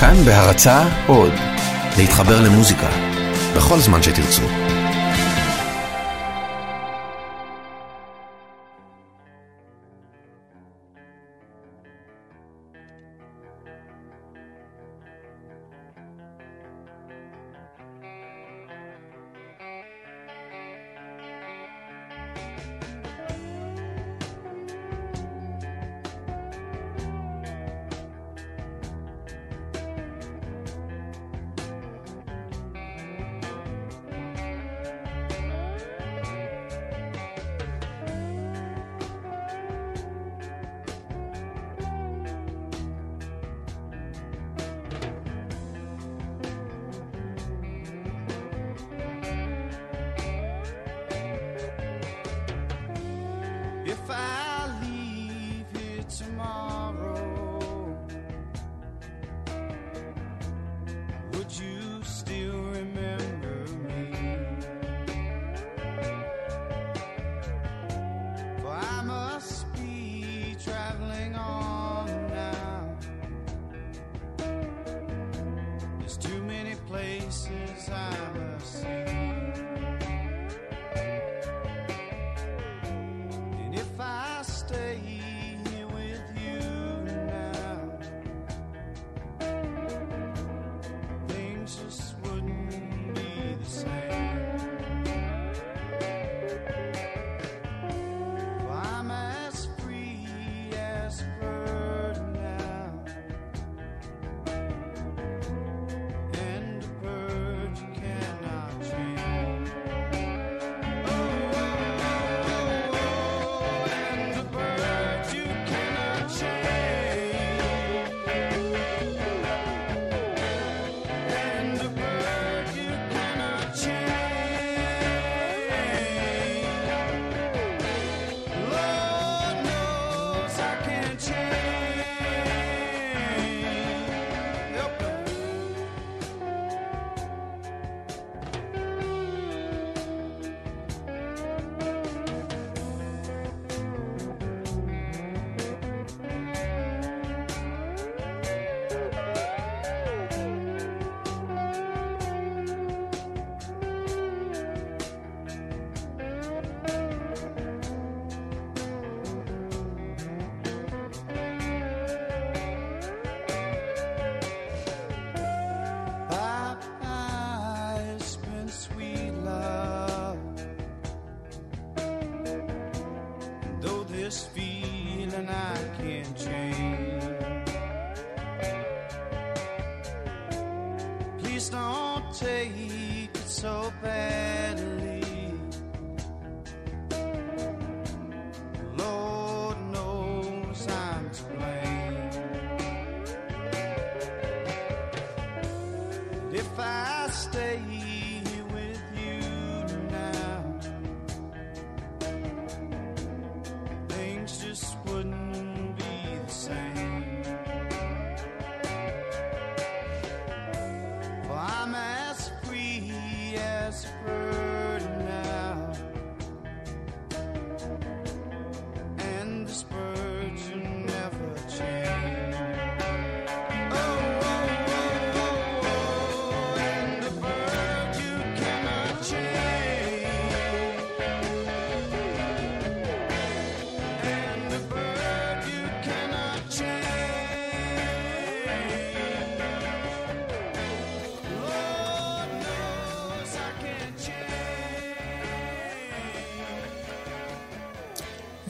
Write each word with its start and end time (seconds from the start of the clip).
כאן 0.00 0.24
בהרצה 0.24 0.82
עוד, 1.06 1.32
להתחבר 1.96 2.40
למוזיקה, 2.40 2.88
בכל 3.56 3.78
זמן 3.78 4.02
שתרצו. 4.02 4.42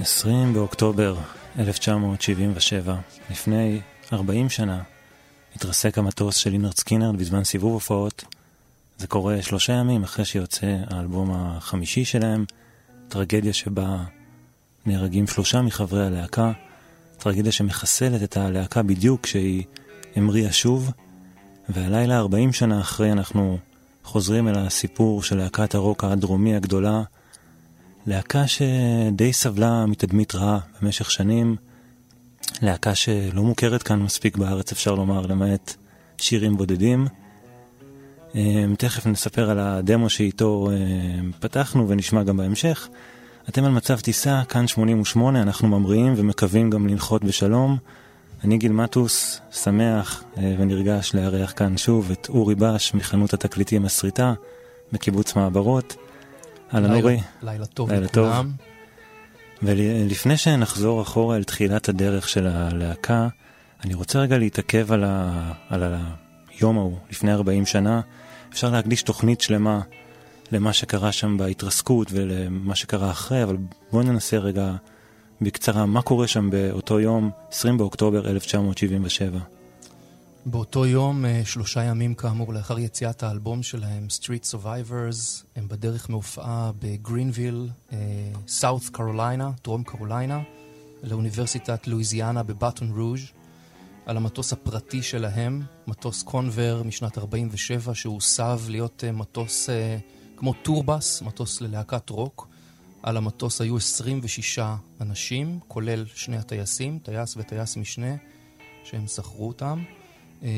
ב 0.08 0.52
באוקטובר 0.54 1.16
1977, 1.58 2.96
לפני 3.30 3.80
40 4.12 4.50
שנה, 4.50 4.82
התרסק 5.56 5.98
המטוס 5.98 6.36
של 6.36 6.50
לינרד 6.50 6.76
סקינרד 6.76 7.16
בזמן 7.16 7.44
סיבוב 7.44 7.72
הופעות. 7.72 8.24
זה 8.98 9.06
קורה 9.06 9.42
שלושה 9.42 9.72
ימים 9.72 10.02
אחרי 10.02 10.24
שיוצא 10.24 10.76
האלבום 10.90 11.30
החמישי 11.34 12.04
שלהם, 12.04 12.44
טרגדיה 13.08 13.52
שבה 13.52 13.96
נהרגים 14.86 15.26
שלושה 15.26 15.62
מחברי 15.62 16.06
הלהקה, 16.06 16.52
טרגדיה 17.18 17.52
שמחסלת 17.52 18.22
את 18.22 18.36
הלהקה 18.36 18.82
בדיוק 18.82 19.20
כשהיא 19.20 19.64
המריאה 20.16 20.52
שוב, 20.52 20.92
והלילה 21.68 22.18
40 22.18 22.52
שנה 22.52 22.80
אחרי 22.80 23.12
אנחנו 23.12 23.58
חוזרים 24.04 24.48
אל 24.48 24.58
הסיפור 24.58 25.22
של 25.22 25.36
להקת 25.36 25.74
הרוק 25.74 26.04
הדרומי 26.04 26.56
הגדולה, 26.56 27.02
להקה 28.08 28.44
שדי 28.46 29.32
סבלה 29.32 29.86
מתדמית 29.86 30.34
רעה 30.34 30.58
במשך 30.82 31.10
שנים, 31.10 31.56
להקה 32.62 32.94
שלא 32.94 33.42
מוכרת 33.42 33.82
כאן 33.82 34.02
מספיק 34.02 34.36
בארץ 34.36 34.72
אפשר 34.72 34.94
לומר, 34.94 35.26
למעט 35.26 35.74
שירים 36.18 36.56
בודדים. 36.56 37.06
אמ, 38.34 38.74
תכף 38.78 39.06
נספר 39.06 39.50
על 39.50 39.58
הדמו 39.58 40.10
שאיתו 40.10 40.70
אמ, 40.70 41.32
פתחנו 41.40 41.88
ונשמע 41.88 42.22
גם 42.22 42.36
בהמשך. 42.36 42.88
אתם 43.48 43.64
על 43.64 43.70
מצב 43.70 44.00
טיסה, 44.00 44.42
כאן 44.48 44.66
88, 44.66 45.42
אנחנו 45.42 45.68
ממריאים 45.68 46.14
ומקווים 46.16 46.70
גם 46.70 46.86
לנחות 46.86 47.24
בשלום. 47.24 47.76
אני 48.44 48.58
גיל 48.58 48.72
מטוס, 48.72 49.40
שמח 49.50 50.24
אה, 50.38 50.54
ונרגש 50.58 51.14
לארח 51.14 51.52
כאן 51.56 51.76
שוב 51.76 52.10
את 52.10 52.28
אורי 52.28 52.54
בש 52.54 52.94
מחנות 52.94 53.34
התקליטים 53.34 53.84
הסריטה 53.84 54.34
בקיבוץ 54.92 55.36
מעברות. 55.36 56.07
אהלן 56.74 56.94
אורי. 56.94 57.20
לילה 57.42 57.66
טוב 57.66 57.90
לילה 57.90 58.06
לכולם. 58.06 58.52
ולפני 59.62 60.36
שנחזור 60.36 61.02
אחורה 61.02 61.36
אל 61.36 61.44
תחילת 61.44 61.88
הדרך 61.88 62.28
של 62.28 62.46
הלהקה, 62.46 63.28
אני 63.84 63.94
רוצה 63.94 64.18
רגע 64.18 64.38
להתעכב 64.38 64.92
על, 64.92 65.04
ה... 65.04 65.52
על 65.68 65.94
היום 66.58 66.78
ההוא, 66.78 66.98
לפני 67.10 67.32
40 67.32 67.66
שנה. 67.66 68.00
אפשר 68.52 68.70
להקדיש 68.70 69.02
תוכנית 69.02 69.40
שלמה 69.40 69.80
למה 70.52 70.72
שקרה 70.72 71.12
שם 71.12 71.36
בהתרסקות 71.36 72.08
ולמה 72.12 72.74
שקרה 72.74 73.10
אחרי, 73.10 73.42
אבל 73.42 73.56
בואו 73.92 74.02
ננסה 74.02 74.38
רגע 74.38 74.72
בקצרה, 75.40 75.86
מה 75.86 76.02
קורה 76.02 76.26
שם 76.26 76.50
באותו 76.50 77.00
יום, 77.00 77.30
20 77.50 77.78
באוקטובר 77.78 78.30
1977? 78.30 79.38
באותו 80.50 80.86
יום, 80.86 81.24
אה, 81.24 81.42
שלושה 81.44 81.84
ימים 81.84 82.14
כאמור 82.14 82.52
לאחר 82.52 82.78
יציאת 82.78 83.22
האלבום 83.22 83.62
שלהם, 83.62 84.06
Street 84.20 84.54
Survivors, 84.54 85.44
הם 85.56 85.68
בדרך 85.68 86.10
מהופעה 86.10 86.70
בגרינוויל, 86.78 87.68
South 88.48 88.82
אה, 88.82 88.90
קרוליינה, 88.92 89.50
דרום 89.64 89.84
קרוליינה, 89.84 90.40
לאוניברסיטת 91.02 91.86
לואיזיאנה 91.86 92.42
בבטון 92.42 92.92
רוז', 92.96 93.20
על 94.06 94.16
המטוס 94.16 94.52
הפרטי 94.52 95.02
שלהם, 95.02 95.62
מטוס 95.86 96.22
קונבר 96.22 96.82
משנת 96.82 97.18
47, 97.18 97.94
שהוסב 97.94 98.60
להיות 98.68 99.04
אה, 99.06 99.12
מטוס 99.12 99.68
כמו 100.36 100.52
tour 100.52 100.87
bus, 100.87 101.22
מטוס 101.22 101.60
ללהקת 101.60 102.10
רוק. 102.10 102.48
על 103.02 103.16
המטוס 103.16 103.60
היו 103.60 103.76
26 103.76 104.58
אנשים, 105.00 105.60
כולל 105.68 106.04
שני 106.14 106.36
הטייסים, 106.36 106.98
טייס 106.98 107.34
וטייס 107.36 107.76
משנה, 107.76 108.16
שהם 108.84 109.06
שכרו 109.06 109.48
אותם. 109.48 109.84
אה, 110.42 110.48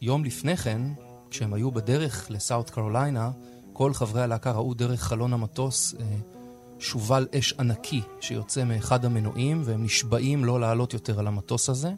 יום 0.00 0.24
לפני 0.24 0.56
כן, 0.56 0.82
כשהם 1.30 1.54
היו 1.54 1.70
בדרך 1.70 2.26
לסאוט 2.30 2.70
קרוליינה, 2.70 3.30
כל 3.72 3.94
חברי 3.94 4.22
הלהקה 4.22 4.50
ראו 4.50 4.74
דרך 4.74 5.02
חלון 5.02 5.32
המטוס 5.32 5.94
אה, 6.00 6.04
שובל 6.78 7.26
אש 7.38 7.52
ענקי 7.52 8.02
שיוצא 8.20 8.64
מאחד 8.64 9.04
המנועים, 9.04 9.62
והם 9.64 9.84
נשבעים 9.84 10.44
לא 10.44 10.60
לעלות 10.60 10.94
יותר 10.94 11.18
על 11.18 11.26
המטוס 11.26 11.68
הזה. 11.68 11.92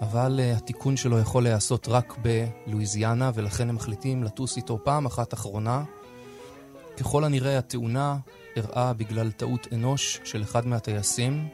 אבל 0.00 0.40
uh, 0.40 0.56
התיקון 0.56 0.96
שלו 0.96 1.18
יכול 1.18 1.42
להיעשות 1.42 1.88
רק 1.88 2.18
בלואיזיאנה, 2.66 3.30
ולכן 3.34 3.68
הם 3.68 3.74
מחליטים 3.74 4.24
לטוס 4.24 4.56
איתו 4.56 4.78
פעם 4.84 5.06
אחת 5.06 5.34
אחרונה. 5.34 5.84
ככל 6.96 7.24
הנראה 7.24 7.58
התאונה 7.58 8.18
אירעה 8.56 8.92
בגלל 8.92 9.30
טעות 9.30 9.66
אנוש 9.72 10.20
של 10.24 10.42
אחד 10.42 10.66
מהטייסים. 10.66 11.48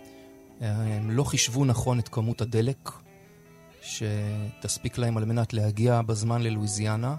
הם 0.60 1.10
לא 1.10 1.24
חישבו 1.24 1.64
נכון 1.64 1.98
את 1.98 2.08
כמות 2.08 2.40
הדלק 2.40 2.90
שתספיק 3.86 4.98
להם 4.98 5.16
על 5.16 5.24
מנת 5.24 5.52
להגיע 5.52 6.02
בזמן 6.02 6.42
ללואיזיאנה, 6.42 7.16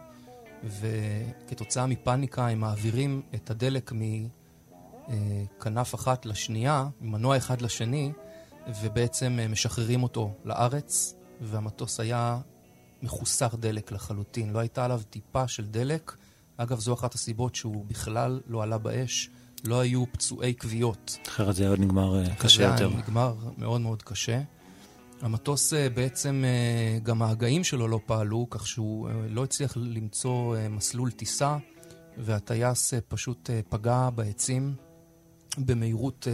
וכתוצאה 0.64 1.86
מפאניקה 1.86 2.48
הם 2.48 2.60
מעבירים 2.60 3.22
את 3.36 3.50
הדלק 3.50 3.92
מכנף 5.08 5.96
אחת 5.96 6.26
לשנייה, 6.26 6.88
ממנוע 7.02 7.38
אחד 7.38 7.62
לשני, 7.62 8.12
ובעצם 8.82 9.40
משחררים 9.50 10.04
אותו 10.04 10.34
לארץ, 10.46 11.16
והמטוס 11.42 12.00
היה 12.00 12.40
מחוסר 13.02 13.48
דלק 13.54 13.92
לחלוטין. 13.92 14.54
לא 14.54 14.60
הייתה 14.60 14.86
עליו 14.86 15.02
טיפה 15.10 15.48
של 15.48 15.66
דלק. 15.66 16.16
אגב, 16.58 16.80
זו 16.80 16.94
אחת 16.94 17.16
הסיבות 17.16 17.56
שהוא 17.56 17.86
בכלל 17.86 18.42
לא 18.48 18.64
עלה 18.64 18.78
באש. 18.78 19.30
לא 19.64 19.80
היו 19.80 20.04
פצועי 20.12 20.54
כוויות. 20.58 21.18
אחרת 21.28 21.56
זה 21.56 21.64
היה 21.64 21.76
נגמר 21.78 22.20
אה, 22.20 22.36
קשה 22.36 22.64
יותר. 22.64 22.78
זה 22.78 22.86
היה 22.86 22.98
נגמר 22.98 23.36
מאוד 23.58 23.82
מאוד 23.82 24.04
קשה. 24.04 24.42
המטוס 25.22 25.74
אה, 25.74 25.90
בעצם, 25.90 26.44
אה, 26.46 27.00
גם 27.00 27.22
ההגאים 27.22 27.64
שלו 27.64 27.88
לא 27.88 28.00
פעלו, 28.06 28.48
כך 28.50 28.68
שהוא 28.68 29.10
לא 29.30 29.44
הצליח 29.44 29.78
למצוא 29.78 30.56
מסלול 30.70 31.12
טיסה, 31.12 31.58
והטייס 32.18 32.94
פשוט 33.08 33.50
פגע 33.70 34.10
בעצים 34.10 34.76
במהירות 35.58 36.28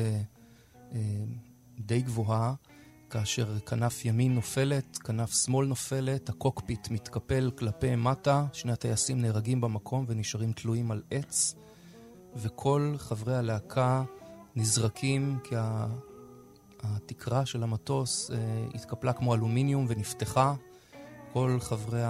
די 1.79 2.01
גבוהה, 2.01 2.53
כאשר 3.09 3.59
כנף 3.59 4.05
ימין 4.05 4.35
נופלת, 4.35 4.97
כנף 4.97 5.33
שמאל 5.43 5.67
נופלת, 5.67 6.29
הקוקפיט 6.29 6.89
מתקפל 6.89 7.51
כלפי 7.57 7.95
מטה, 7.95 8.45
שני 8.53 8.71
הטייסים 8.71 9.21
נהרגים 9.21 9.61
במקום 9.61 10.05
ונשארים 10.07 10.51
תלויים 10.51 10.91
על 10.91 11.01
עץ. 11.11 11.55
וכל 12.35 12.95
חברי 12.97 13.35
הלהקה 13.35 14.03
נזרקים 14.55 15.39
כי 15.43 15.55
התקרה 16.83 17.45
של 17.45 17.63
המטוס 17.63 18.31
אה, 18.31 18.37
התקפלה 18.73 19.13
כמו 19.13 19.35
אלומיניום 19.35 19.85
ונפתחה. 19.89 20.53
כל 21.33 21.57
חברי 21.61 22.01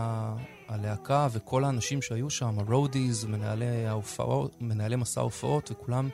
הלהקה 0.68 1.28
וכל 1.32 1.64
האנשים 1.64 2.02
שהיו 2.02 2.30
שם, 2.30 2.60
הרודיז, 2.60 3.26
מנהלי, 3.26 3.86
ההופעות, 3.86 4.62
מנהלי 4.62 4.96
מסע 4.96 5.22
ההופעות, 5.22 5.72
וכולם 5.72 6.10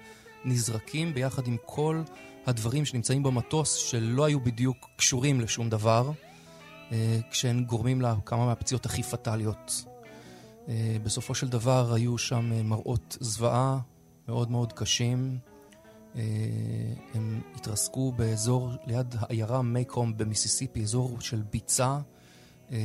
נזרקים 0.46 1.14
ביחד 1.14 1.48
עם 1.48 1.58
כל 1.66 2.02
הדברים 2.46 2.86
שנמצאים 2.86 3.24
במטוס 3.24 3.74
שלא 3.76 4.26
היו 4.26 4.40
בדיוק 4.40 4.78
קשורים 4.96 5.42
לשום 5.42 5.70
דבר, 5.70 6.12
אה, 6.92 7.20
כשהם 7.32 7.64
גורמים 7.64 8.02
לכמה 8.02 8.46
מהפציעות 8.46 8.86
הכי 8.86 9.04
פטאליות. 9.04 9.86
אה, 10.70 10.98
בסופו 11.04 11.36
של 11.36 11.48
דבר 11.48 11.94
היו 11.94 12.18
שם 12.18 12.70
מראות 12.70 13.18
זוועה, 13.20 13.80
מאוד 14.28 14.52
מאוד 14.52 14.74
קשים. 14.74 15.38
אה, 16.16 16.22
הם 17.14 17.42
התרסקו 17.56 18.12
באזור 18.12 18.72
ליד 18.88 19.16
העיירה 19.20 19.62
מייקרום 19.62 20.18
במיסיסיפי, 20.18 20.84
אזור 20.84 21.22
של 21.22 21.42
ביצה, 21.52 22.00
אה, 22.72 22.78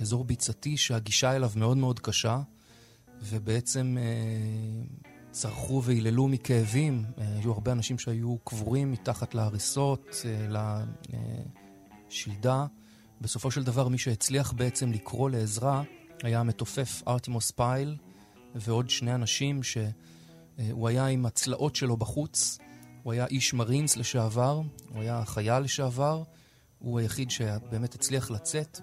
אזור 0.00 0.24
ביצתי 0.24 0.76
שהגישה 0.76 1.36
אליו 1.36 1.50
מאוד 1.56 1.76
מאוד 1.76 2.00
קשה, 2.00 2.40
ובעצם 3.22 3.96
אה, 4.00 4.04
צרחו 5.30 5.82
והיללו 5.84 6.28
מכאבים. 6.28 7.04
היו 7.16 7.52
הרבה 7.52 7.72
אנשים 7.72 7.98
שהיו 7.98 8.36
קבורים 8.44 8.92
מתחת 8.92 9.34
להריסות, 9.34 10.16
לשלדה. 12.10 12.66
בסופו 13.20 13.50
של 13.50 13.64
דבר 13.64 13.88
מי 13.88 13.98
שהצליח 13.98 14.52
בעצם 14.52 14.92
לקרוא 14.92 15.30
לעזרה 15.30 15.82
היה 16.22 16.40
המתופף 16.40 17.02
ארטימוס 17.08 17.50
פייל 17.50 17.96
ועוד 18.54 18.90
שני 18.90 19.14
אנשים 19.14 19.62
ש... 19.62 19.78
אה, 20.58 20.68
הוא 20.70 20.88
היה 20.88 21.06
עם 21.06 21.26
הצלעות 21.26 21.76
שלו 21.76 21.96
בחוץ, 21.96 22.58
הוא 23.02 23.12
היה 23.12 23.26
איש 23.26 23.54
מרינס 23.54 23.96
לשעבר, 23.96 24.60
הוא 24.88 25.02
היה 25.02 25.24
חייל 25.24 25.62
לשעבר, 25.62 26.22
הוא 26.78 26.98
היחיד 26.98 27.30
שבאמת 27.30 27.94
הצליח 27.94 28.30
לצאת 28.30 28.80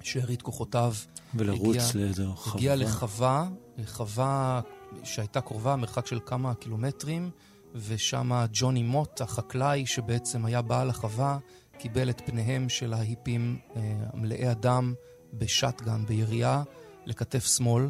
בשארית 0.00 0.42
כוחותיו. 0.42 0.94
ולרוץ 1.34 1.94
לאיזו 1.94 2.32
חווה. 2.36 2.56
הגיע 2.56 2.76
לחווה, 2.76 3.48
חווה 3.84 4.60
שהייתה 5.04 5.40
קרובה, 5.40 5.76
מרחק 5.76 6.06
של 6.06 6.20
כמה 6.26 6.54
קילומטרים, 6.54 7.30
ושם 7.74 8.30
ג'וני 8.52 8.82
מוט, 8.82 9.20
החקלאי 9.20 9.86
שבעצם 9.86 10.44
היה 10.44 10.62
בעל 10.62 10.90
החווה, 10.90 11.38
קיבל 11.78 12.10
את 12.10 12.22
פניהם 12.26 12.68
של 12.68 12.92
ההיפים 12.92 13.58
אה, 13.76 13.80
מלאי 14.14 14.46
הדם 14.46 14.94
בשטגן, 15.32 16.06
בירייה, 16.06 16.62
לכתף 17.06 17.46
שמאל. 17.46 17.88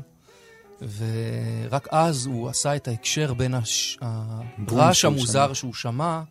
ורק 0.96 1.88
אז 1.90 2.26
הוא 2.26 2.48
עשה 2.48 2.76
את 2.76 2.88
ההקשר 2.88 3.34
בין 3.34 3.54
הש... 3.54 3.98
הרעש 4.68 5.04
המוזר 5.04 5.46
שמע. 5.46 5.54
שהוא 5.54 5.74
שמע, 5.74 6.22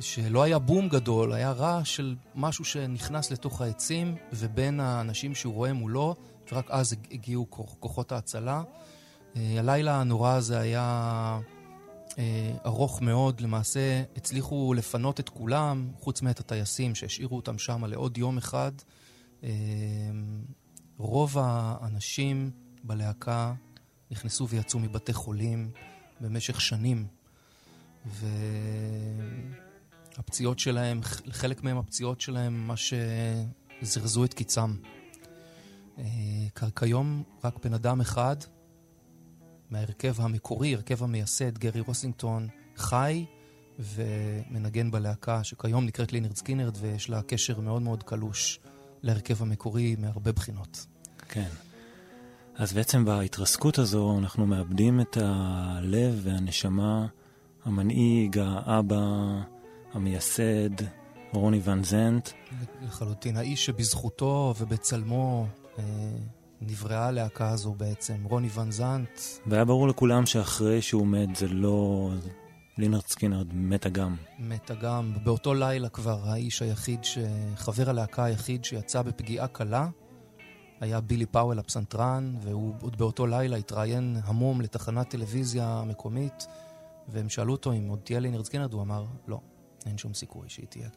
שלא 0.00 0.42
היה 0.42 0.58
בום 0.58 0.88
גדול, 0.88 1.32
היה 1.32 1.52
רעש 1.52 1.96
של 1.96 2.16
משהו 2.34 2.64
שנכנס 2.64 3.30
לתוך 3.30 3.60
העצים, 3.60 4.16
ובין 4.32 4.80
האנשים 4.80 5.34
שהוא 5.34 5.54
רואה 5.54 5.72
מולו, 5.72 6.14
ורק 6.52 6.70
אז 6.70 6.94
הגיעו 7.10 7.46
כוחות 7.80 8.12
ההצלה. 8.12 8.62
אה, 9.36 9.54
הלילה 9.58 10.00
הנורא 10.00 10.32
הזה 10.32 10.58
היה 10.60 11.40
אה, 12.18 12.52
ארוך 12.66 13.02
מאוד, 13.02 13.40
למעשה 13.40 14.02
הצליחו 14.16 14.74
לפנות 14.74 15.20
את 15.20 15.28
כולם, 15.28 15.88
חוץ 16.00 16.22
מאת 16.22 16.40
הטייסים 16.40 16.94
שהשאירו 16.94 17.36
אותם 17.36 17.58
שם 17.58 17.84
לעוד 17.84 18.18
יום 18.18 18.38
אחד. 18.38 18.72
אה, 19.44 19.50
רוב 20.98 21.36
האנשים 21.38 22.50
בלהקה 22.84 23.54
נכנסו 24.10 24.48
ויצאו 24.48 24.78
מבתי 24.78 25.12
חולים 25.12 25.70
במשך 26.20 26.60
שנים. 26.60 27.06
והפציעות 30.16 30.58
שלהם, 30.58 31.00
חלק 31.30 31.62
מהם 31.62 31.78
הפציעות 31.78 32.20
שלהם 32.20 32.66
ממש 32.66 32.94
זרזו 33.82 34.24
את 34.24 34.34
קיצם. 34.34 34.76
אה, 35.98 36.70
כיום 36.76 37.22
רק 37.44 37.64
בן 37.64 37.74
אדם 37.74 38.00
אחד 38.00 38.36
מההרכב 39.70 40.20
המקורי, 40.20 40.74
הרכב 40.74 41.02
המייסד, 41.02 41.58
גרי 41.58 41.80
רוסינגטון, 41.80 42.48
חי 42.76 43.24
ומנגן 43.78 44.90
בלהקה 44.90 45.44
שכיום 45.44 45.86
נקראת 45.86 46.12
לינרד 46.12 46.36
סקינרד 46.36 46.76
ויש 46.80 47.10
לה 47.10 47.22
קשר 47.22 47.60
מאוד 47.60 47.82
מאוד 47.82 48.02
קלוש 48.02 48.60
להרכב 49.02 49.42
המקורי 49.42 49.96
מהרבה 49.98 50.32
בחינות. 50.32 50.86
כן. 51.28 51.48
אז 52.58 52.72
בעצם 52.72 53.04
בהתרסקות 53.04 53.78
הזו 53.78 54.18
אנחנו 54.18 54.46
מאבדים 54.46 55.00
את 55.00 55.16
הלב 55.20 56.20
והנשמה, 56.22 57.06
המנהיג, 57.64 58.38
האבא, 58.38 58.96
המייסד, 59.92 60.70
רוני 61.32 61.60
ון 61.64 61.84
זנט. 61.84 62.28
לחלוטין. 62.82 63.36
האיש 63.36 63.66
שבזכותו 63.66 64.54
ובצלמו 64.58 65.46
אה, 65.78 65.84
נבראה 66.60 67.06
הלהקה 67.06 67.50
הזו 67.50 67.74
בעצם, 67.74 68.24
רוני 68.24 68.48
ון 68.54 68.70
זנט. 68.70 69.20
והיה 69.46 69.64
ברור 69.64 69.88
לכולם 69.88 70.26
שאחרי 70.26 70.82
שהוא 70.82 71.06
מת 71.06 71.36
זה 71.36 71.48
לא... 71.48 72.10
לינרד 72.78 73.06
סקינרד 73.06 73.46
מתה 73.52 73.86
גם. 73.86 74.16
מתה 74.38 74.70
גם. 74.70 75.12
באותו 75.24 75.54
לילה 75.54 75.88
כבר 75.88 76.28
האיש 76.28 76.62
היחיד, 76.62 77.04
ש... 77.04 77.18
חבר 77.56 77.90
הלהקה 77.90 78.24
היחיד 78.24 78.64
שיצא 78.64 79.02
בפגיעה 79.02 79.46
קלה, 79.46 79.88
היה 80.80 81.00
בילי 81.00 81.26
פאוול 81.26 81.58
הפסנתרן, 81.58 82.36
והוא 82.42 82.74
עוד 82.80 82.98
באותו 82.98 83.26
לילה 83.26 83.56
התראיין 83.56 84.16
המום 84.24 84.60
לתחנת 84.60 85.10
טלוויזיה 85.10 85.82
מקומית, 85.86 86.46
והם 87.08 87.28
שאלו 87.28 87.52
אותו 87.52 87.72
אם 87.72 87.88
עוד 87.88 87.98
תהיה 88.04 88.20
לינרד 88.20 88.44
סקינרד, 88.44 88.72
הוא 88.72 88.82
אמר, 88.82 89.04
לא, 89.28 89.40
אין 89.86 89.98
שום 89.98 90.14
סיכוי 90.14 90.48
שהיא 90.48 90.66
תהיה. 90.66 90.88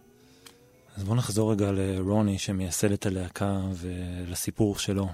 אז 0.97 1.03
בואו 1.03 1.15
נחזור 1.15 1.51
רגע 1.51 1.71
לרוני 1.71 2.37
שמייסד 2.37 2.91
את 2.91 3.05
הלהקה 3.05 3.61
ולסיפור 3.73 4.77
שלו. 4.77 5.07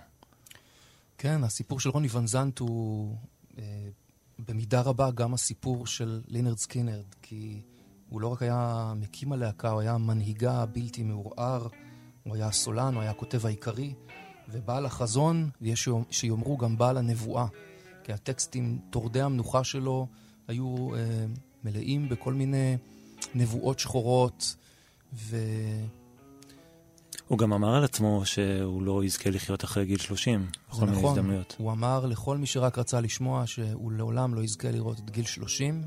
כן, 1.18 1.44
הסיפור 1.44 1.80
של 1.80 1.90
רוני 1.90 2.08
ון 2.12 2.28
זנט 2.28 2.60
הוא 2.60 3.16
אה, 3.60 3.64
במידה 4.48 4.82
רבה 4.82 5.12
גם 5.12 5.34
הסיפור 5.34 5.88
של 5.88 6.22
לינרד 6.28 6.58
סקינרד, 6.58 7.16
כי 7.22 7.62
הוא 8.10 8.22
לא 8.22 8.28
רק 8.28 8.42
היה 8.42 8.94
מקים 8.96 9.32
הלהקה, 9.32 9.70
הוא 9.70 9.82
היה 9.82 9.98
מנהיגה 9.98 10.66
הבלתי 10.66 11.04
מעורער, 11.04 11.68
הוא 12.24 12.36
היה 12.36 12.48
הסולן, 12.48 12.94
הוא 12.94 13.02
היה 13.02 13.12
הכותב 13.12 13.46
העיקרי, 13.46 13.94
ובעל 14.52 14.86
החזון, 14.86 15.50
ויש 15.62 15.90
שיאמרו 16.12 16.58
גם 16.58 16.78
בעל 16.78 16.98
הנבואה, 16.98 17.46
כי 18.04 18.14
הטקסטים, 18.14 18.80
טורדי 18.90 19.22
המנוחה 19.22 19.64
שלו, 19.64 20.08
היו 20.48 20.96
אה, 20.96 21.26
מלאים 21.64 22.10
בכל 22.10 22.34
מיני 22.34 22.78
נבואות 23.36 23.80
שחורות, 23.80 24.56
ו... 25.14 25.38
הוא 27.28 27.38
גם 27.38 27.54
אמר 27.54 27.76
על 27.76 27.84
עצמו 27.84 28.22
שהוא 28.26 28.82
לא 28.82 29.04
יזכה 29.04 29.30
לחיות 29.30 29.64
אחרי 29.64 29.86
גיל 29.86 29.98
30, 29.98 30.48
בכל 30.70 30.86
מיני 30.86 30.98
נכון. 30.98 31.10
הזדמנויות. 31.10 31.56
הוא 31.58 31.72
אמר 31.72 32.06
לכל 32.06 32.38
מי 32.38 32.46
שרק 32.46 32.78
רצה 32.78 33.02
לשמוע 33.02 33.48
שהוא 33.48 33.92
לעולם 33.92 34.34
לא 34.34 34.44
יזכה 34.44 34.72
לראות 34.72 35.00
את 35.00 35.10
גיל 35.10 35.26
30, 35.26 35.84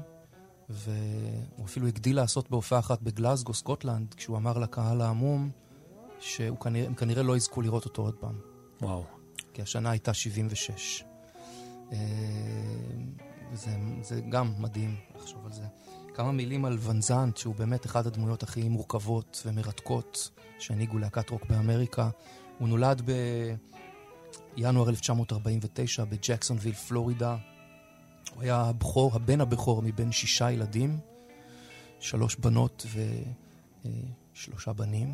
והוא 0.68 1.64
אפילו 1.64 1.86
הגדיל 1.86 2.16
לעשות 2.16 2.50
בהופעה 2.50 2.78
אחת 2.78 3.02
בגלזגו, 3.02 3.54
סקוטלנד, 3.54 4.14
כשהוא 4.14 4.36
אמר 4.36 4.58
לקהל 4.58 5.00
העמום 5.00 5.50
שהם 6.20 6.56
כנראה, 6.56 6.94
כנראה 6.94 7.22
לא 7.22 7.36
יזכו 7.36 7.62
לראות 7.62 7.84
אותו 7.84 8.02
עוד 8.02 8.14
פעם. 8.14 8.49
וואו. 8.82 9.04
כי 9.54 9.62
השנה 9.62 9.90
הייתה 9.90 10.14
76. 10.14 11.04
אה, 11.92 11.98
זה, 13.52 13.70
זה 14.02 14.20
גם 14.20 14.52
מדהים 14.58 14.96
לחשוב 15.16 15.46
על 15.46 15.52
זה. 15.52 15.64
כמה 16.14 16.32
מילים 16.32 16.64
על 16.64 16.78
ון 16.80 16.99
זנט, 16.99 17.36
שהוא 17.36 17.54
באמת 17.54 17.86
אחת 17.86 18.06
הדמויות 18.06 18.42
הכי 18.42 18.68
מורכבות 18.68 19.42
ומרתקות 19.46 20.30
שהנהיגו 20.58 20.98
להקת 20.98 21.30
רוק 21.30 21.46
באמריקה. 21.46 22.10
הוא 22.58 22.68
נולד 22.68 23.10
בינואר 24.56 24.88
1949 24.88 26.04
בג'קסונוויל, 26.04 26.74
פלורידה. 26.74 27.36
הוא 28.34 28.42
היה 28.42 28.56
הבכור, 28.56 29.14
הבן 29.14 29.40
הבכור 29.40 29.82
מבין 29.82 30.12
שישה 30.12 30.50
ילדים, 30.50 30.98
שלוש 32.00 32.36
בנות 32.36 32.86
ושלושה 34.34 34.72
בנים. 34.72 35.12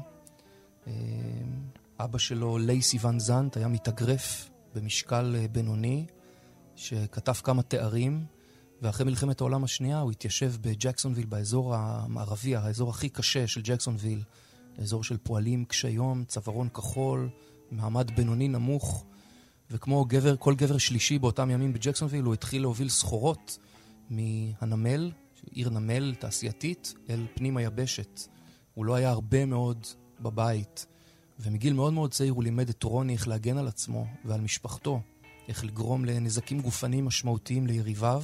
אבא 2.00 2.18
שלו, 2.18 2.58
לייסי 2.58 2.98
ון 3.00 3.18
זנט, 3.18 3.56
היה 3.56 3.68
מתאגרף 3.68 4.50
במשקל 4.74 5.36
בינוני, 5.52 6.06
שקטף 6.74 7.32
כמה 7.32 7.62
תארים, 7.62 8.24
ואחרי 8.82 9.06
מלחמת 9.06 9.40
העולם 9.40 9.64
השנייה 9.64 10.00
הוא 10.00 10.10
התיישב 10.10 10.52
בג'קסונוויל, 10.60 11.26
באזור 11.26 11.74
המערבי, 11.74 12.56
האזור 12.56 12.90
הכי 12.90 13.08
קשה 13.08 13.46
של 13.46 13.60
ג'קסונוויל, 13.64 14.22
אזור 14.78 15.04
של 15.04 15.16
פועלים 15.16 15.64
קשי 15.64 15.88
יום, 15.88 16.24
צווארון 16.24 16.68
כחול, 16.68 17.28
מעמד 17.70 18.10
בינוני 18.16 18.48
נמוך, 18.48 19.04
וכמו 19.70 20.04
גבר, 20.04 20.36
כל 20.36 20.54
גבר 20.54 20.78
שלישי 20.78 21.18
באותם 21.18 21.50
ימים 21.50 21.72
בג'קסונוויל, 21.72 22.24
הוא 22.24 22.34
התחיל 22.34 22.62
להוביל 22.62 22.88
סחורות 22.88 23.58
מהנמל, 24.10 25.12
עיר 25.50 25.70
נמל 25.70 26.14
תעשייתית, 26.14 26.94
אל 27.10 27.26
פנים 27.34 27.56
היבשת. 27.56 28.20
הוא 28.74 28.84
לא 28.84 28.94
היה 28.94 29.10
הרבה 29.10 29.44
מאוד 29.44 29.86
בבית, 30.20 30.86
ומגיל 31.40 31.72
מאוד 31.72 31.92
מאוד 31.92 32.12
צעיר 32.12 32.32
הוא 32.32 32.42
לימד 32.42 32.68
את 32.68 32.82
רוני 32.82 33.12
איך 33.12 33.28
להגן 33.28 33.58
על 33.58 33.68
עצמו 33.68 34.06
ועל 34.24 34.40
משפחתו, 34.40 35.00
איך 35.48 35.64
לגרום 35.64 36.04
לנזקים 36.04 36.60
גופניים 36.60 37.04
משמעותיים 37.04 37.66
ליריביו. 37.66 38.22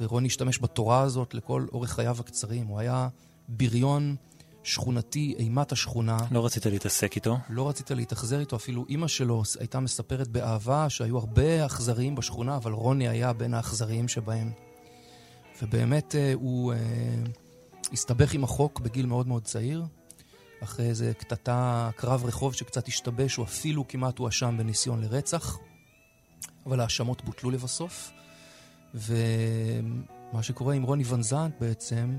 ורוני 0.00 0.26
השתמש 0.26 0.58
בתורה 0.62 1.00
הזאת 1.00 1.34
לכל 1.34 1.66
אורך 1.72 1.90
חייו 1.90 2.16
הקצרים. 2.20 2.66
הוא 2.66 2.78
היה 2.78 3.08
בריון 3.48 4.16
שכונתי, 4.62 5.34
אימת 5.38 5.72
השכונה. 5.72 6.18
לא 6.30 6.46
רצית 6.46 6.66
להתעסק 6.66 7.16
איתו? 7.16 7.36
לא 7.50 7.68
רצית 7.68 7.90
להתאכזר 7.90 8.40
איתו, 8.40 8.56
אפילו 8.56 8.86
אימא 8.88 9.08
שלו 9.08 9.42
הייתה 9.58 9.80
מספרת 9.80 10.28
באהבה 10.28 10.88
שהיו 10.88 11.18
הרבה 11.18 11.66
אכזריים 11.66 12.14
בשכונה, 12.14 12.56
אבל 12.56 12.72
רוני 12.72 13.08
היה 13.08 13.32
בין 13.32 13.54
האכזריים 13.54 14.08
שבהם. 14.08 14.52
ובאמת 15.62 16.14
אה, 16.14 16.32
הוא 16.34 16.72
אה, 16.72 16.78
הסתבך 17.92 18.34
עם 18.34 18.44
החוק 18.44 18.80
בגיל 18.80 19.06
מאוד 19.06 19.28
מאוד 19.28 19.44
צעיר. 19.44 19.84
אחרי 20.62 20.86
איזה 20.86 21.12
קטטה, 21.18 21.90
קרב 21.96 22.24
רחוב 22.24 22.54
שקצת 22.54 22.88
השתבש, 22.88 23.36
הוא 23.36 23.44
אפילו 23.44 23.88
כמעט 23.88 24.18
הואשם 24.18 24.54
בניסיון 24.58 25.00
לרצח. 25.00 25.58
אבל 26.66 26.80
ההאשמות 26.80 27.24
בוטלו 27.24 27.50
לבסוף. 27.50 28.10
ומה 28.94 30.42
שקורה 30.42 30.74
עם 30.74 30.82
רוני 30.82 31.04
ון 31.06 31.22
זנט 31.22 31.54
בעצם, 31.60 32.18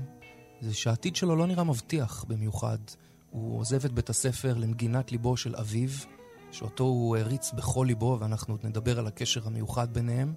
זה 0.60 0.74
שהעתיד 0.74 1.16
שלו 1.16 1.36
לא 1.36 1.46
נראה 1.46 1.64
מבטיח 1.64 2.24
במיוחד. 2.28 2.78
הוא 3.30 3.58
עוזב 3.58 3.84
את 3.84 3.92
בית 3.92 4.10
הספר 4.10 4.54
למגינת 4.54 5.12
ליבו 5.12 5.36
של 5.36 5.56
אביו, 5.56 5.90
שאותו 6.50 6.84
הוא 6.84 7.16
הריץ 7.16 7.52
בכל 7.52 7.84
ליבו, 7.88 8.18
ואנחנו 8.20 8.54
עוד 8.54 8.66
נדבר 8.66 8.98
על 8.98 9.06
הקשר 9.06 9.46
המיוחד 9.46 9.94
ביניהם. 9.94 10.34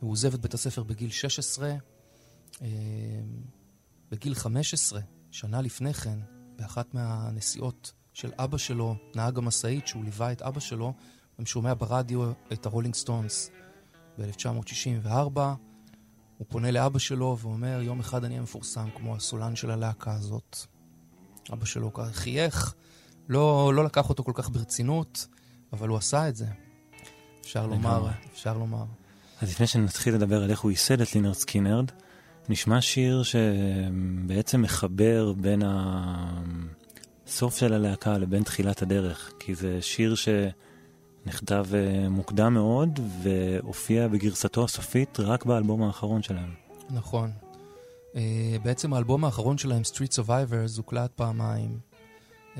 הוא 0.00 0.10
עוזב 0.10 0.34
את 0.34 0.40
בית 0.40 0.54
הספר 0.54 0.82
בגיל 0.82 1.10
16. 1.10 1.74
אה, 2.62 2.68
בגיל 4.10 4.34
15, 4.34 5.00
שנה 5.30 5.60
לפני 5.60 5.94
כן, 5.94 6.18
באחת 6.58 6.94
מהנסיעות 6.94 7.92
של 8.12 8.30
אבא 8.38 8.58
שלו, 8.58 8.96
נהג 9.14 9.38
המשאית, 9.38 9.86
שהוא 9.86 10.04
ליווה 10.04 10.32
את 10.32 10.42
אבא 10.42 10.60
שלו, 10.60 10.94
הוא 11.36 11.46
שומע 11.46 11.74
ברדיו 11.74 12.30
את 12.52 12.66
הרולינג 12.66 12.94
סטונס. 12.94 13.50
ב-1964. 14.18 15.40
הוא 16.38 16.46
פונה 16.48 16.70
לאבא 16.70 16.98
שלו 16.98 17.36
ואומר, 17.40 17.80
יום 17.82 18.00
אחד 18.00 18.24
אני 18.24 18.34
אהיה 18.34 18.42
מפורסם 18.42 18.88
כמו 18.96 19.16
הסולן 19.16 19.56
של 19.56 19.70
הלהקה 19.70 20.14
הזאת. 20.14 20.56
אבא 21.52 21.64
שלו 21.64 21.90
חייך, 22.12 22.74
לא, 23.28 23.72
לא 23.74 23.84
לקח 23.84 24.08
אותו 24.08 24.24
כל 24.24 24.32
כך 24.34 24.50
ברצינות, 24.50 25.26
אבל 25.72 25.88
הוא 25.88 25.98
עשה 25.98 26.28
את 26.28 26.36
זה. 26.36 26.46
אפשר 27.40 27.66
לומר, 27.66 28.08
אפשר 28.32 28.58
לומר. 28.58 28.84
אז 29.40 29.50
לפני 29.50 29.66
שנתחיל 29.66 30.14
לדבר 30.14 30.42
על 30.42 30.50
איך 30.50 30.60
הוא 30.60 30.70
ייסד 30.70 31.00
את 31.00 31.14
לינרד 31.14 31.34
סקינרד, 31.34 31.90
נשמע 32.48 32.80
שיר 32.80 33.22
שבעצם 33.22 34.62
מחבר 34.62 35.32
בין 35.32 35.62
הסוף 37.26 37.56
של 37.56 37.72
הלהקה 37.72 38.18
לבין 38.18 38.42
תחילת 38.42 38.82
הדרך, 38.82 39.32
כי 39.38 39.54
זה 39.54 39.82
שיר 39.82 40.14
ש... 40.14 40.28
נכתב 41.28 41.66
אה, 41.74 42.08
מוקדם 42.08 42.54
מאוד 42.54 43.00
והופיע 43.22 44.08
בגרסתו 44.08 44.64
הסופית 44.64 45.20
רק 45.20 45.44
באלבום 45.44 45.82
האחרון 45.82 46.22
שלהם. 46.22 46.54
נכון. 46.90 47.30
אה, 48.12 48.16
בעצם 48.62 48.94
האלבום 48.94 49.24
האחרון 49.24 49.58
שלהם, 49.58 49.82
Street 49.82 50.12
Survivors, 50.12 50.76
הוקלט 50.76 51.12
פעמיים. 51.12 51.78
אה, 52.54 52.58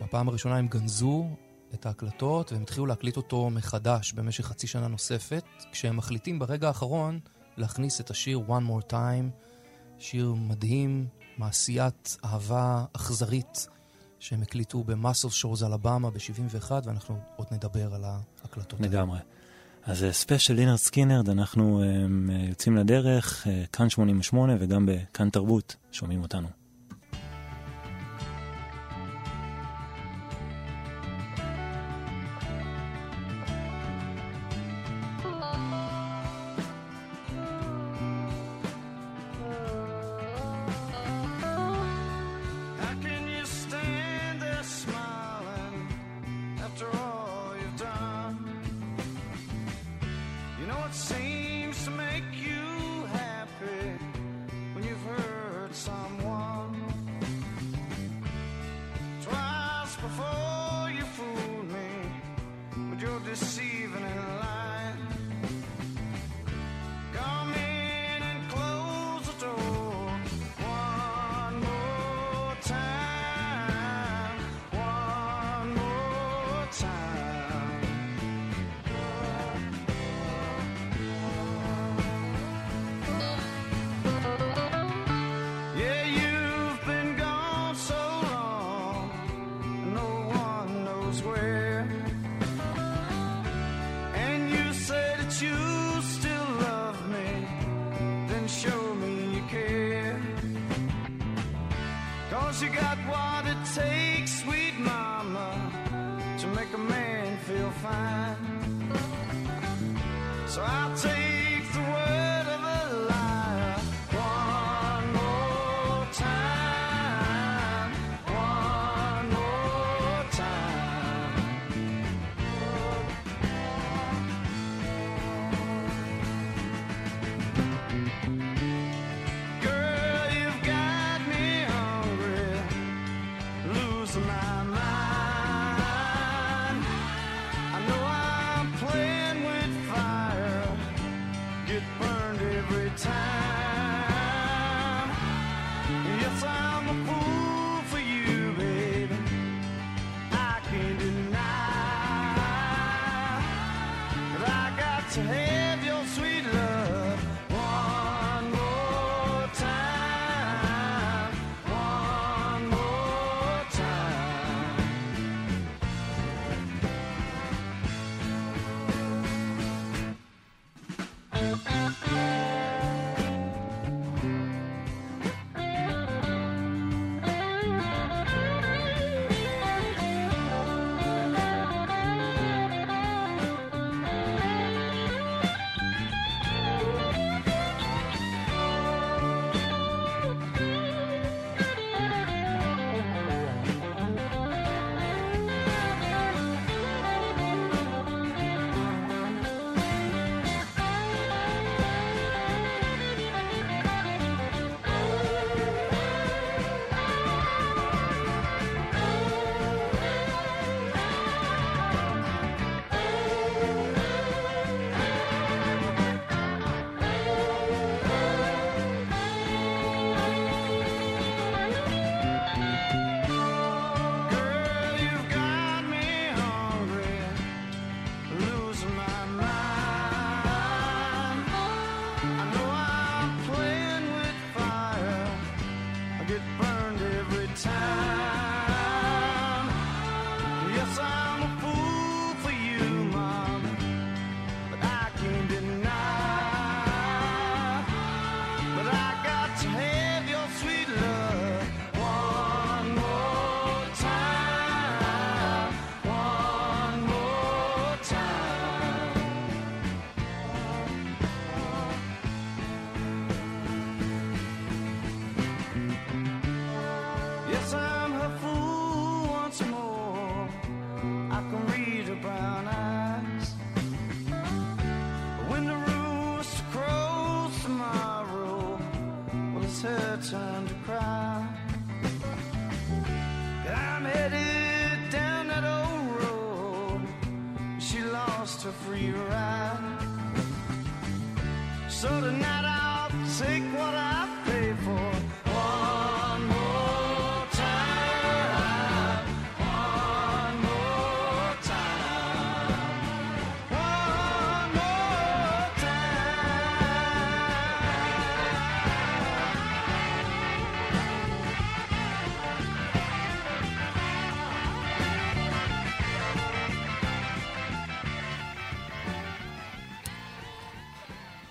בפעם 0.00 0.28
הראשונה 0.28 0.56
הם 0.56 0.68
גנזו 0.68 1.26
את 1.74 1.86
ההקלטות 1.86 2.52
והם 2.52 2.62
התחילו 2.62 2.86
להקליט 2.86 3.16
אותו 3.16 3.50
מחדש 3.50 4.12
במשך 4.12 4.44
חצי 4.44 4.66
שנה 4.66 4.88
נוספת, 4.88 5.44
כשהם 5.72 5.96
מחליטים 5.96 6.38
ברגע 6.38 6.68
האחרון 6.68 7.18
להכניס 7.58 8.00
את 8.00 8.10
השיר 8.10 8.40
One 8.48 8.70
More 8.70 8.92
Time, 8.92 9.30
שיר 9.98 10.34
מדהים, 10.34 11.06
מעשיית 11.38 12.16
אהבה 12.24 12.84
אכזרית 12.92 13.68
שהם 14.18 14.42
הקליטו 14.42 14.84
במאסל 14.84 15.28
שולס 15.28 15.62
אלבמה 15.62 16.10
ב-71, 16.10 16.70
ואנחנו 16.84 17.18
עוד 17.36 17.46
נדבר 17.50 17.94
על 17.94 18.04
ההקלטות 18.04 18.80
האלה. 18.80 18.92
לגמרי. 18.92 19.18
אז 19.82 20.06
ספיישל 20.12 20.54
לינרד 20.54 20.76
סקינרד, 20.76 21.28
אנחנו 21.28 21.82
אמ, 21.82 22.32
יוצאים 22.48 22.76
לדרך, 22.76 23.46
אה, 23.46 23.66
כאן 23.72 23.88
88 23.90 24.56
וגם 24.60 24.86
בכאן 24.86 25.30
תרבות 25.30 25.76
שומעים 25.92 26.22
אותנו. 26.22 26.57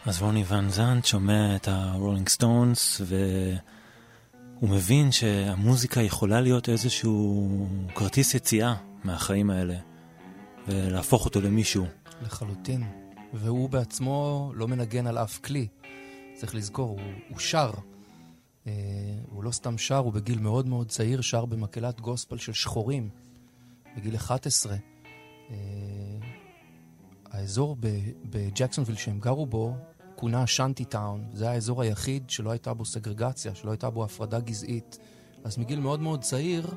אז 0.07 0.21
רוני 0.21 0.43
ון 0.47 0.69
זנט 0.69 1.05
שומע 1.05 1.55
את 1.55 1.67
הרולינג 1.67 2.29
סטונס 2.29 3.01
והוא 3.05 4.69
מבין 4.69 5.11
שהמוזיקה 5.11 6.01
יכולה 6.01 6.41
להיות 6.41 6.69
איזשהו 6.69 7.67
כרטיס 7.95 8.33
יציאה 8.33 8.75
מהחיים 9.03 9.49
האלה 9.49 9.75
ולהפוך 10.67 11.25
אותו 11.25 11.41
למישהו. 11.41 11.85
לחלוטין. 12.21 12.83
והוא 13.33 13.69
בעצמו 13.69 14.51
לא 14.55 14.67
מנגן 14.67 15.07
על 15.07 15.17
אף 15.17 15.39
כלי. 15.39 15.67
צריך 16.33 16.55
לזכור, 16.55 16.89
הוא, 16.89 16.99
הוא 17.29 17.39
שר. 17.39 17.71
אה, 18.67 18.71
הוא 19.29 19.43
לא 19.43 19.51
סתם 19.51 19.77
שר, 19.77 19.97
הוא 19.97 20.13
בגיל 20.13 20.39
מאוד 20.39 20.67
מאוד 20.67 20.89
צעיר 20.89 21.21
שר 21.21 21.45
במקהלת 21.45 22.01
גוספל 22.01 22.37
של 22.37 22.53
שחורים, 22.53 23.09
בגיל 23.97 24.15
11. 24.15 24.75
אה, 25.49 25.55
האזור 27.31 27.77
בג'קסונוויל 28.29 28.97
שהם 28.97 29.19
גרו 29.19 29.45
בו 29.45 29.75
כונה 30.19 30.47
Shanty 30.47 30.85
Town. 30.85 31.25
זה 31.33 31.49
האזור 31.49 31.81
היחיד 31.81 32.29
שלא 32.29 32.51
הייתה 32.51 32.73
בו 32.73 32.85
סגרגציה, 32.85 33.55
שלא 33.55 33.71
הייתה 33.71 33.89
בו 33.89 34.03
הפרדה 34.03 34.39
גזעית. 34.39 34.97
אז 35.43 35.57
מגיל 35.57 35.79
מאוד 35.79 35.99
מאוד 35.99 36.21
צעיר, 36.21 36.75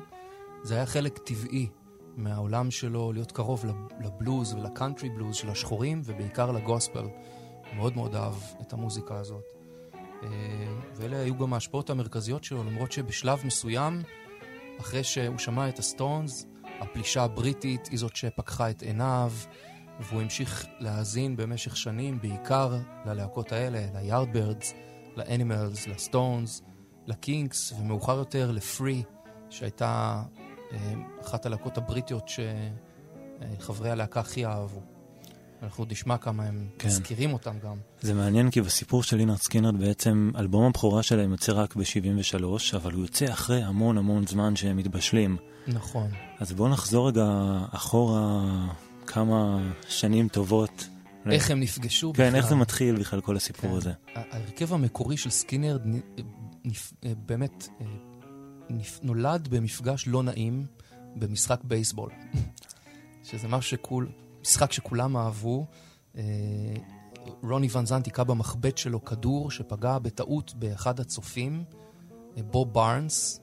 זה 0.63 0.75
היה 0.75 0.85
חלק 0.85 1.17
טבעי 1.17 1.67
מהעולם 2.15 2.71
שלו 2.71 3.13
להיות 3.13 3.31
קרוב 3.31 3.65
לבלוז 3.99 4.53
ולקאנטרי 4.53 5.09
בלוז 5.09 5.35
של 5.35 5.49
השחורים, 5.49 6.01
ובעיקר 6.05 6.51
לגוספל. 6.51 7.07
מאוד 7.75 7.95
מאוד 7.95 8.15
אהב 8.15 8.33
את 8.61 8.73
המוזיקה 8.73 9.17
הזאת. 9.17 9.43
אה, 10.23 10.27
ואלה 10.95 11.17
היו 11.17 11.37
גם 11.37 11.53
ההשפעות 11.53 11.89
המרכזיות 11.89 12.43
שלו, 12.43 12.63
למרות 12.63 12.91
שבשלב 12.91 13.41
מסוים, 13.45 14.01
אחרי 14.79 15.03
שהוא 15.03 15.37
שמע 15.37 15.69
את 15.69 15.79
הסטונס, 15.79 16.45
הפלישה 16.79 17.23
הבריטית 17.23 17.87
היא 17.87 17.99
זאת 17.99 18.15
שפקחה 18.15 18.69
את 18.69 18.81
עיניו, 18.81 19.31
והוא 19.99 20.21
המשיך 20.21 20.65
להאזין 20.79 21.35
במשך 21.35 21.77
שנים 21.77 22.19
בעיקר 22.21 22.77
ללהקות 23.05 23.51
האלה, 23.51 23.85
ליארדברדס, 23.93 24.73
לאנימלס, 25.17 25.87
לסטונס, 25.87 26.61
לקינקס, 27.07 27.73
ומאוחר 27.79 28.17
יותר 28.17 28.51
ל 28.51 28.60
Free, 28.60 29.03
שהייתה 29.49 30.23
אה, 30.71 30.93
אחת 31.21 31.45
הלהקות 31.45 31.77
הבריטיות 31.77 32.29
שחברי 33.59 33.89
הלהקה 33.89 34.19
הכי 34.19 34.45
אהבו. 34.45 34.81
אנחנו 35.63 35.81
עוד 35.81 35.91
נשמע 35.91 36.17
כמה 36.17 36.43
הם 36.43 36.67
כן. 36.79 36.87
מזכירים 36.87 37.33
אותם 37.33 37.59
גם. 37.63 37.77
זה 38.01 38.13
מעניין 38.13 38.51
כי 38.51 38.61
בסיפור 38.61 39.03
של 39.03 39.17
לינרד 39.17 39.37
סקינרד 39.37 39.79
בעצם 39.79 40.31
אלבום 40.37 40.65
הבכורה 40.65 41.03
שלהם 41.03 41.31
יוצא 41.31 41.51
רק 41.51 41.75
ב-73, 41.75 42.43
אבל 42.75 42.91
הוא 42.93 43.01
יוצא 43.01 43.25
אחרי 43.31 43.63
המון 43.63 43.97
המון 43.97 44.27
זמן 44.27 44.55
שהם 44.55 44.77
מתבשלים. 44.77 45.37
נכון. 45.67 46.07
אז 46.39 46.53
בואו 46.53 46.69
נחזור 46.69 47.07
רגע 47.07 47.25
אחורה 47.71 48.41
כמה 49.13 49.71
שנים 49.89 50.27
טובות 50.27 50.87
איך 51.31 51.51
הם 51.51 51.59
נפגשו 51.59 52.13
כן, 52.13 52.27
בכלל. 52.27 52.35
איך 52.35 52.47
זה 52.47 52.55
מתחיל 52.55 52.99
בכלל 52.99 53.21
כל 53.21 53.35
הסיפור 53.35 53.71
כן. 53.71 53.77
הזה. 53.77 53.91
ההרכב 54.15 54.73
המקורי 54.73 55.17
של 55.17 55.29
סקינר 55.29 55.77
נפ... 56.65 56.93
באמת 57.25 57.67
נפ... 58.69 58.99
נולד 59.03 59.47
במפגש 59.47 60.07
לא 60.07 60.23
נעים 60.23 60.65
במשחק 61.15 61.59
בייסבול. 61.63 62.11
שזה 63.29 63.47
משהו 63.47 63.69
שכול... 63.71 64.09
משחק 64.41 64.71
שכולם 64.71 65.17
אהבו. 65.17 65.65
רוני 67.43 67.67
ון 67.71 67.85
זנט 67.85 68.05
היכה 68.05 68.23
במחבט 68.23 68.77
שלו 68.77 69.05
כדור 69.05 69.51
שפגע 69.51 69.99
בטעות 69.99 70.53
באחד 70.55 70.99
הצופים, 70.99 71.63
בוב 72.37 72.73
בארנס, 72.73 73.39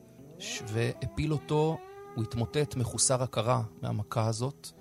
והפיל 0.66 1.32
אותו, 1.32 1.78
הוא 2.14 2.24
התמוטט 2.24 2.76
מחוסר 2.76 3.22
הכרה 3.22 3.62
מהמכה 3.82 4.26
הזאת. 4.26 4.77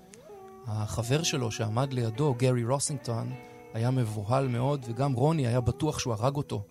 החבר 0.68 1.22
שלו 1.22 1.50
שעמד 1.50 1.92
לידו, 1.92 2.34
גרי 2.34 2.64
רוסינגטון, 2.64 3.32
היה 3.74 3.90
מבוהל 3.90 4.48
מאוד, 4.48 4.84
וגם 4.88 5.12
רוני 5.12 5.46
היה 5.46 5.60
בטוח 5.60 5.98
שהוא 5.98 6.12
הרג 6.12 6.36
אותו. 6.36 6.62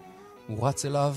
הוא 0.47 0.67
רץ 0.67 0.85
אליו, 0.85 1.15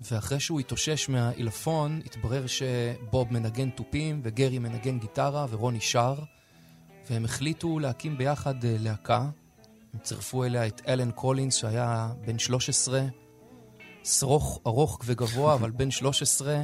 ואחרי 0.00 0.40
שהוא 0.40 0.60
התאושש 0.60 1.08
מהעילפון, 1.08 2.00
התברר 2.06 2.46
שבוב 2.46 3.32
מנגן 3.32 3.70
תופים, 3.70 4.20
וגרי 4.24 4.58
מנגן 4.58 4.98
גיטרה, 4.98 5.46
ורוני 5.50 5.80
שר, 5.80 6.14
והם 7.10 7.24
החליטו 7.24 7.78
להקים 7.78 8.18
ביחד 8.18 8.64
אה, 8.64 8.76
להקה. 8.78 9.28
הם 9.94 10.00
צירפו 10.02 10.44
אליה 10.44 10.66
את 10.66 10.82
אלן 10.88 11.10
קולינס, 11.10 11.54
שהיה 11.54 12.12
בן 12.26 12.38
13, 12.38 13.02
שרוך 14.04 14.60
ארוך 14.66 14.98
וגבוה, 15.04 15.54
אבל 15.58 15.70
בן 15.70 15.90
13, 15.90 16.62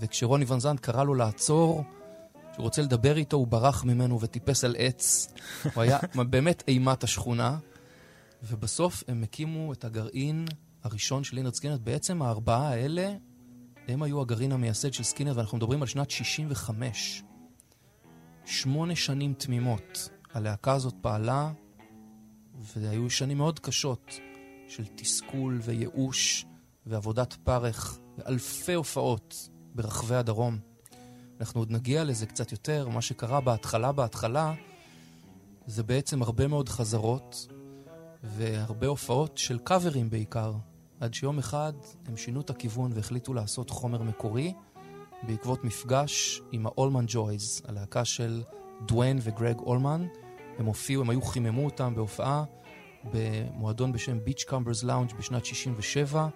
וכשרוני 0.00 0.44
ון 0.48 0.60
זנט 0.60 0.80
קרא 0.80 1.04
לו 1.04 1.14
לעצור, 1.14 1.84
כשהוא 2.54 2.64
רוצה 2.64 2.82
לדבר 2.82 3.16
איתו, 3.16 3.36
הוא 3.36 3.46
ברח 3.46 3.84
ממנו 3.84 4.20
וטיפס 4.20 4.64
על 4.64 4.76
עץ. 4.78 5.28
הוא 5.74 5.82
היה 5.82 5.98
באמת 6.30 6.62
אימת 6.68 7.04
השכונה. 7.04 7.58
ובסוף 8.42 9.02
הם 9.08 9.22
הקימו 9.22 9.72
את 9.72 9.84
הגרעין 9.84 10.44
הראשון 10.82 11.24
של 11.24 11.36
לינרד 11.36 11.54
סקינר. 11.54 11.78
בעצם 11.78 12.22
הארבעה 12.22 12.68
האלה, 12.68 13.14
הם 13.88 14.02
היו 14.02 14.20
הגרעין 14.20 14.52
המייסד 14.52 14.92
של 14.92 15.02
סקינר, 15.02 15.32
ואנחנו 15.36 15.58
מדברים 15.58 15.82
על 15.82 15.88
שנת 15.88 16.10
65. 16.10 17.22
שמונה 18.44 18.96
שנים 18.96 19.34
תמימות. 19.34 20.08
הלהקה 20.34 20.72
הזאת 20.72 20.94
פעלה, 21.00 21.52
והיו 22.54 23.10
שנים 23.10 23.38
מאוד 23.38 23.58
קשות 23.58 24.18
של 24.68 24.84
תסכול 24.94 25.60
וייאוש 25.62 26.46
ועבודת 26.86 27.32
פרך 27.44 27.98
ואלפי 28.18 28.74
הופעות 28.74 29.48
ברחבי 29.74 30.14
הדרום. 30.14 30.73
אנחנו 31.40 31.60
עוד 31.60 31.70
נגיע 31.70 32.04
לזה 32.04 32.26
קצת 32.26 32.52
יותר. 32.52 32.88
מה 32.88 33.02
שקרה 33.02 33.40
בהתחלה 33.40 33.92
בהתחלה 33.92 34.54
זה 35.66 35.82
בעצם 35.82 36.22
הרבה 36.22 36.48
מאוד 36.48 36.68
חזרות 36.68 37.46
והרבה 38.22 38.86
הופעות 38.86 39.38
של 39.38 39.58
קאברים 39.58 40.10
בעיקר. 40.10 40.52
עד 41.00 41.14
שיום 41.14 41.38
אחד 41.38 41.72
הם 42.06 42.16
שינו 42.16 42.40
את 42.40 42.50
הכיוון 42.50 42.90
והחליטו 42.94 43.34
לעשות 43.34 43.70
חומר 43.70 44.02
מקורי 44.02 44.52
בעקבות 45.22 45.64
מפגש 45.64 46.42
עם 46.52 46.66
האולמן 46.66 47.04
ג'ויז, 47.08 47.62
הלהקה 47.68 48.04
של 48.04 48.42
דוויין 48.86 49.18
וגרג 49.22 49.58
אולמן. 49.58 50.06
הם 50.58 50.66
הופיעו, 50.66 51.02
הם 51.02 51.10
היו, 51.10 51.22
חיממו 51.22 51.64
אותם 51.64 51.94
בהופעה 51.94 52.44
במועדון 53.12 53.92
בשם 53.92 54.24
ביץ' 54.24 54.44
קמברס 54.44 54.82
לאונג' 54.82 55.12
בשנת 55.18 55.44
67, 55.44 56.28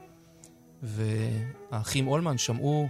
והאחים 0.83 2.09
אולמן 2.09 2.39
שמעו 2.39 2.89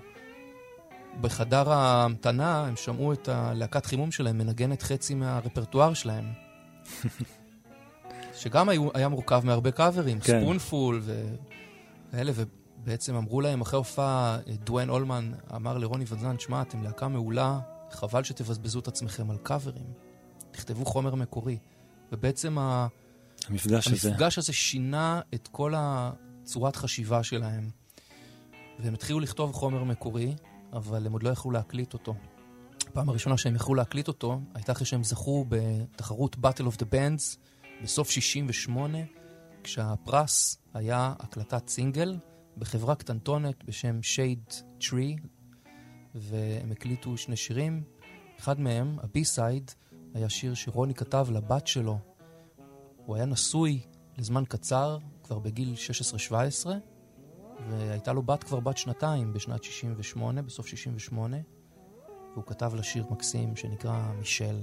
בחדר 1.21 1.73
ההמתנה, 1.73 2.67
הם 2.67 2.77
שמעו 2.77 3.13
את 3.13 3.29
הלהקת 3.29 3.87
חימום 3.87 4.11
שלהם 4.11 4.39
מנגנת 4.39 4.83
חצי 4.83 5.15
מהרפרטואר 5.15 5.95
שלהם. 5.95 6.33
שגם 8.39 8.69
היו, 8.69 8.89
היה 8.95 9.09
מורכב 9.09 9.41
מהרבה 9.45 9.71
קאברים, 9.71 10.21
כן. 10.21 10.41
ספונפול 10.41 11.03
וכאלה, 11.05 12.33
ובעצם 12.35 13.15
אמרו 13.15 13.41
להם 13.41 13.61
אחרי 13.61 13.79
הופעה, 13.79 14.39
דואן 14.65 14.91
אולמן 14.91 15.33
אמר 15.55 15.79
לרוני 15.79 16.05
וזן, 16.09 16.39
שמע, 16.39 16.63
אתם 16.63 16.83
להקה 16.83 17.09
מעולה, 17.09 17.59
חבל 17.91 18.25
שתבזבזו 18.25 18.79
את 18.79 18.89
עצמכם 18.89 19.31
על 19.31 19.37
קאברים. 19.37 19.93
תכתבו 20.51 20.85
חומר 20.85 21.15
מקורי. 21.15 21.59
ובעצם 22.13 22.59
ה... 22.59 22.87
המפגש, 23.49 23.89
המפגש 23.89 24.39
הזה. 24.39 24.41
הזה 24.41 24.53
שינה 24.53 25.21
את 25.35 25.49
כל 25.49 25.73
הצורת 25.77 26.77
חשיבה 26.77 27.23
שלהם. 27.23 27.71
והם 28.79 28.95
התחילו 28.95 29.21
לכתוב 29.21 29.53
חומר 29.53 29.85
מקורי, 29.85 30.35
אבל 30.73 31.07
הם 31.07 31.13
עוד 31.13 31.23
לא 31.23 31.31
יכלו 31.31 31.51
להקליט 31.51 31.93
אותו. 31.93 32.15
הפעם 32.87 33.09
הראשונה 33.09 33.37
שהם 33.39 33.55
יכלו 33.55 33.75
להקליט 33.75 34.09
אותו 34.09 34.41
הייתה 34.55 34.73
אחרי 34.73 34.87
שהם 34.87 35.05
זכו 35.05 35.45
בתחרות 35.49 36.37
Battle 36.37 36.73
of 36.73 36.77
the 36.77 36.85
Bands 36.93 37.39
בסוף 37.83 38.11
68, 38.11 38.99
כשהפרס 39.65 40.59
היה 40.75 41.15
הקלטת 41.19 41.69
סינגל 41.69 42.17
בחברה 42.57 42.95
קטנטונת 42.95 43.65
בשם 43.65 44.01
Shade 44.03 44.55
Tree, 44.81 45.27
והם 46.15 46.73
הקליטו 46.73 47.17
שני 47.17 47.37
שירים. 47.37 47.83
אחד 48.39 48.61
מהם, 48.61 48.99
הבי-סייד, 49.03 49.71
היה 50.15 50.29
שיר 50.29 50.55
שרוני 50.55 50.95
כתב 50.95 51.27
לבת 51.31 51.67
שלו. 51.67 51.99
הוא 52.97 53.17
היה 53.17 53.25
נשוי 53.25 53.81
לזמן 54.19 54.45
קצר, 54.49 54.99
כבר 55.23 55.39
בגיל 55.39 55.75
16-17, 56.65 56.67
והייתה 57.67 58.13
לו 58.13 58.23
בת 58.23 58.45
כבר 58.45 58.61
בת 58.61 58.77
שנתיים 58.77 59.33
בשנת 59.33 59.65
68, 59.65 60.43
בסוף 60.43 60.67
68, 60.67 61.37
והוא 62.33 62.45
כתב 62.47 62.75
לה 62.75 62.83
שיר 62.83 63.05
מקסים 63.11 63.57
שנקרא 63.57 64.13
מישל. 64.19 64.63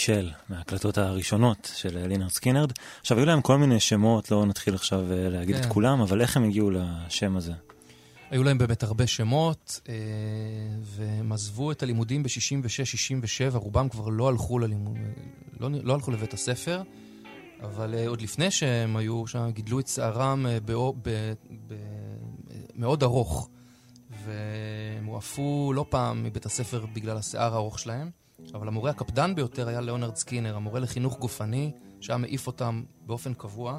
מישל, 0.00 0.30
מההקלטות 0.48 0.98
הראשונות 0.98 1.72
של 1.76 2.06
לינרד 2.06 2.30
סקינרד. 2.30 2.72
עכשיו, 3.00 3.18
היו 3.18 3.26
להם 3.26 3.40
כל 3.40 3.58
מיני 3.58 3.80
שמות, 3.80 4.30
לא 4.30 4.46
נתחיל 4.46 4.74
עכשיו 4.74 5.12
אה, 5.12 5.28
להגיד 5.28 5.56
כן. 5.56 5.62
את 5.62 5.66
כולם, 5.66 6.00
אבל 6.00 6.20
איך 6.20 6.36
הם 6.36 6.44
הגיעו 6.44 6.70
לשם 6.70 7.36
הזה? 7.36 7.52
היו 8.30 8.44
להם 8.44 8.58
באמת 8.58 8.82
הרבה 8.82 9.06
שמות, 9.06 9.80
אה, 9.88 9.94
והם 10.82 11.32
עזבו 11.32 11.72
את 11.72 11.82
הלימודים 11.82 12.22
ב-66-67, 12.22 13.56
רובם 13.56 13.88
כבר 13.88 14.08
לא 14.08 14.28
הלכו, 14.28 14.58
ללימוד, 14.58 14.96
לא, 15.60 15.68
לא 15.82 15.94
הלכו 15.94 16.10
לבית 16.10 16.34
הספר, 16.34 16.82
אבל 17.62 17.94
אה, 17.94 18.08
עוד 18.08 18.22
לפני 18.22 18.50
שהם 18.50 18.96
היו 18.96 19.26
שם, 19.26 19.50
גידלו 19.50 19.80
את 19.80 19.88
שערם 19.88 20.46
מאוד 22.74 23.02
ארוך, 23.02 23.48
והם 24.24 25.04
הועפו 25.04 25.72
לא 25.74 25.84
פעם 25.88 26.22
מבית 26.22 26.46
הספר 26.46 26.86
בגלל 26.94 27.16
השיער 27.16 27.54
הארוך 27.54 27.78
שלהם. 27.78 28.19
אבל 28.60 28.68
המורה 28.68 28.90
הקפדן 28.90 29.34
ביותר 29.34 29.68
היה 29.68 29.80
ליאונרד 29.80 30.16
סקינר, 30.16 30.56
המורה 30.56 30.80
לחינוך 30.80 31.18
גופני, 31.18 31.72
שהיה 32.00 32.16
מעיף 32.16 32.46
אותם 32.46 32.82
באופן 33.06 33.34
קבוע, 33.34 33.78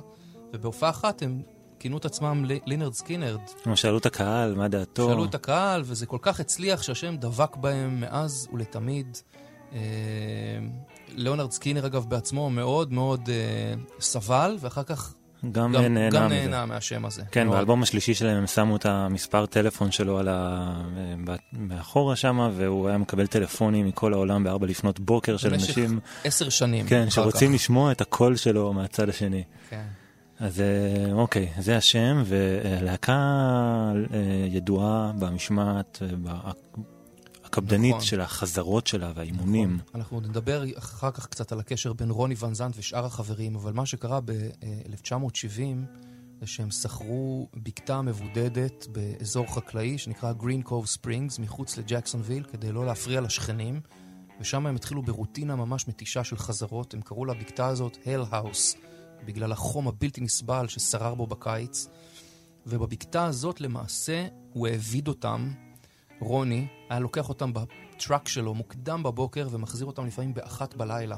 ובהופעה 0.54 0.90
אחת 0.90 1.22
הם 1.22 1.42
כינו 1.80 1.98
את 1.98 2.06
עצמם 2.06 2.46
לינרד 2.66 2.94
סקינרד. 2.94 3.40
הם 3.66 3.76
שאלו 3.76 3.98
את 3.98 4.06
הקהל, 4.06 4.56
מה 4.56 4.68
דעתו? 4.68 5.10
שאלו 5.10 5.26
את 5.26 5.36
הקהל, 5.36 5.82
וזה 5.86 6.06
כל 6.06 6.18
כך 6.22 6.40
הצליח 6.40 6.82
שהשם 6.82 7.16
דבק 7.18 7.56
בהם 7.56 8.02
מאז 8.02 8.48
ולתמיד. 8.54 9.18
אה, 9.74 9.80
ליאונרד 11.16 11.52
סקינר, 11.52 11.86
אגב, 11.86 12.06
בעצמו 12.10 12.50
מאוד 12.50 12.94
מאוד 12.94 13.30
אה, 13.30 13.74
סבל, 14.00 14.58
ואחר 14.60 14.84
כך 14.84 15.14
גם, 15.46 15.52
גם 15.52 15.82
נהנה, 15.82 16.10
גם 16.10 16.30
נהנה 16.30 16.66
מהשם 16.66 17.06
הזה. 17.06 17.24
כן, 17.32 17.48
מאוד. 17.48 17.58
באלבום 17.58 17.84
השלישי 17.84 18.14
שלהם 18.14 18.38
הם 18.38 18.48
שמו 18.48 18.76
את 18.76 18.86
המספר 18.86 19.46
טלפון 19.46 19.92
שלו 19.92 20.20
על 20.20 20.28
ה... 20.28 20.74
מאחורה 21.54 22.16
שם, 22.16 22.50
והוא 22.56 22.88
היה 22.88 22.98
מקבל 22.98 23.28
טלפונים 23.28 23.88
מכל 23.88 24.14
העולם 24.14 24.44
בארבע 24.44 24.68
לפנות 24.68 25.00
בוקר 25.00 25.38
של 25.38 25.54
אנשים... 25.54 25.90
במשך 25.90 26.02
עשר 26.24 26.50
שנים. 26.50 26.88
כן, 26.88 27.10
שרוצים 27.10 27.50
כך. 27.50 27.56
לשמוע 27.56 27.92
את 27.92 28.02
הקול 28.02 28.36
שלו 28.36 28.74
מהצד 28.74 29.10
השני. 29.10 29.44
כן. 29.70 29.84
אז 30.40 30.62
אה, 30.62 31.14
אוקיי, 31.14 31.52
זה 31.60 31.78
השם, 31.78 32.24
ולהקה 32.26 33.14
אה, 34.14 34.48
ידועה 34.48 35.12
במשמעת, 35.20 36.02
הקפדנית 37.52 37.92
נכון. 37.92 38.06
של 38.06 38.22
החזרות 38.22 38.88
שלה 38.88 39.12
והאימונים. 39.16 39.76
נכון. 39.76 40.02
אנחנו 40.02 40.20
נדבר 40.20 40.64
אחר 40.78 41.12
כך 41.12 41.28
קצת 41.28 41.52
על 41.52 41.60
הקשר 41.60 41.94
בין 41.94 42.10
רוני 42.10 42.36
ון 42.40 42.54
זנט 42.54 42.74
ושאר 42.78 43.06
החברים, 43.06 43.56
אבל 43.56 43.74
מה 43.74 43.86
שקרה 43.86 44.20
ב-1970 44.26 45.60
זה 46.40 46.48
שהם 46.48 46.72
שכרו 46.72 47.50
בקתה 47.54 48.02
מבודדת 48.02 48.88
באזור 48.92 49.56
חקלאי 49.56 49.98
שנקרא 49.98 50.34
Green 50.40 50.68
Cove 50.68 50.98
Springs, 50.98 51.42
מחוץ 51.42 51.78
לג'קסונוויל, 51.78 52.44
כדי 52.44 52.72
לא 52.72 52.86
להפריע 52.86 53.22
לשכנים, 53.22 53.82
ושם 54.42 54.68
הם 54.68 54.76
התחילו 54.76 55.02
ברוטינה 55.02 55.56
ממש 55.56 55.88
מתישה 55.88 56.24
של 56.24 56.38
חזרות. 56.38 56.94
הם 56.94 57.02
קראו 57.02 57.26
לבקתה 57.26 57.68
הזאת 57.68 57.98
Hell 58.04 58.34
House, 58.34 58.78
בגלל 59.26 59.52
החום 59.52 59.88
הבלתי 59.88 60.22
נסבל 60.22 60.68
ששרר 60.68 61.16
בו 61.16 61.28
בקיץ. 61.28 61.88
ובבקתה 62.66 63.26
הזאת 63.26 63.62
למעשה 63.62 64.28
הוא 64.54 64.68
העביד 64.68 65.08
אותם 65.08 65.52
רוני 66.22 66.68
היה 66.90 67.00
לוקח 67.00 67.30
אותם 67.30 67.52
בטראק 67.54 68.28
שלו 68.28 68.54
מוקדם 68.54 69.04
בבוקר 69.04 69.48
ומחזיר 69.52 69.88
אותם 69.88 70.06
לפעמים 70.06 70.34
באחת 70.34 70.76
בלילה. 70.76 71.18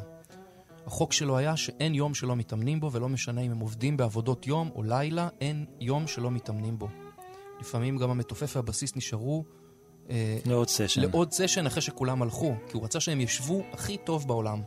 החוק 0.85 1.13
שלו 1.13 1.37
היה 1.37 1.57
שאין 1.57 1.95
יום 1.95 2.13
שלא 2.13 2.35
מתאמנים 2.35 2.79
בו, 2.79 2.91
ולא 2.91 3.09
משנה 3.09 3.41
אם 3.41 3.51
הם 3.51 3.59
עובדים 3.59 3.97
בעבודות 3.97 4.47
יום 4.47 4.69
או 4.75 4.83
לילה, 4.83 5.29
אין 5.41 5.65
יום 5.79 6.07
שלא 6.07 6.31
מתאמנים 6.31 6.79
בו. 6.79 6.87
לפעמים 7.59 7.97
גם 7.97 8.09
המתופף 8.09 8.55
והבסיס 8.55 8.95
נשארו... 8.95 9.43
אה, 10.09 10.37
לעוד 10.45 10.69
סשן. 10.69 11.01
לעוד 11.01 11.31
סשן 11.31 11.65
אחרי 11.65 11.81
שכולם 11.81 12.21
הלכו, 12.21 12.55
כי 12.67 12.77
הוא 12.77 12.83
רצה 12.83 12.99
שהם 12.99 13.21
ישבו 13.21 13.63
הכי 13.71 13.97
טוב 13.97 14.27
בעולם. 14.27 14.61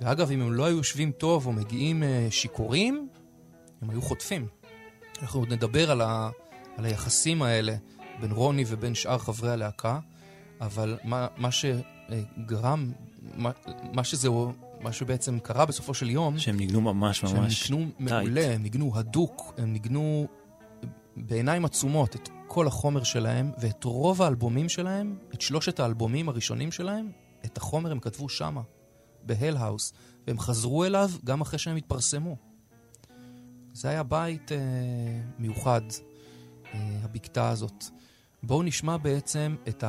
ואגב, 0.00 0.30
אם 0.30 0.40
הם 0.40 0.52
לא 0.52 0.64
היו 0.64 0.76
יושבים 0.76 1.12
טוב 1.12 1.46
או 1.46 1.52
מגיעים 1.52 2.02
אה, 2.02 2.26
שיכורים, 2.30 3.08
הם 3.82 3.90
היו 3.90 4.02
חוטפים. 4.02 4.46
אנחנו 5.22 5.40
עוד 5.40 5.52
נדבר 5.52 5.90
על, 5.90 6.00
ה, 6.00 6.30
על 6.76 6.84
היחסים 6.84 7.42
האלה 7.42 7.76
בין 8.20 8.32
רוני 8.32 8.64
ובין 8.66 8.94
שאר 8.94 9.18
חברי 9.18 9.50
הלהקה, 9.50 9.98
אבל 10.60 10.98
מה, 11.04 11.26
מה 11.36 11.48
שגרם, 11.50 12.92
מה, 13.34 13.50
מה 13.92 14.04
שזה, 14.04 14.28
מה 14.80 14.92
שבעצם 14.92 15.38
קרה 15.38 15.66
בסופו 15.66 15.94
של 15.94 16.10
יום... 16.10 16.38
שהם 16.38 16.56
ניגנו 16.56 16.80
ממש 16.80 17.22
ממש 17.24 17.60
שהם 17.60 17.78
ניגנו 17.78 17.92
מעולה, 17.98 18.54
הם 18.54 18.62
ניגנו 18.62 18.92
הדוק, 18.94 19.54
הם 19.58 19.72
ניגנו 19.72 20.26
בעיניים 21.16 21.64
עצומות 21.64 22.16
את 22.16 22.28
כל 22.46 22.66
החומר 22.66 23.02
שלהם, 23.02 23.52
ואת 23.58 23.84
רוב 23.84 24.22
האלבומים 24.22 24.68
שלהם, 24.68 25.18
את 25.34 25.40
שלושת 25.40 25.80
האלבומים 25.80 26.28
הראשונים 26.28 26.72
שלהם, 26.72 27.10
את 27.44 27.56
החומר 27.56 27.90
הם 27.90 28.00
כתבו 28.00 28.28
שמה, 28.28 28.62
בהל-האוס, 29.22 29.92
והם 30.26 30.38
חזרו 30.38 30.84
אליו 30.84 31.10
גם 31.24 31.40
אחרי 31.40 31.58
שהם 31.58 31.76
התפרסמו. 31.76 32.36
זה 33.72 33.88
היה 33.88 34.02
בית 34.02 34.52
אה, 34.52 34.58
מיוחד, 35.38 35.80
אה, 36.74 36.98
הבקתה 37.02 37.50
הזאת. 37.50 37.84
בואו 38.42 38.62
נשמע 38.62 38.96
בעצם 38.96 39.56
את 39.68 39.84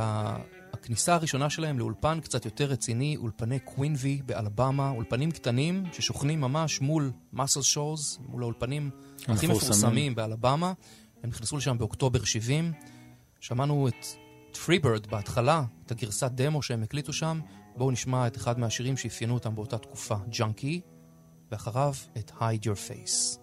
הכניסה 0.74 1.16
הראשונה 1.16 1.50
שלהם 1.50 1.80
לאולפן 1.80 2.20
קצת 2.20 2.46
יותר 2.46 2.66
רציני, 2.66 3.18
אולפני 3.18 3.60
קווינבי 3.60 4.22
באלבמה, 4.26 4.89
אולפנים 4.89 5.32
קטנים 5.32 5.84
ששוכנים 5.94 6.42
ממש 6.42 6.82
מול 6.82 7.12
מסל 7.34 7.62
שורס, 7.62 8.20
מול 8.28 8.44
האולפנים 8.44 8.89
הכי 9.28 9.48
מפורסמים 9.48 10.16
באלבמה. 10.16 10.74
הם 11.24 11.30
נכנסו 11.30 11.58
לשם 11.58 11.78
באוקטובר 11.78 12.24
70. 12.24 12.74
שמענו 13.39 13.88
את 13.88 14.06
Free 14.66 14.87
Bird 14.87 15.08
בהתחלה, 15.08 15.63
את 15.86 15.92
הגרסת 15.92 16.32
דמו 16.32 16.62
שהם 16.62 16.84
הקליטו 16.84 17.13
שם. 17.13 17.39
בואו 17.76 17.92
נשמע 17.92 18.28
את 18.28 18.38
אחד 18.38 18.60
מהשירים 18.60 18.98
שאפיינו 18.98 19.34
אותם 19.34 19.56
באותה 19.56 19.78
תקופה, 19.78 20.16
Junkie, 20.30 20.82
ואחריו 21.52 21.94
את 22.18 22.32
Hide 22.32 22.66
Your 22.66 22.89
Face. 22.89 23.43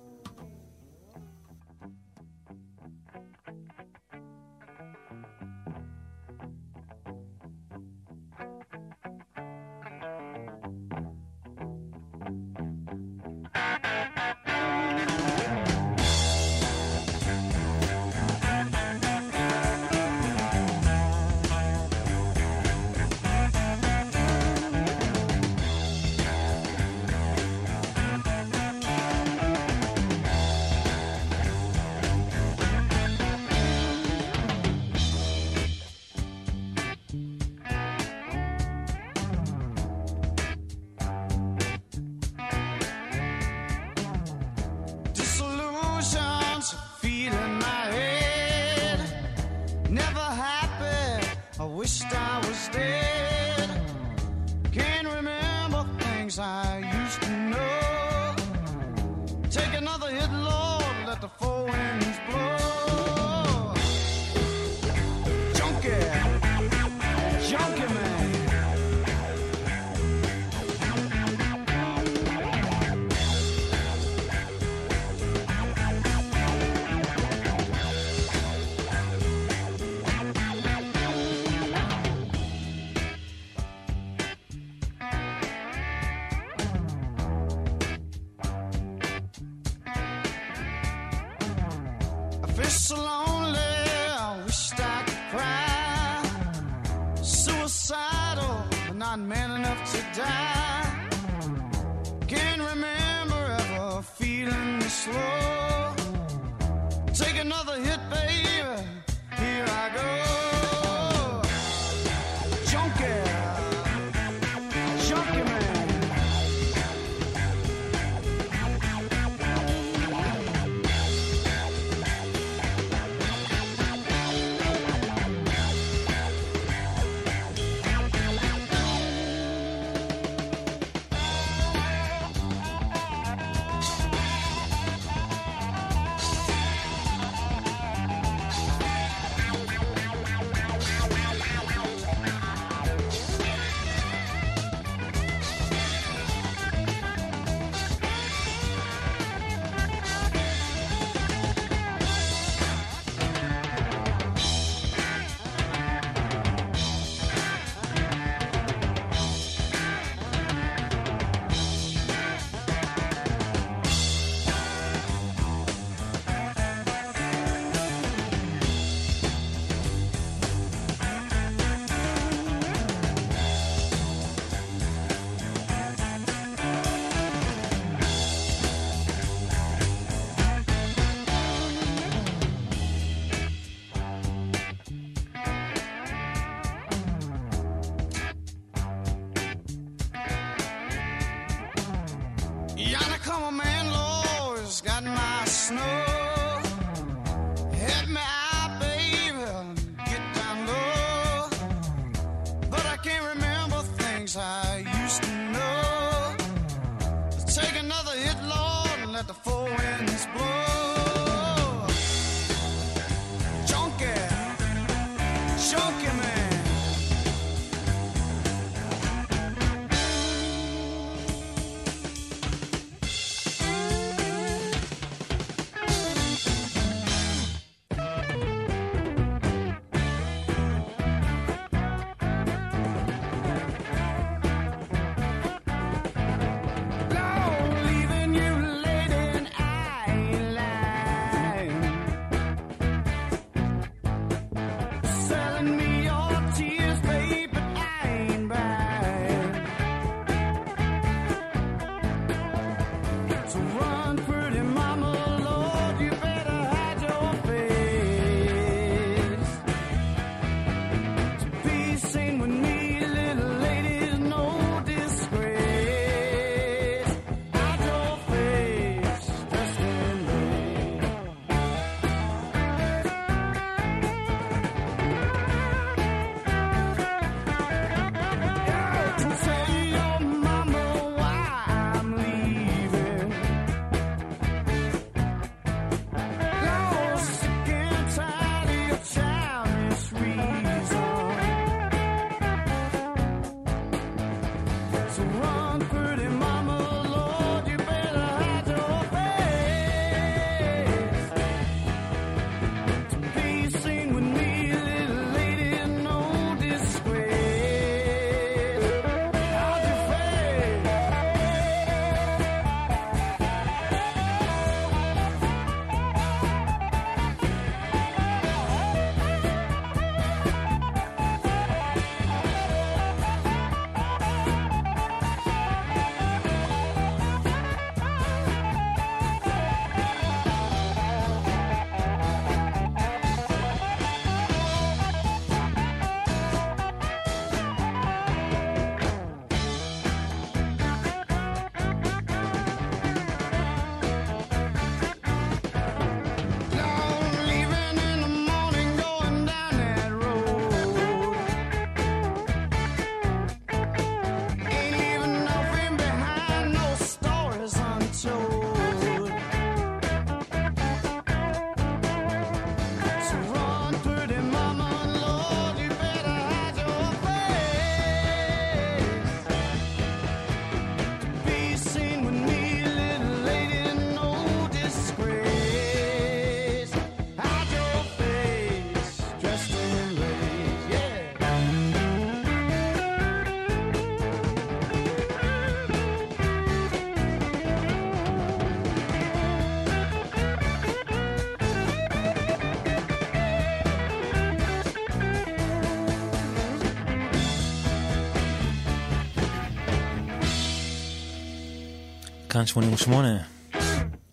כאן 402.51 402.67
88, 402.67 403.38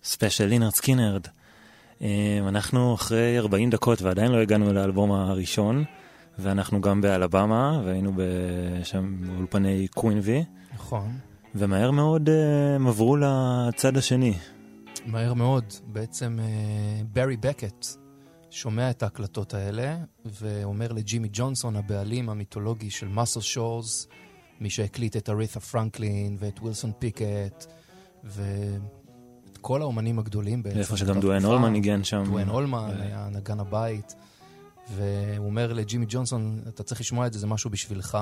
ספיישל 0.02 0.44
לינרד 0.46 0.74
סקינרד. 0.74 1.26
אנחנו 2.48 2.94
אחרי 2.94 3.38
40 3.38 3.70
דקות 3.70 4.02
ועדיין 4.02 4.32
לא 4.32 4.38
הגענו 4.40 4.72
לאלבום 4.72 5.12
הראשון, 5.12 5.84
ואנחנו 6.38 6.80
גם 6.80 7.00
באלבמה, 7.00 7.82
והיינו 7.84 8.12
שם 8.82 9.16
באולפני 9.20 9.88
Quinvy. 9.88 10.44
נכון. 10.74 11.18
ומהר 11.54 11.90
מאוד 11.90 12.28
אה, 12.28 12.74
הם 12.74 12.86
עברו 12.86 13.16
לצד 13.16 13.96
השני. 13.96 14.34
מהר 15.06 15.34
מאוד. 15.34 15.64
בעצם 15.86 16.38
ברי 17.12 17.34
אה, 17.34 17.36
בקט 17.40 17.86
שומע 18.50 18.90
את 18.90 19.02
ההקלטות 19.02 19.54
האלה, 19.54 19.96
ואומר 20.24 20.92
לג'ימי 20.92 21.28
ג'ונסון, 21.32 21.76
הבעלים 21.76 22.30
המיתולוגי 22.30 22.90
של 22.90 23.08
מאסל 23.08 23.40
שורס, 23.40 24.08
מי 24.60 24.70
שהקליט 24.70 25.16
את 25.16 25.28
ארית'ה 25.28 25.60
פרנקלין 25.60 26.36
ואת 26.40 26.58
ווילסון 26.58 26.92
פיקט, 26.98 27.66
ואת 28.24 29.58
כל 29.60 29.82
האומנים 29.82 30.18
הגדולים 30.18 30.62
בעצם. 30.62 30.78
איפה 30.78 30.96
שגם 30.96 31.20
דואן 31.20 31.44
אולמן 31.44 31.72
ניגן 31.72 32.04
שם. 32.04 32.24
דואן 32.24 32.48
אולמן 32.48 32.90
היה 33.00 33.28
נגן 33.32 33.60
הבית, 33.60 34.14
והוא 34.94 35.46
אומר 35.46 35.72
לג'ימי 35.72 36.06
ג'ונסון, 36.08 36.62
אתה 36.68 36.82
צריך 36.82 37.00
לשמוע 37.00 37.26
את 37.26 37.32
זה, 37.32 37.38
זה 37.38 37.46
משהו 37.46 37.70
בשבילך. 37.70 38.18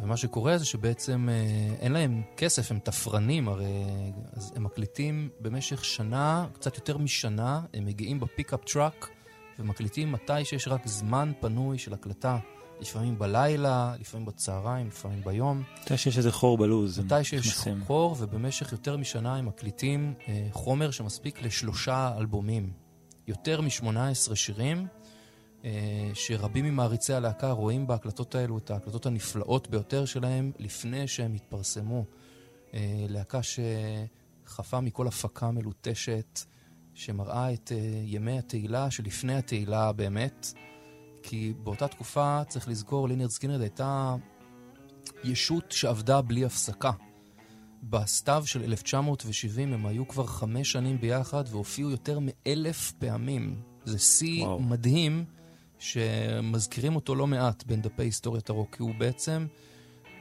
ומה 0.00 0.16
שקורה 0.16 0.58
זה 0.58 0.64
שבעצם 0.64 1.28
אה, 1.30 1.74
אין 1.80 1.92
להם 1.92 2.22
כסף, 2.36 2.70
הם 2.70 2.78
תפרנים, 2.78 3.48
הרי 3.48 3.84
אז 4.32 4.52
הם 4.56 4.64
מקליטים 4.64 5.28
במשך 5.40 5.84
שנה, 5.84 6.46
קצת 6.52 6.76
יותר 6.76 6.98
משנה, 6.98 7.60
הם 7.74 7.84
מגיעים 7.84 8.20
ב 8.20 8.26
pickup 8.26 8.64
truck 8.64 9.08
ומקליטים 9.58 10.12
מתי 10.12 10.44
שיש 10.44 10.68
רק 10.68 10.86
זמן 10.86 11.32
פנוי 11.40 11.78
של 11.78 11.94
הקלטה. 11.94 12.38
לפעמים 12.82 13.18
בלילה, 13.18 13.94
לפעמים 14.00 14.26
בצהריים, 14.26 14.86
לפעמים 14.86 15.20
ביום. 15.24 15.62
מתי 15.82 15.96
שיש 15.96 16.18
איזה 16.18 16.32
חור 16.32 16.58
בלוז. 16.58 16.98
מתי 16.98 17.24
שיש 17.24 17.46
נכנסים. 17.46 17.84
חור, 17.84 18.16
ובמשך 18.18 18.72
יותר 18.72 18.96
משנה 18.96 19.36
הם 19.36 19.46
מקליטים 19.46 20.14
אה, 20.28 20.48
חומר 20.52 20.90
שמספיק 20.90 21.42
לשלושה 21.42 22.14
אלבומים. 22.18 22.72
יותר 23.26 23.60
מ-18 23.60 24.34
שירים, 24.34 24.86
אה, 25.64 26.10
שרבים 26.14 26.64
ממעריצי 26.64 27.14
הלהקה 27.14 27.50
רואים 27.50 27.86
בהקלטות 27.86 28.34
האלו 28.34 28.58
את 28.58 28.70
ההקלטות 28.70 29.06
הנפלאות 29.06 29.68
ביותר 29.68 30.04
שלהם 30.04 30.52
לפני 30.58 31.08
שהם 31.08 31.34
התפרסמו. 31.34 32.04
אה, 32.74 33.06
להקה 33.08 33.40
שחפה 33.42 34.80
מכל 34.80 35.06
הפקה 35.06 35.50
מלוטשת, 35.50 36.40
שמראה 36.94 37.52
את 37.52 37.72
אה, 37.72 38.02
ימי 38.04 38.38
התהילה 38.38 38.90
שלפני 38.90 39.34
התהילה 39.34 39.92
באמת. 39.92 40.52
כי 41.22 41.52
באותה 41.62 41.88
תקופה, 41.88 42.42
צריך 42.48 42.68
לזכור, 42.68 43.08
לינרד 43.08 43.30
סקינרד 43.30 43.60
הייתה 43.60 44.16
ישות 45.24 45.72
שעבדה 45.72 46.22
בלי 46.22 46.44
הפסקה. 46.44 46.90
בסתיו 47.82 48.42
של 48.46 48.62
1970 48.62 49.72
הם 49.72 49.86
היו 49.86 50.08
כבר 50.08 50.26
חמש 50.26 50.72
שנים 50.72 51.00
ביחד 51.00 51.44
והופיעו 51.50 51.90
יותר 51.90 52.18
מאלף 52.20 52.92
פעמים. 52.92 53.62
זה 53.84 53.98
שיא 53.98 54.46
מדהים 54.60 55.24
שמזכירים 55.78 56.96
אותו 56.96 57.14
לא 57.14 57.26
מעט 57.26 57.64
בין 57.64 57.82
דפי 57.82 58.02
היסטוריית 58.02 58.50
הרוק, 58.50 58.76
כי 58.76 58.82
הוא 58.82 58.94
בעצם, 58.98 59.46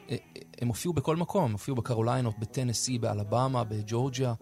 אה, 0.09 0.15
הם 0.61 0.67
הופיעו 0.67 0.93
בכל 0.93 1.15
מקום, 1.15 1.51
הופיעו 1.51 1.77
בקרוליינות, 1.77 2.39
בטנסי, 2.39 2.99
באלבמה, 2.99 3.63
בג'ורג'יה. 3.63 4.33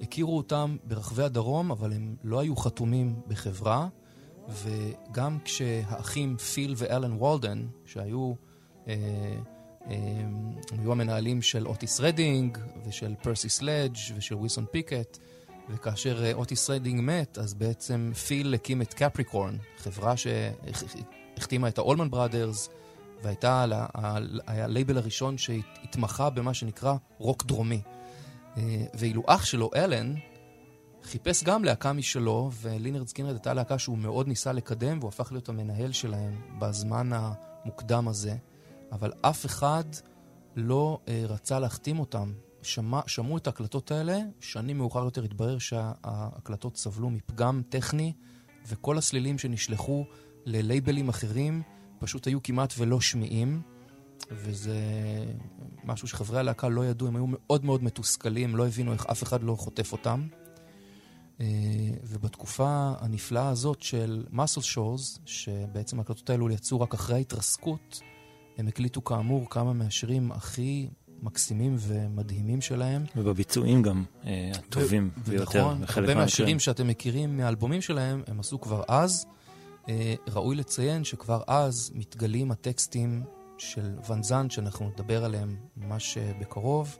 הכירו 0.00 0.36
אותם 0.36 0.76
ברחבי 0.84 1.22
הדרום, 1.22 1.70
אבל 1.70 1.92
הם 1.92 2.16
לא 2.24 2.40
היו 2.40 2.56
חתומים 2.56 3.20
בחברה. 3.26 3.88
וגם 4.48 5.38
כשהאחים 5.44 6.36
פיל 6.36 6.74
ואלן 6.76 7.12
וולדן, 7.12 7.66
שהיו 7.84 8.32
אה, 8.88 8.94
אה, 9.90 9.96
היו 10.78 10.92
המנהלים 10.92 11.42
של 11.42 11.66
אוטיס 11.66 12.00
רדינג 12.00 12.58
ושל 12.86 13.14
פרסי 13.22 13.48
סלדג' 13.48 13.96
ושל 14.16 14.34
ווילסון 14.34 14.64
פיקט, 14.70 15.18
וכאשר 15.70 16.24
אה, 16.24 16.32
אוטיס 16.32 16.70
רדינג 16.70 17.00
מת, 17.00 17.38
אז 17.38 17.54
בעצם 17.54 18.12
פיל 18.26 18.54
הקים 18.54 18.82
את 18.82 18.94
קפריקורן, 18.94 19.56
חברה 19.78 20.14
שהחתימה 20.16 21.68
את 21.68 21.78
האולמן 21.78 22.10
ברדרס, 22.10 22.68
והייתה 23.22 23.64
הלייבל 24.46 24.98
הראשון 24.98 25.38
שהתמחה 25.38 26.30
במה 26.30 26.54
שנקרא 26.54 26.94
רוק 27.18 27.44
דרומי. 27.44 27.80
אה, 28.56 28.84
ואילו 28.94 29.22
אח 29.26 29.44
שלו, 29.44 29.70
אלן, 29.76 30.14
חיפש 31.08 31.44
גם 31.44 31.64
להקה 31.64 31.92
משלו, 31.92 32.50
ולינרד 32.60 33.08
סקינרד 33.08 33.32
הייתה 33.32 33.54
להקה 33.54 33.78
שהוא 33.78 33.98
מאוד 33.98 34.28
ניסה 34.28 34.52
לקדם, 34.52 34.98
והוא 34.98 35.08
הפך 35.08 35.32
להיות 35.32 35.48
המנהל 35.48 35.92
שלהם 35.92 36.40
בזמן 36.58 37.10
המוקדם 37.12 38.08
הזה, 38.08 38.36
אבל 38.92 39.12
אף 39.20 39.46
אחד 39.46 39.84
לא 40.56 40.98
אה, 41.08 41.24
רצה 41.28 41.58
להחתים 41.58 41.98
אותם. 41.98 42.32
שמע, 42.62 43.00
שמעו 43.06 43.36
את 43.36 43.46
ההקלטות 43.46 43.90
האלה, 43.90 44.18
שנים 44.40 44.78
מאוחר 44.78 45.04
יותר 45.04 45.24
התברר 45.24 45.58
שההקלטות 45.58 46.76
סבלו 46.76 47.10
מפגם 47.10 47.62
טכני, 47.68 48.12
וכל 48.68 48.98
הסלילים 48.98 49.38
שנשלחו 49.38 50.04
ללייבלים 50.44 51.08
אחרים 51.08 51.62
פשוט 51.98 52.26
היו 52.26 52.42
כמעט 52.42 52.74
ולא 52.78 53.00
שמיעים. 53.00 53.62
וזה 54.30 54.80
משהו 55.84 56.08
שחברי 56.08 56.38
הלהקה 56.38 56.68
לא 56.68 56.86
ידעו, 56.86 57.08
הם 57.08 57.16
היו 57.16 57.26
מאוד 57.26 57.64
מאוד 57.64 57.84
מתוסכלים, 57.84 58.56
לא 58.56 58.66
הבינו 58.66 58.92
איך 58.92 59.06
אף 59.06 59.22
אחד 59.22 59.42
לא 59.42 59.54
חוטף 59.54 59.92
אותם. 59.92 60.26
אה, 61.40 61.46
ובתקופה 62.04 62.92
הנפלאה 63.00 63.48
הזאת 63.48 63.82
של 63.82 64.24
מסל 64.30 64.60
שורס, 64.60 65.18
שבעצם 65.24 65.98
ההקלטות 65.98 66.30
האלו 66.30 66.50
יצאו 66.50 66.80
רק 66.80 66.94
אחרי 66.94 67.16
ההתרסקות, 67.16 68.00
הם 68.58 68.68
הקליטו 68.68 69.04
כאמור 69.04 69.50
כמה 69.50 69.72
מהשירים 69.72 70.32
הכי 70.32 70.88
מקסימים 71.22 71.76
ומדהימים 71.78 72.60
שלהם. 72.60 73.04
ובביצועים 73.16 73.82
גם 73.82 74.04
אה, 74.26 74.52
הטובים 74.54 75.10
ו- 75.16 75.30
ביותר. 75.30 75.66
ונכון, 75.66 75.82
הרבה 75.88 76.14
מהשירים 76.14 76.58
שאתם 76.58 76.86
מכירים 76.86 77.36
מהאלבומים 77.36 77.80
שלהם, 77.80 78.22
הם 78.26 78.40
עשו 78.40 78.60
כבר 78.60 78.82
אז. 78.88 79.26
אה, 79.88 80.14
ראוי 80.28 80.56
לציין 80.56 81.04
שכבר 81.04 81.42
אז 81.46 81.92
מתגלים 81.94 82.50
הטקסטים 82.50 83.22
של 83.58 83.96
ונזן, 84.08 84.50
שאנחנו 84.50 84.88
נדבר 84.88 85.24
עליהם 85.24 85.56
ממש 85.76 86.18
בקרוב. 86.40 86.98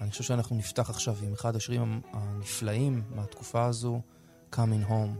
אני 0.00 0.10
חושב 0.10 0.24
שאנחנו 0.24 0.56
נפתח 0.56 0.90
עכשיו 0.90 1.16
עם 1.22 1.32
אחד 1.32 1.56
השירים 1.56 2.00
הנפלאים 2.12 3.02
מהתקופה 3.14 3.64
הזו, 3.64 4.00
Coming 4.52 4.88
Home. 4.88 5.16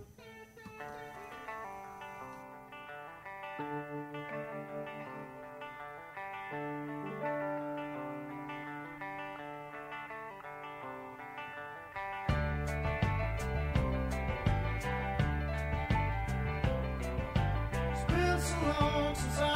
It's 17.92 18.04
been 18.10 18.40
so 18.40 18.56
long 18.80 19.14
since 19.14 19.40
I 19.40 19.55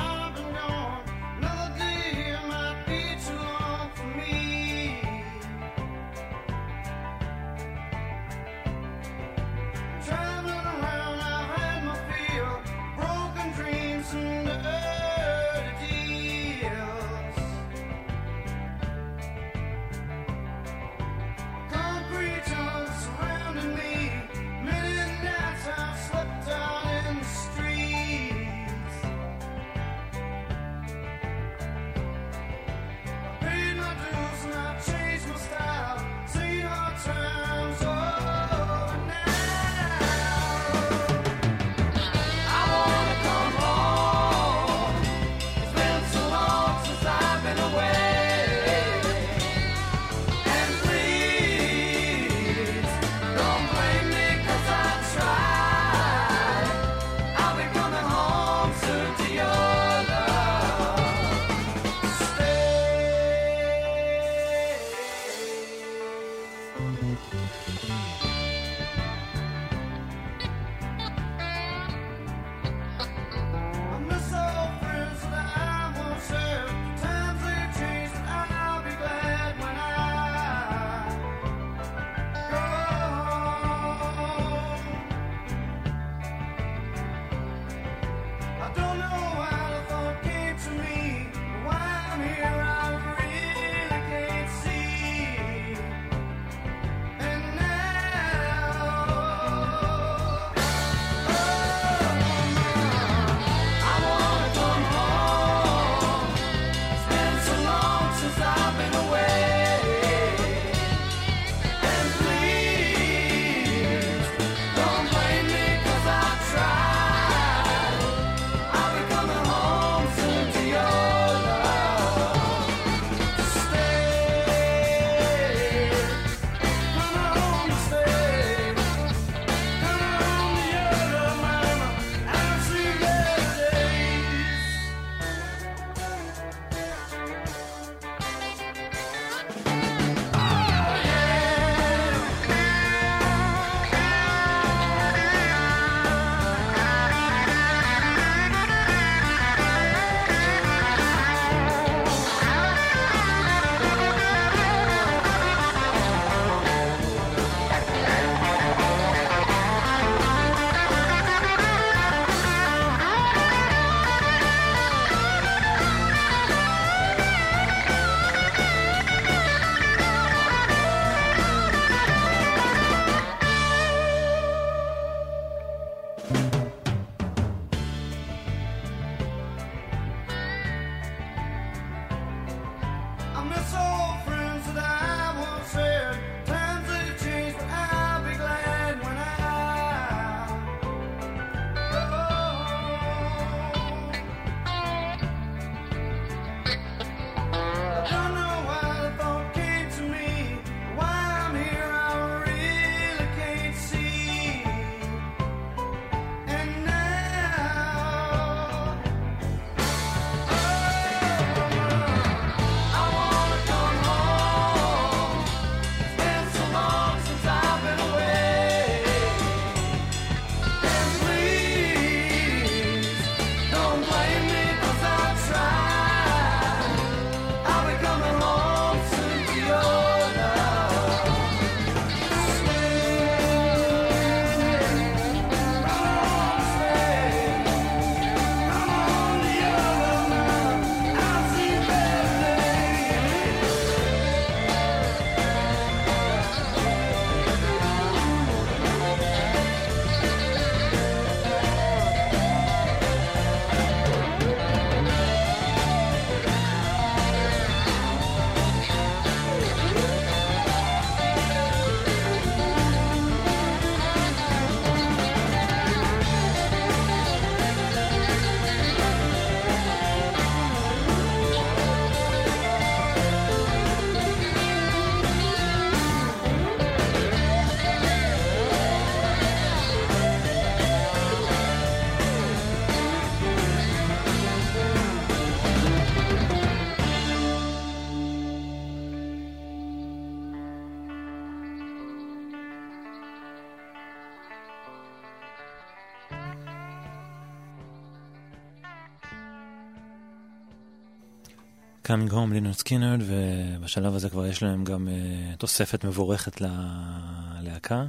Coming 302.10 302.32
Home, 302.32 302.52
לינרד 302.52 302.72
סקינרד, 302.72 303.20
ובשלב 303.26 304.14
הזה 304.14 304.30
כבר 304.30 304.46
יש 304.46 304.62
להם 304.62 304.84
גם 304.84 305.08
אה, 305.08 305.56
תוספת 305.56 306.04
מבורכת 306.04 306.60
ללהקה. 306.60 308.06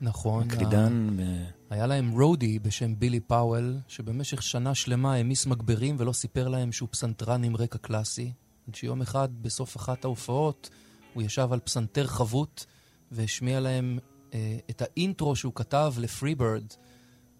נכון. 0.00 0.50
הקלידן. 0.50 1.16
ב... 1.16 1.22
היה 1.70 1.86
להם 1.86 2.10
roadie 2.10 2.58
בשם 2.58 2.98
בילי 2.98 3.20
פאוול, 3.20 3.76
שבמשך 3.88 4.42
שנה 4.42 4.74
שלמה 4.74 5.14
העמיס 5.14 5.46
מגברים 5.46 5.96
ולא 5.98 6.12
סיפר 6.12 6.48
להם 6.48 6.72
שהוא 6.72 6.88
פסנתרן 6.92 7.44
עם 7.44 7.56
רקע 7.56 7.78
קלאסי. 7.78 8.32
עד 8.68 8.74
שיום 8.74 9.02
אחד, 9.02 9.28
בסוף 9.42 9.76
אחת 9.76 10.04
ההופעות, 10.04 10.70
הוא 11.14 11.22
ישב 11.22 11.48
על 11.52 11.60
פסנתר 11.60 12.06
חבוט 12.06 12.64
והשמיע 13.12 13.60
להם 13.60 13.98
אה, 14.34 14.58
את 14.70 14.82
האינטרו 14.82 15.36
שהוא 15.36 15.52
כתב 15.54 15.94
ל 15.98 16.05
Free 16.05 16.34
Bird. 16.34 16.66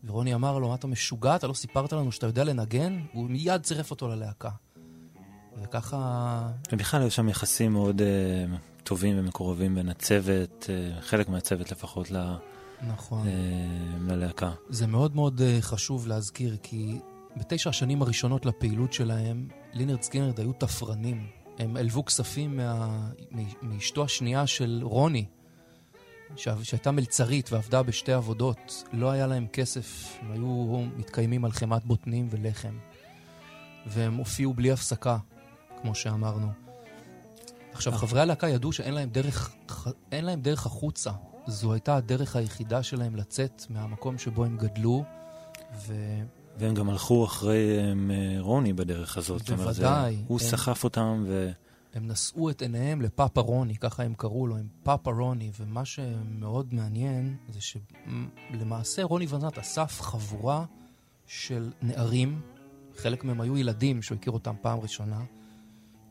ורוני 0.05 0.35
אמר 0.35 0.59
לו, 0.59 0.69
מה 0.69 0.75
אתה 0.75 0.87
משוגע? 0.87 1.37
אתה 1.37 1.47
לא 1.47 1.55
סיפרת 1.55 1.93
לנו 1.93 2.13
שאתה 2.13 2.27
יודע 2.27 2.45
לנגן? 2.45 3.01
הוא 3.13 3.31
מיד 3.31 3.63
צירף 3.63 3.91
אותו 3.91 4.09
ללהקה. 4.09 4.51
וככה... 5.63 6.49
ובכלל 6.73 7.01
היו 7.01 7.11
שם 7.11 7.29
יחסים 7.29 7.73
מאוד 7.73 8.01
אה, 8.01 8.83
טובים 8.83 9.19
ומקורבים 9.19 9.75
בין 9.75 9.89
הצוות, 9.89 10.67
אה, 10.67 11.03
חלק 11.03 11.29
מהצוות 11.29 11.73
לפחות, 11.73 12.11
ל... 12.11 12.37
נכון. 12.89 13.27
אה, 13.27 14.13
ללהקה. 14.13 14.53
זה 14.69 14.87
מאוד 14.87 15.17
מאוד 15.17 15.41
אה, 15.41 15.63
חשוב 15.63 16.07
להזכיר, 16.07 16.57
כי 16.63 16.99
בתשע 17.37 17.71
השנים 17.71 18.03
הראשונות 18.03 18.47
לפעילות 18.47 18.93
שלהם, 18.93 19.49
לינרד 19.73 20.03
סקינרד 20.03 20.41
היו 20.41 20.53
תפרנים. 20.53 21.27
הם 21.59 21.77
הלוו 21.77 22.05
כספים 22.05 22.57
מה... 22.57 23.09
מאשתו 23.63 24.05
השנייה 24.05 24.47
של 24.47 24.81
רוני, 24.83 25.27
שהייתה 26.37 26.91
מלצרית 26.91 27.53
ועבדה 27.53 27.83
בשתי 27.83 28.13
עבודות. 28.13 28.85
לא 28.93 29.11
היה 29.11 29.27
להם 29.27 29.47
כסף, 29.47 30.19
הם 30.21 30.33
היו 30.33 30.83
מתקיימים 30.97 31.45
על 31.45 31.53
חמאת 31.53 31.85
בוטנים 31.85 32.29
ולחם. 32.31 32.79
והם 33.87 34.15
הופיעו 34.15 34.55
בלי 34.55 34.73
הפסקה, 34.73 35.19
כמו 35.85 35.95
שאמרנו. 35.95 36.49
עכשיו, 37.73 37.93
חברי 37.93 38.21
הלהקה 38.21 38.49
ידעו 38.49 38.73
שאין 38.73 38.95
להם 38.95 39.09
דרך, 39.11 39.55
אין 40.13 40.25
להם 40.25 40.41
דרך 40.41 40.67
החוצה. 40.67 41.11
זו 41.47 41.73
הייתה 41.73 41.97
הדרך 41.97 42.37
היחידה 42.37 42.83
שלהם 42.83 43.17
לצאת 43.17 43.65
מהמקום 43.71 44.19
שבו 44.19 44.45
הם 44.45 44.57
גדלו, 44.57 45.05
ו... 45.87 45.95
והם 46.57 46.75
גם 46.75 46.91
הלכו 46.91 47.25
אחרי 47.25 47.81
הם, 47.81 48.11
אה, 48.11 48.37
רוני 48.39 48.73
בדרך 48.73 49.17
הזאת. 49.17 49.51
בוודאי. 49.51 50.17
הוא 50.27 50.41
הם, 50.43 50.49
סחף 50.49 50.85
אותם 50.85 51.25
ו... 51.27 51.51
הם 51.95 52.09
נשאו 52.09 52.51
את 52.51 52.63
עיניהם 52.63 53.03
לפאפה 53.03 53.41
רוני, 53.41 53.77
ככה 53.77 54.03
הם 54.03 54.15
קראו 54.15 54.47
לו, 54.47 54.57
הם 54.57 54.69
פאפה 54.83 55.11
רוני, 55.11 55.51
ומה 55.61 55.85
שמאוד 55.85 56.75
מעניין 56.75 57.37
זה 57.49 57.59
שלמעשה 57.61 59.03
רוני 59.03 59.27
ונזת 59.29 59.59
אסף 59.59 60.01
חבורה 60.01 60.65
של 61.27 61.71
נערים, 61.83 62.41
חלק 62.97 63.25
מהם 63.25 63.41
היו 63.41 63.59
ילדים 63.59 64.03
שהוא 64.03 64.19
הכיר 64.19 64.33
אותם 64.33 64.55
פעם 64.63 64.81
ראשונה, 64.81 65.21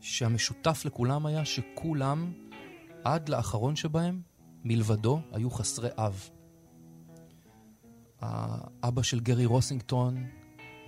שהמשותף 0.04 0.82
לכולם 0.84 1.26
היה 1.26 1.44
שכולם, 1.44 2.32
עד 3.04 3.28
לאחרון 3.28 3.76
שבהם, 3.76 4.20
מלבדו, 4.64 5.20
היו 5.32 5.50
חסרי 5.50 5.88
אב. 5.98 6.30
האבא 8.20 9.02
של 9.02 9.20
גרי 9.20 9.46
רוסינגטון 9.46 10.26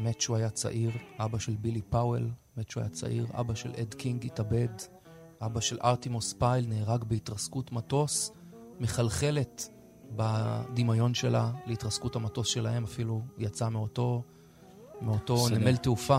מת 0.00 0.16
כשהוא 0.16 0.36
היה 0.36 0.50
צעיר, 0.50 0.90
אבא 1.18 1.38
של 1.38 1.56
בילי 1.56 1.82
פאוול 1.82 2.30
מת 2.56 2.68
כשהוא 2.68 2.80
היה 2.80 2.90
צעיר, 2.90 3.26
אבא 3.32 3.54
של 3.54 3.72
אד 3.82 3.94
קינג 3.94 4.26
התאבד, 4.26 4.68
אבא 5.40 5.60
של 5.60 5.78
ארטימוס 5.84 6.32
פייל 6.32 6.66
נהרג 6.68 7.04
בהתרסקות 7.04 7.72
מטוס, 7.72 8.32
מחלחלת 8.80 9.68
בדמיון 10.16 11.14
שלה 11.14 11.52
להתרסקות 11.66 12.16
המטוס 12.16 12.48
שלהם, 12.48 12.84
אפילו 12.84 13.22
יצא 13.38 13.68
מאותו, 13.68 14.22
מאותו 15.02 15.48
נמל 15.48 15.76
תעופה. 15.76 16.18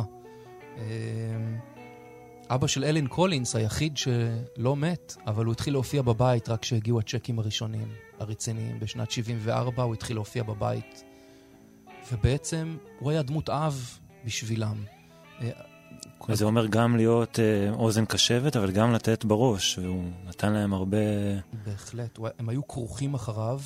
אבא 2.50 2.68
של 2.68 2.84
אלן 2.84 3.08
קולינס, 3.08 3.56
היחיד 3.56 3.98
שלא 3.98 4.76
מת, 4.76 5.16
אבל 5.28 5.46
הוא 5.46 5.52
התחיל 5.52 5.74
להופיע 5.74 6.02
בבית 6.02 6.50
רק 6.50 6.62
כשהגיעו 6.62 7.00
הצ'קים 7.00 7.40
הראשונים, 7.40 7.88
הרציניים. 8.20 8.80
בשנת 8.80 9.12
74 9.12 9.84
הוא 9.84 9.94
התחיל 9.94 10.16
להופיע 10.16 10.44
בבית, 10.44 11.04
ובעצם 12.12 12.78
הוא 13.00 13.12
היה 13.12 13.22
דמות 13.22 13.50
אב 13.50 14.00
בשבילם. 14.26 14.76
וזה 16.30 16.46
אומר 16.46 16.68
גם 16.68 16.96
להיות 16.96 17.40
אה, 17.40 17.72
אוזן 17.74 18.06
קשבת, 18.06 18.56
אבל 18.56 18.72
גם 18.72 18.94
לתת 18.94 19.26
בראש, 19.26 19.78
והוא 19.78 20.04
נתן 20.26 20.54
להם 20.54 20.74
הרבה... 20.74 20.98
בהחלט. 21.66 22.20
הם 22.40 22.50
היו 22.50 22.68
כרוכים 22.68 23.14
אחריו, 23.14 23.60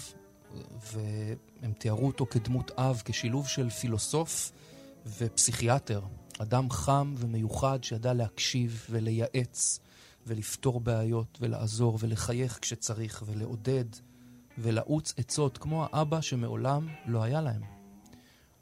והם 0.93 1.73
תיארו 1.77 2.07
אותו 2.07 2.25
כדמות 2.25 2.71
אב, 2.77 3.01
כשילוב 3.05 3.47
של 3.47 3.69
פילוסוף 3.69 4.51
ופסיכיאטר. 5.17 6.01
אדם 6.41 6.69
חם 6.69 7.13
ומיוחד 7.17 7.83
שידע 7.83 8.13
להקשיב 8.13 8.87
ולייעץ 8.89 9.79
ולפתור 10.27 10.79
בעיות 10.79 11.37
ולעזור 11.41 11.97
ולחייך 11.99 12.59
כשצריך 12.61 13.23
ולעודד 13.25 13.85
ולעוץ 14.57 15.13
עצות 15.17 15.57
כמו 15.57 15.85
האבא 15.91 16.21
שמעולם 16.21 16.87
לא 17.05 17.23
היה 17.23 17.41
להם. 17.41 17.61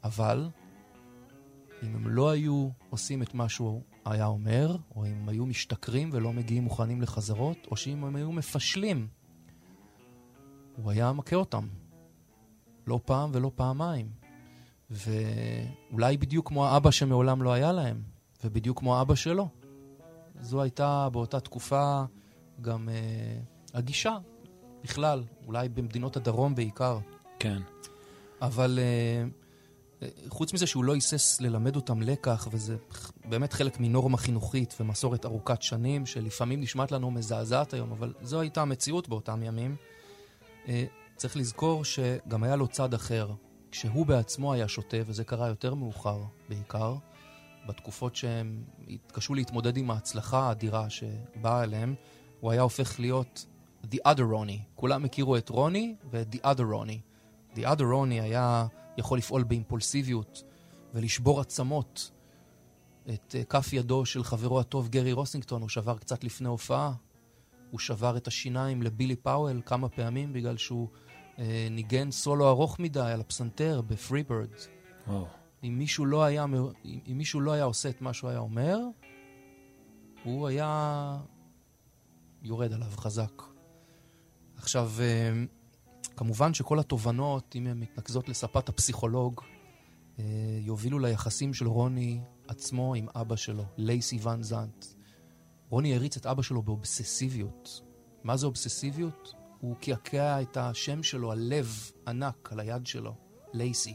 אבל 0.04 0.48
אם 1.82 1.94
הם 1.94 2.08
לא 2.08 2.30
היו 2.30 2.68
עושים 2.90 3.22
את 3.22 3.34
מה 3.34 3.48
שהוא 3.48 3.82
היה 4.04 4.26
אומר, 4.26 4.76
או 4.96 5.06
אם 5.06 5.12
הם 5.12 5.28
היו 5.28 5.46
משתכרים 5.46 6.10
ולא 6.12 6.32
מגיעים 6.32 6.62
מוכנים 6.62 7.02
לחזרות, 7.02 7.58
או 7.70 7.76
שאם 7.76 8.04
הם 8.04 8.16
היו 8.16 8.32
מפשלים, 8.32 9.08
הוא 10.76 10.90
היה 10.90 11.12
מכה 11.12 11.36
אותם. 11.36 11.68
לא 12.86 13.00
פעם 13.04 13.30
ולא 13.32 13.50
פעמיים. 13.54 14.19
ואולי 14.90 16.16
בדיוק 16.16 16.48
כמו 16.48 16.66
האבא 16.66 16.90
שמעולם 16.90 17.42
לא 17.42 17.52
היה 17.52 17.72
להם, 17.72 18.02
ובדיוק 18.44 18.78
כמו 18.78 18.98
האבא 18.98 19.14
שלו. 19.14 19.48
זו 20.40 20.62
הייתה 20.62 21.08
באותה 21.12 21.40
תקופה 21.40 22.02
גם 22.60 22.88
uh, 22.88 23.76
הגישה 23.76 24.18
בכלל, 24.84 25.24
אולי 25.46 25.68
במדינות 25.68 26.16
הדרום 26.16 26.54
בעיקר. 26.54 26.98
כן. 27.38 27.62
אבל 28.42 28.78
uh, 30.00 30.04
חוץ 30.28 30.52
מזה 30.52 30.66
שהוא 30.66 30.84
לא 30.84 30.94
היסס 30.94 31.40
ללמד 31.40 31.76
אותם 31.76 32.02
לקח, 32.02 32.48
וזה 32.50 32.76
באמת 33.24 33.52
חלק 33.52 33.80
מנורמה 33.80 34.16
חינוכית 34.16 34.74
ומסורת 34.80 35.24
ארוכת 35.24 35.62
שנים, 35.62 36.06
שלפעמים 36.06 36.60
נשמעת 36.60 36.92
לנו 36.92 37.10
מזעזעת 37.10 37.74
היום, 37.74 37.92
אבל 37.92 38.14
זו 38.22 38.40
הייתה 38.40 38.62
המציאות 38.62 39.08
באותם 39.08 39.42
ימים. 39.42 39.76
Uh, 40.66 40.68
צריך 41.16 41.36
לזכור 41.36 41.84
שגם 41.84 42.42
היה 42.42 42.56
לו 42.56 42.68
צד 42.68 42.94
אחר. 42.94 43.30
כשהוא 43.70 44.06
בעצמו 44.06 44.52
היה 44.52 44.68
שוטה, 44.68 44.96
וזה 45.06 45.24
קרה 45.24 45.48
יותר 45.48 45.74
מאוחר 45.74 46.18
בעיקר, 46.48 46.94
בתקופות 47.66 48.16
שהם 48.16 48.64
התקשו 48.88 49.34
להתמודד 49.34 49.76
עם 49.76 49.90
ההצלחה 49.90 50.38
האדירה 50.38 50.90
שבאה 50.90 51.62
אליהם, 51.62 51.94
הוא 52.40 52.50
היה 52.50 52.62
הופך 52.62 53.00
להיות 53.00 53.46
The 53.84 53.98
other 54.06 54.32
Ronnie. 54.32 54.62
כולם 54.74 55.04
הכירו 55.04 55.36
את 55.36 55.48
רוני 55.48 55.94
ואת 56.10 56.34
The 56.34 56.38
other 56.38 56.72
Ronnie. 56.72 57.00
The 57.56 57.60
other 57.60 57.84
Ronnie 57.92 58.22
היה 58.22 58.66
יכול 58.98 59.18
לפעול 59.18 59.42
באימפולסיביות 59.42 60.42
ולשבור 60.94 61.40
עצמות. 61.40 62.10
את 63.14 63.34
אה, 63.34 63.44
כף 63.44 63.72
ידו 63.72 64.06
של 64.06 64.24
חברו 64.24 64.60
הטוב 64.60 64.88
גרי 64.88 65.12
רוסינגטון 65.12 65.60
הוא 65.60 65.68
שבר 65.68 65.98
קצת 65.98 66.24
לפני 66.24 66.48
הופעה. 66.48 66.92
הוא 67.70 67.80
שבר 67.80 68.16
את 68.16 68.26
השיניים 68.26 68.82
לבילי 68.82 69.16
פאוול 69.16 69.60
כמה 69.66 69.88
פעמים 69.88 70.32
בגלל 70.32 70.56
שהוא 70.56 70.88
ניגן 71.70 72.10
סולו 72.10 72.48
ארוך 72.48 72.78
מדי 72.78 73.00
על 73.00 73.20
הפסנתר 73.20 73.80
בפרי 73.80 74.22
בירד. 74.22 74.48
אם 75.64 75.78
מישהו 75.78 76.06
לא 76.06 76.24
היה, 76.24 76.44
אם 76.84 77.18
מישהו 77.18 77.40
לא 77.40 77.52
היה 77.52 77.64
עושה 77.64 77.88
את 77.88 78.00
מה 78.02 78.12
שהוא 78.12 78.30
היה 78.30 78.38
אומר, 78.38 78.78
הוא 80.24 80.48
היה 80.48 81.18
יורד 82.42 82.72
עליו 82.72 82.90
חזק. 82.90 83.42
עכשיו, 84.56 84.90
אה, 85.00 85.44
כמובן 86.16 86.54
שכל 86.54 86.78
התובנות, 86.78 87.56
אם 87.56 87.66
הן 87.66 87.80
מתנקזות 87.80 88.28
לספת 88.28 88.68
הפסיכולוג, 88.68 89.40
אה, 90.18 90.24
יובילו 90.60 90.98
ליחסים 90.98 91.54
של 91.54 91.66
רוני 91.66 92.20
עצמו 92.48 92.94
עם 92.94 93.06
אבא 93.14 93.36
שלו, 93.36 93.64
לייסי 93.76 94.18
ון 94.22 94.42
זנט. 94.42 94.86
רוני 95.68 95.94
הריץ 95.94 96.16
את 96.16 96.26
אבא 96.26 96.42
שלו 96.42 96.62
באובססיביות. 96.62 97.82
מה 98.24 98.36
זה 98.36 98.46
אובססיביות? 98.46 99.34
הוא 99.60 99.76
קעקע 99.80 100.42
את 100.42 100.56
השם 100.56 101.02
שלו, 101.02 101.32
הלב 101.32 101.90
ענק 102.08 102.48
על 102.52 102.60
היד 102.60 102.86
שלו, 102.86 103.14
לייסי. 103.52 103.94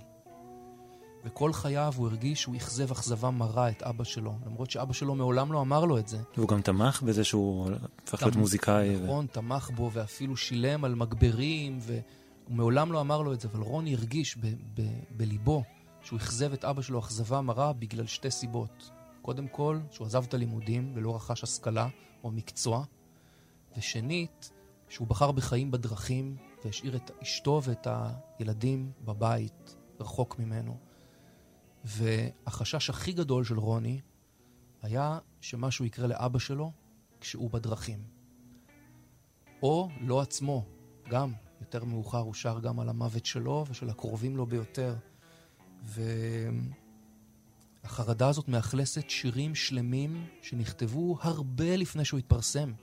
וכל 1.26 1.54
חייו 1.54 1.94
הוא 1.98 2.08
הרגיש 2.08 2.42
שהוא 2.42 2.56
אכזב 2.56 2.92
אכזבה 2.92 3.32
מרה 3.32 3.70
את 3.70 3.84
אבא 3.84 4.04
שלו, 4.04 4.34
למרות 4.46 4.72
שאבא 4.72 4.94
שלו 4.94 5.16
מעולם 5.16 5.52
לא 5.52 5.62
אמר 5.62 5.86
לו 5.86 5.98
את 5.98 6.08
זה. 6.08 6.18
והוא 6.38 6.48
גם 6.50 6.62
תמך 6.62 7.02
בזה 7.02 7.24
שהוא 7.24 7.70
הפך 8.04 8.24
להיות 8.24 8.36
מוזיקאי. 8.36 8.96
נכון, 9.04 9.26
ו... 9.26 9.28
תמך 9.28 9.72
בו 9.76 9.90
ואפילו 9.94 10.38
שילם 10.38 10.86
על 10.86 10.96
מגברים, 10.96 11.78
והוא 11.82 12.02
מעולם 12.50 12.92
לא 12.92 13.02
אמר 13.02 13.22
לו 13.22 13.34
את 13.34 13.42
זה, 13.42 13.48
אבל 13.54 13.62
רוני 13.62 13.96
הרגיש 13.96 14.38
בליבו 15.12 15.64
שהוא 16.02 16.18
אכזב 16.18 16.54
את 16.54 16.66
אבא 16.66 16.82
שלו 16.82 17.00
אכזבה 17.00 17.42
מרה 17.42 17.74
בגלל 17.74 18.06
שתי 18.06 18.32
סיבות. 18.32 18.92
קודם 19.22 19.48
כל, 19.48 19.80
שהוא 19.92 20.08
עזב 20.08 20.24
את 20.24 20.34
הלימודים 20.34 20.92
ולא 20.96 21.16
רכש 21.16 21.44
השכלה 21.44 21.88
או 22.24 22.32
מקצוע, 22.32 22.84
ושנית, 23.78 24.52
שהוא 24.96 25.08
בחר 25.08 25.32
בחיים 25.32 25.72
בדרכים 25.72 26.38
והשאיר 26.66 26.96
את 26.96 27.12
אשתו 27.24 27.62
ואת 27.64 27.88
הילדים 28.40 28.92
בבית, 29.02 29.76
רחוק 30.00 30.40
ממנו. 30.40 30.78
והחשש 31.84 32.90
הכי 32.90 33.12
גדול 33.12 33.44
של 33.44 33.60
רוני 33.60 34.02
היה 34.82 35.20
שמשהו 35.42 35.86
יקרה 35.86 36.08
לאבא 36.08 36.40
שלו 36.40 36.72
כשהוא 37.22 37.52
בדרכים. 37.52 38.04
או 39.64 39.90
לא 40.02 40.22
עצמו, 40.22 40.66
גם, 41.10 41.34
יותר 41.62 41.84
מאוחר 41.84 42.20
הוא 42.20 42.34
שר 42.34 42.60
גם 42.60 42.80
על 42.80 42.90
המוות 42.90 43.26
שלו 43.26 43.66
ושל 43.70 43.90
הקרובים 43.90 44.38
לו 44.38 44.46
ביותר. 44.46 44.96
והחרדה 47.84 48.28
הזאת 48.28 48.48
מאכלסת 48.48 49.10
שירים 49.10 49.56
שלמים 49.56 50.28
שנכתבו 50.42 51.18
הרבה 51.22 51.76
לפני 51.76 52.06
שהוא 52.06 52.18
התפרסם. 52.18 52.74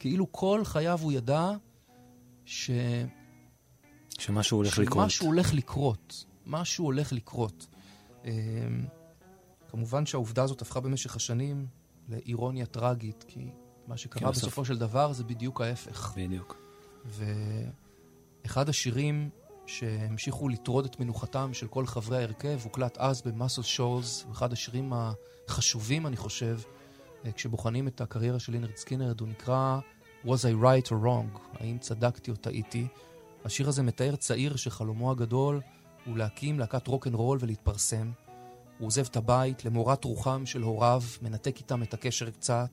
כאילו 0.00 0.32
כל 0.32 0.60
חייו 0.64 0.98
הוא 1.02 1.12
ידע 1.12 1.50
ש... 2.44 2.70
שמשהו 4.18 4.56
הולך 4.56 4.78
לקרות. 4.78 5.10
שמשהו 5.10 5.26
הולך 5.26 5.54
לקרות. 5.54 6.24
משהו 6.46 6.84
הולך 6.84 7.12
לקרות. 7.12 7.66
אמ, 8.24 8.30
כמובן 9.68 10.06
שהעובדה 10.06 10.42
הזאת 10.42 10.62
הפכה 10.62 10.80
במשך 10.80 11.16
השנים 11.16 11.66
לאירוניה 12.08 12.66
טרגית, 12.66 13.24
כי 13.28 13.50
מה 13.86 13.96
שקרה 13.96 14.20
כן, 14.20 14.30
בסופו 14.30 14.64
של 14.64 14.78
דבר 14.78 15.12
זה 15.12 15.24
בדיוק 15.24 15.60
ההפך. 15.60 16.12
בדיוק. 16.16 16.56
ואחד 18.44 18.68
השירים 18.68 19.30
שהמשיכו 19.66 20.48
לטרוד 20.48 20.84
את 20.84 21.00
מנוחתם 21.00 21.54
של 21.54 21.68
כל 21.68 21.86
חברי 21.86 22.18
ההרכב 22.18 22.60
הוקלט 22.64 22.98
אז 22.98 23.22
במאסל 23.22 23.62
שולס, 23.62 24.26
אחד 24.32 24.52
השירים 24.52 24.92
החשובים, 24.92 26.06
אני 26.06 26.16
חושב, 26.16 26.58
אה, 26.58 26.79
כשבוחנים 27.34 27.88
את 27.88 28.00
הקריירה 28.00 28.38
של 28.38 28.52
לינרד 28.52 28.76
סקינרד, 28.76 29.20
הוא 29.20 29.28
נקרא 29.28 29.80
Was 30.24 30.28
I 30.28 30.62
right 30.62 30.86
or 30.88 31.04
wrong? 31.04 31.38
האם 31.60 31.78
צדקתי 31.78 32.30
או 32.30 32.36
טעיתי? 32.36 32.86
השיר 33.44 33.68
הזה 33.68 33.82
מתאר 33.82 34.16
צעיר 34.16 34.56
שחלומו 34.56 35.10
הגדול 35.10 35.60
הוא 36.06 36.18
להקים 36.18 36.58
להקת 36.58 36.86
רוק 36.86 37.06
אנד 37.06 37.14
רול 37.14 37.38
ולהתפרסם. 37.40 38.12
הוא 38.78 38.86
עוזב 38.86 39.06
את 39.10 39.16
הבית 39.16 39.64
למורת 39.64 40.04
רוחם 40.04 40.46
של 40.46 40.62
הוריו, 40.62 41.02
מנתק 41.22 41.56
איתם 41.58 41.82
את 41.82 41.94
הקשר 41.94 42.30
קצת, 42.30 42.68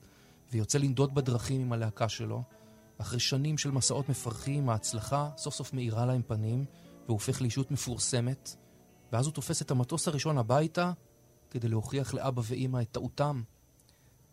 ויוצא 0.52 0.78
לנדוד 0.78 1.14
בדרכים 1.14 1.60
עם 1.60 1.72
הלהקה 1.72 2.08
שלו. 2.08 2.42
אחרי 2.98 3.20
שנים 3.20 3.58
של 3.58 3.70
מסעות 3.70 4.08
מפרכים, 4.08 4.70
ההצלחה 4.70 5.30
סוף 5.36 5.54
סוף 5.54 5.72
מאירה 5.72 6.06
להם 6.06 6.22
פנים, 6.26 6.64
והוא 7.04 7.14
הופך 7.14 7.42
לאישות 7.42 7.70
מפורסמת. 7.70 8.56
ואז 9.12 9.26
הוא 9.26 9.34
תופס 9.34 9.62
את 9.62 9.70
המטוס 9.70 10.08
הראשון 10.08 10.38
הביתה, 10.38 10.92
כדי 11.50 11.68
להוכיח 11.68 12.14
לאבא 12.14 12.42
ואימא 12.44 12.80
את 12.82 12.88
טעותם. 12.92 13.42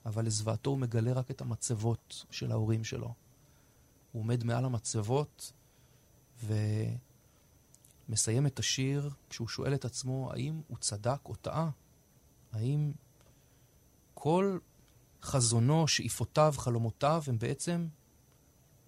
אבל 0.05 0.25
לזוועתו 0.25 0.69
הוא 0.69 0.77
מגלה 0.77 1.13
רק 1.13 1.31
את 1.31 1.41
המצבות 1.41 2.25
של 2.31 2.51
ההורים 2.51 2.83
שלו. 2.83 3.13
הוא 4.11 4.21
עומד 4.21 4.43
מעל 4.43 4.65
המצבות, 4.65 5.53
ומסיים 8.09 8.47
את 8.47 8.59
השיר 8.59 9.09
כשהוא 9.29 9.47
שואל 9.47 9.73
את 9.73 9.85
עצמו 9.85 10.31
האם 10.33 10.61
הוא 10.67 10.77
צדק 10.77 11.19
או 11.25 11.35
טעה. 11.35 11.69
האם 12.51 12.91
כל 14.13 14.57
חזונו, 15.21 15.87
שאיפותיו, 15.87 16.53
חלומותיו, 16.57 17.23
הם 17.27 17.37
בעצם, 17.39 17.87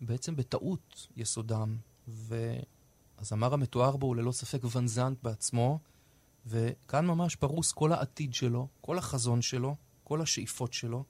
בעצם 0.01 0.36
בטעות 0.36 1.07
יסודם. 1.15 1.78
והזמר 2.07 3.53
המתואר 3.53 3.97
בו 3.97 4.07
הוא 4.07 4.15
ללא 4.15 4.32
ספק 4.32 4.61
ון 4.76 4.88
זנט 4.88 5.18
בעצמו, 5.24 5.80
וכאן 6.45 7.05
ממש 7.05 7.36
פרוס 7.36 7.72
כל 7.72 7.91
העתיד 7.91 8.34
שלו, 8.34 8.68
כל 8.82 8.97
החזון 8.97 9.41
שלו, 9.41 9.76
כל 10.08 10.22
השאיפות 10.22 10.74
שלו, 10.74 11.03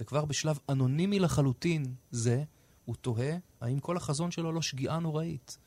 וכבר 0.00 0.24
בשלב 0.24 0.58
אנונימי 0.68 1.18
לחלוטין 1.18 1.94
זה, 2.10 2.44
הוא 2.84 2.96
תוהה 2.96 3.36
האם 3.60 3.80
כל 3.80 3.96
החזון 3.96 4.30
שלו 4.30 4.52
לא 4.52 4.62
שגיאה 4.62 4.98
נוראית. 4.98 5.58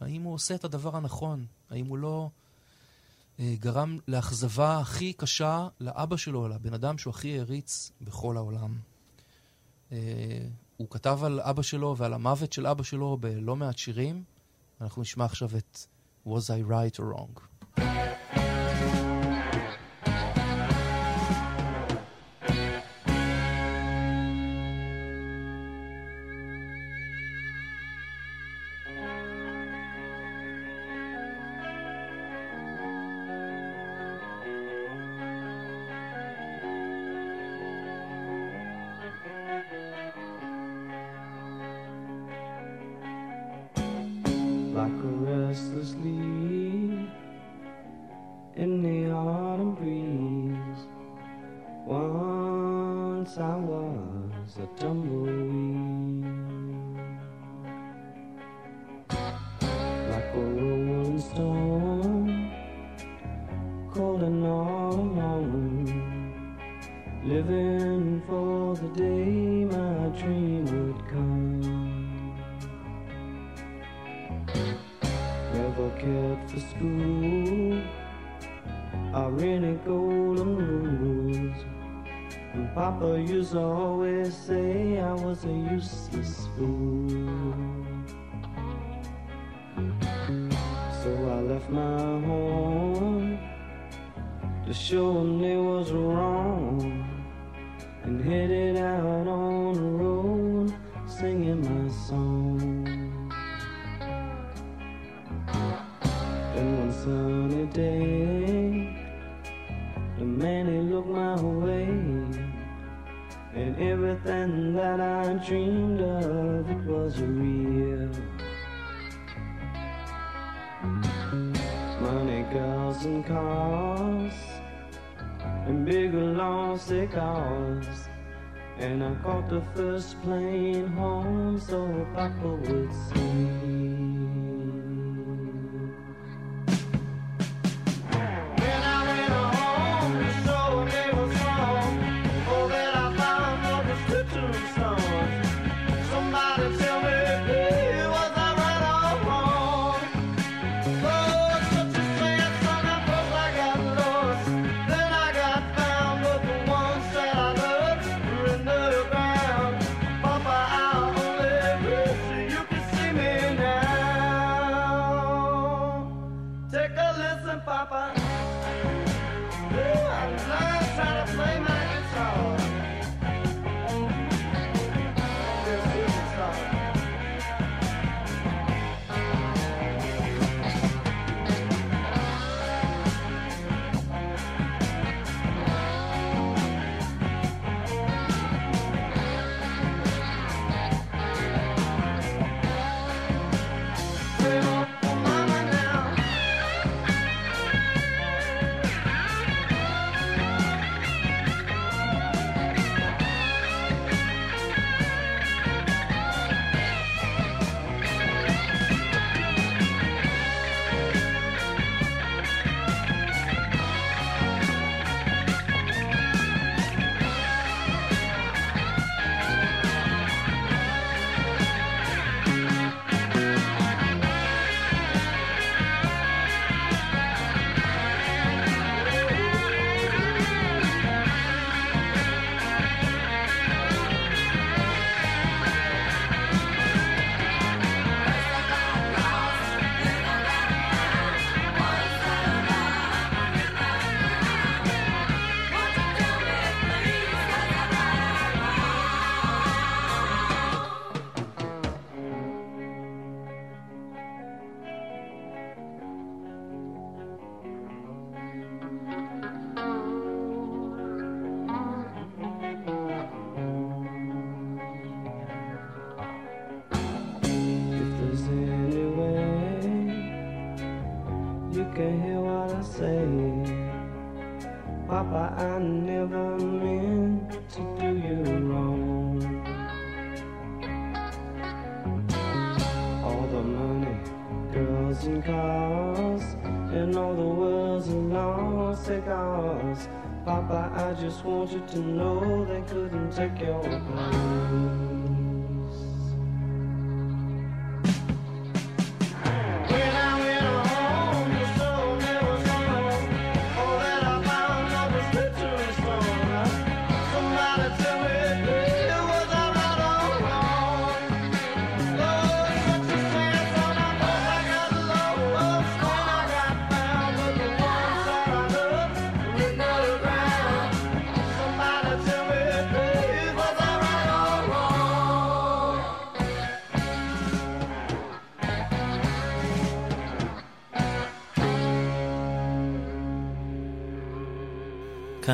האם 0.00 0.22
הוא 0.22 0.34
עושה 0.34 0.54
את 0.54 0.64
הדבר 0.64 0.96
הנכון? 0.96 1.46
האם 1.70 1.86
הוא 1.86 1.98
לא 1.98 2.30
אה, 3.38 3.54
גרם 3.58 3.98
לאכזבה 4.08 4.78
הכי 4.78 5.12
קשה 5.12 5.68
לאבא 5.80 6.16
שלו, 6.16 6.48
לבן 6.48 6.74
אדם 6.74 6.98
שהוא 6.98 7.10
הכי 7.10 7.38
העריץ 7.38 7.92
בכל 8.00 8.36
העולם? 8.36 8.78
אה, 9.92 10.48
הוא 10.76 10.90
כתב 10.90 11.18
על 11.22 11.40
אבא 11.40 11.62
שלו 11.62 11.96
ועל 11.96 12.12
המוות 12.12 12.52
של 12.52 12.66
אבא 12.66 12.82
שלו 12.82 13.16
בלא 13.20 13.56
מעט 13.56 13.78
שירים. 13.78 14.24
אנחנו 14.80 15.02
נשמע 15.02 15.24
עכשיו 15.24 15.50
את 15.56 15.78
Was 16.26 16.48
I 16.48 16.70
Right 16.70 16.96
or 16.98 17.02
Wrong. 17.02 17.40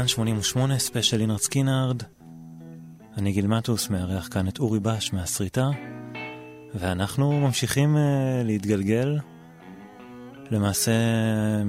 כאן 0.00 0.08
88, 0.08 0.78
ספיישל 0.78 1.16
לינרד 1.16 1.38
סקינארד. 1.38 2.02
אני 3.16 3.32
גיל 3.32 3.46
מטוס, 3.46 3.90
מארח 3.90 4.28
כאן 4.30 4.48
את 4.48 4.58
אורי 4.58 4.80
בש 4.80 5.12
מהסריטה, 5.12 5.70
ואנחנו 6.74 7.40
ממשיכים 7.40 7.96
אה, 7.96 7.98
להתגלגל. 8.44 9.18
למעשה, 10.50 10.92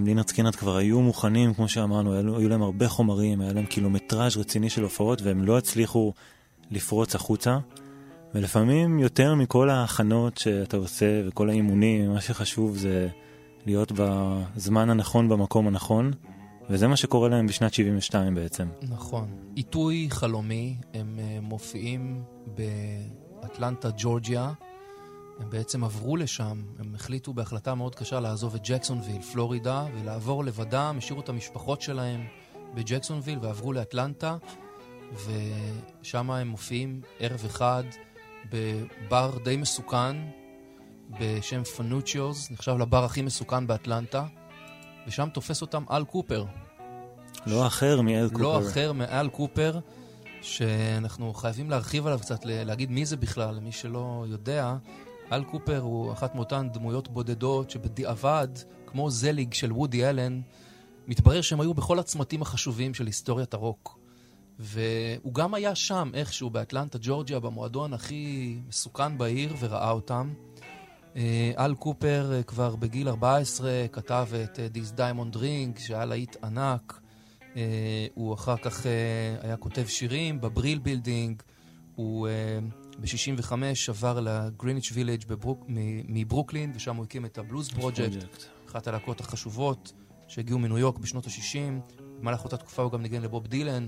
לינרד 0.05 0.27
סקינארד 0.27 0.55
כבר 0.55 0.77
היו 0.77 1.01
מוכנים, 1.01 1.53
כמו 1.53 1.69
שאמרנו, 1.69 2.13
היו, 2.13 2.37
היו 2.37 2.49
להם 2.49 2.61
הרבה 2.61 2.87
חומרים, 2.87 3.41
היה 3.41 3.53
להם 3.53 3.65
קילומטראז' 3.65 4.37
רציני 4.37 4.69
של 4.69 4.83
הופעות, 4.83 5.21
והם 5.21 5.43
לא 5.43 5.57
הצליחו 5.57 6.13
לפרוץ 6.71 7.15
החוצה. 7.15 7.57
ולפעמים 8.35 8.99
יותר 8.99 9.35
מכל 9.35 9.69
ההכנות 9.69 10.37
שאתה 10.37 10.77
עושה 10.77 11.21
וכל 11.27 11.49
האימונים, 11.49 12.13
מה 12.13 12.21
שחשוב 12.21 12.77
זה 12.77 13.07
להיות 13.65 13.91
בזמן 13.95 14.89
הנכון 14.89 15.29
במקום 15.29 15.67
הנכון. 15.67 16.11
וזה 16.71 16.87
מה 16.87 16.97
שקורה 16.97 17.29
להם 17.29 17.47
בשנת 17.47 17.73
72 17.73 18.35
בעצם. 18.35 18.67
נכון. 18.81 19.27
עיתוי 19.55 20.07
חלומי, 20.09 20.75
הם 20.93 21.19
אה, 21.19 21.41
מופיעים 21.41 22.23
באטלנטה, 22.47 23.89
ג'ורג'יה. 23.97 24.53
הם 25.39 25.49
בעצם 25.49 25.83
עברו 25.83 26.17
לשם, 26.17 26.61
הם 26.79 26.95
החליטו 26.95 27.33
בהחלטה 27.33 27.75
מאוד 27.75 27.95
קשה 27.95 28.19
לעזוב 28.19 28.55
את 28.55 28.61
ג'קסונוויל, 28.63 29.21
פלורידה, 29.21 29.85
ולעבור 29.95 30.43
לבדם, 30.43 30.95
השאירו 30.97 31.21
את 31.21 31.29
המשפחות 31.29 31.81
שלהם 31.81 32.25
בג'קסונוויל 32.73 33.39
ועברו 33.41 33.73
לאטלנטה, 33.73 34.37
ושם 35.25 36.31
הם 36.31 36.47
מופיעים 36.47 37.01
ערב 37.19 37.41
אחד 37.45 37.83
בבר 38.51 39.37
די 39.43 39.57
מסוכן 39.57 40.15
בשם 41.19 41.63
פנוצ'יוז, 41.63 42.47
נחשב 42.51 42.75
לבר 42.79 43.03
הכי 43.03 43.21
מסוכן 43.21 43.67
באטלנטה. 43.67 44.25
ושם 45.07 45.29
תופס 45.33 45.61
אותם 45.61 45.83
אל 45.91 46.03
קופר. 46.03 46.45
לא 47.47 47.67
אחר 47.67 48.01
מאל 48.01 48.29
קופר. 48.29 48.43
לא 48.43 48.59
אחר 48.59 48.93
מאל 48.93 49.29
קופר, 49.29 49.79
שאנחנו 50.41 51.33
חייבים 51.33 51.69
להרחיב 51.69 52.07
עליו 52.07 52.19
קצת, 52.19 52.39
להגיד 52.45 52.91
מי 52.91 53.05
זה 53.05 53.17
בכלל, 53.17 53.55
למי 53.55 53.71
שלא 53.71 54.25
יודע. 54.27 54.75
אל 55.31 55.43
קופר 55.43 55.79
הוא 55.79 56.13
אחת 56.13 56.35
מאותן 56.35 56.69
דמויות 56.73 57.07
בודדות 57.07 57.69
שבדיעבד, 57.69 58.47
כמו 58.85 59.09
זליג 59.09 59.53
של 59.53 59.73
וודי 59.73 60.09
אלן, 60.09 60.41
מתברר 61.07 61.41
שהם 61.41 61.61
היו 61.61 61.73
בכל 61.73 61.99
הצמתים 61.99 62.41
החשובים 62.41 62.93
של 62.93 63.05
היסטוריית 63.05 63.53
הרוק. 63.53 63.99
והוא 64.59 65.33
גם 65.33 65.53
היה 65.53 65.75
שם 65.75 66.11
איכשהו 66.13 66.49
באטלנטה, 66.49 66.97
ג'ורג'יה, 67.01 67.39
במועדון 67.39 67.93
הכי 67.93 68.57
מסוכן 68.67 69.17
בעיר, 69.17 69.55
וראה 69.59 69.91
אותם. 69.91 70.33
אה, 71.15 71.51
אל 71.57 71.73
קופר 71.73 72.31
אה, 72.33 72.43
כבר 72.43 72.75
בגיל 72.75 73.09
14 73.09 73.85
כתב 73.91 74.27
את 74.43 74.59
אה, 74.59 74.67
This 74.73 74.97
Diamond 74.97 75.35
Ring, 75.35 75.79
שהיה 75.79 76.05
להיט 76.05 76.35
ענק. 76.43 77.01
הוא 78.13 78.33
אחר 78.33 78.57
כך 78.57 78.85
היה 79.41 79.57
כותב 79.57 79.85
שירים 79.87 80.41
בבריל 80.41 80.79
בילדינג. 80.79 81.41
הוא 81.95 82.27
ב-65 82.99 83.53
עבר 83.89 84.19
לגריניץ' 84.19 84.91
וילג' 84.93 85.23
מברוקלין, 86.07 86.71
ושם 86.75 86.95
הוא 86.95 87.05
הקים 87.05 87.25
את 87.25 87.37
הבלוז 87.37 87.69
פרוג'קט, 87.69 88.43
אחת 88.69 88.87
הלהקות 88.87 89.19
החשובות 89.19 89.93
שהגיעו 90.27 90.59
מניו 90.59 90.77
יורק 90.77 90.97
בשנות 90.97 91.27
ה-60. 91.27 91.93
במהלך 92.19 92.43
אותה 92.43 92.57
תקופה 92.57 92.81
הוא 92.81 92.91
גם 92.91 93.01
ניגן 93.01 93.21
לבוב 93.21 93.47
דילן, 93.47 93.87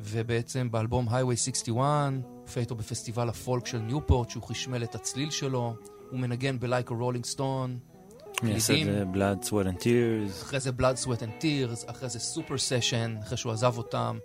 ובעצם 0.00 0.70
באלבום 0.70 1.08
Highway 1.08 1.36
61, 1.36 2.12
הופיע 2.42 2.60
איתו 2.60 2.74
בפסטיבל 2.74 3.28
הפולק 3.28 3.66
של 3.66 3.78
ניופורט, 3.78 4.30
שהוא 4.30 4.42
חשמל 4.42 4.84
את 4.84 4.94
הצליל 4.94 5.30
שלו. 5.30 5.74
הוא 6.10 6.20
מנגן 6.20 6.58
ב-Like 6.60 6.88
a 6.88 6.92
Rolling 6.92 7.36
Stone. 7.36 7.96
מייסד 8.42 8.74
Blood, 9.14 9.44
Sweat 9.44 9.66
and 9.66 9.82
Tears. 9.82 10.42
אחרי 10.42 10.60
זה 10.60 10.70
Blood, 10.70 11.04
Sweat 11.04 11.20
and 11.20 11.42
Tears, 11.42 11.90
אחרי 11.90 12.08
זה 12.08 12.18
Super 12.18 12.48
Session, 12.48 13.24
אחרי 13.24 13.36
שהוא 13.36 13.52
עזב 13.52 13.78
אותם. 13.78 14.18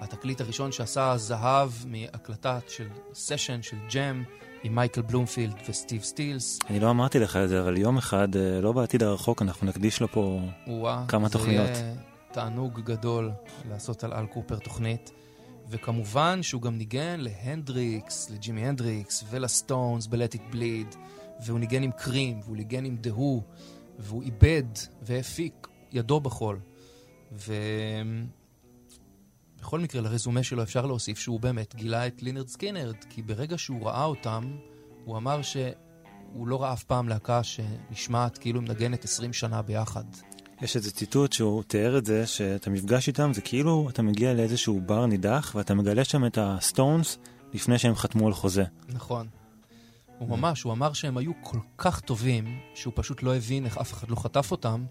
התקליט 0.00 0.40
הראשון 0.40 0.72
שעשה 0.72 1.16
זהב 1.16 1.70
מהקלטה 1.86 2.58
של 2.68 2.88
סשן, 3.14 3.62
של 3.62 3.76
ג'ם, 3.94 4.22
עם 4.62 4.74
מייקל 4.74 5.02
בלומפילד 5.02 5.54
וסטיב 5.68 6.02
סטילס. 6.02 6.58
אני 6.70 6.80
לא 6.80 6.90
אמרתי 6.90 7.18
לך 7.18 7.36
את 7.36 7.48
זה, 7.48 7.60
אבל 7.60 7.78
יום 7.78 7.98
אחד, 7.98 8.36
אה, 8.36 8.60
לא 8.60 8.72
בעתיד 8.72 9.02
הרחוק, 9.02 9.42
אנחנו 9.42 9.66
נקדיש 9.66 10.00
לו 10.00 10.08
פה 10.08 10.40
וואה, 10.66 11.04
כמה 11.08 11.28
תוכניות. 11.28 11.74
זה 11.74 11.82
יהיה 11.82 11.94
תענוג 12.32 12.80
גדול 12.80 13.30
לעשות 13.70 14.04
על 14.04 14.12
אל 14.12 14.26
קופר 14.26 14.58
תוכנית. 14.58 15.12
וכמובן 15.70 16.42
שהוא 16.42 16.62
גם 16.62 16.78
ניגן 16.78 17.20
להנדריקס, 17.20 18.30
לג'ימי 18.30 18.66
הנדריקס 18.66 19.24
ולסטונס 19.30 20.06
ב-Let 20.06 20.34
It 20.34 20.54
Bleed. 20.54 20.96
והוא 21.46 21.58
ניגן 21.58 21.82
עם 21.82 21.90
קרים, 21.90 22.40
והוא 22.44 22.56
ניגן 22.56 22.84
עם 22.84 22.96
דה 22.96 23.14
הו, 23.14 23.42
והוא 23.98 24.22
עיבד 24.22 24.64
והפיק, 25.02 25.68
ידו 25.92 26.20
בכול. 26.20 26.60
ובכל 27.32 27.50
מקרה, 29.80 30.00
לרזומה 30.00 30.42
שלו 30.42 30.62
אפשר 30.62 30.86
להוסיף 30.86 31.18
שהוא 31.18 31.40
באמת 31.40 31.74
גילה 31.74 32.06
את 32.06 32.22
לינרד 32.22 32.48
סקינרד, 32.48 32.96
כי 33.10 33.22
ברגע 33.22 33.58
שהוא 33.58 33.86
ראה 33.86 34.04
אותם, 34.04 34.56
הוא 35.04 35.16
אמר 35.16 35.42
שהוא 35.42 36.46
לא 36.46 36.62
ראה 36.62 36.72
אף 36.72 36.84
פעם 36.84 37.08
להקה 37.08 37.42
שנשמעת 37.42 38.38
כאילו 38.38 38.62
מנגנת 38.62 39.04
20 39.04 39.32
שנה 39.32 39.62
ביחד. 39.62 40.04
יש 40.62 40.76
איזה 40.76 40.90
ציטוט 40.90 41.32
שהוא 41.32 41.62
תיאר 41.62 41.98
את 41.98 42.06
זה, 42.06 42.26
שאת 42.26 42.66
המפגש 42.66 43.08
איתם 43.08 43.30
זה 43.34 43.40
כאילו 43.40 43.88
אתה 43.90 44.02
מגיע 44.02 44.34
לאיזשהו 44.34 44.80
בר 44.80 45.06
נידח 45.06 45.52
ואתה 45.54 45.74
מגלה 45.74 46.04
שם 46.04 46.24
את 46.24 46.38
הסטונס 46.40 47.18
לפני 47.52 47.78
שהם 47.78 47.94
חתמו 47.94 48.26
על 48.26 48.32
חוזה. 48.32 48.64
נכון. 48.88 49.26
הוא 50.22 50.38
ממש, 50.38 50.62
הוא 50.62 50.72
אמר 50.72 50.92
שהם 50.92 51.16
היו 51.16 51.32
כל 51.40 51.58
כך 51.78 52.00
טובים, 52.00 52.58
שהוא 52.74 52.92
פשוט 52.96 53.22
לא 53.22 53.36
הבין 53.36 53.64
איך 53.64 53.78
אף 53.78 53.92
אחד 53.92 54.10
לא 54.10 54.16
חטף 54.16 54.50
אותם. 54.50 54.84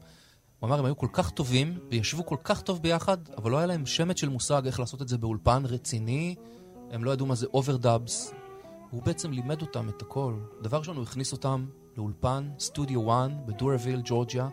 הוא 0.60 0.68
אמר, 0.68 0.80
הם 0.80 0.86
היו 0.86 0.98
כל 0.98 1.08
כך 1.14 1.30
טובים, 1.30 1.80
וישבו 1.90 2.26
כל 2.26 2.38
כך 2.44 2.62
טוב 2.62 2.82
ביחד, 2.82 3.18
אבל 3.38 3.52
לא 3.52 3.58
היה 3.58 3.66
להם 3.66 3.86
שמץ 3.86 4.20
של 4.20 4.30
מושג 4.30 4.66
איך 4.66 4.80
לעשות 4.80 5.02
את 5.02 5.08
זה 5.08 5.18
באולפן 5.18 5.64
רציני. 5.66 6.36
הם 6.92 7.04
לא 7.04 7.12
ידעו 7.12 7.26
מה 7.26 7.36
זה 7.36 7.46
overdubs. 7.54 8.34
הוא 8.90 9.04
בעצם 9.04 9.32
לימד 9.32 9.62
אותם 9.62 9.90
את 9.90 10.02
הכל. 10.02 10.40
דבר 10.62 10.78
ראשון, 10.78 10.96
הוא 10.96 11.04
הכניס 11.04 11.32
אותם 11.32 11.66
לאולפן, 11.98 12.50
סטודיו 12.60 13.24
1, 13.24 13.32
בדורוויל, 13.46 14.02
ג'ורג'יה, 14.06 14.50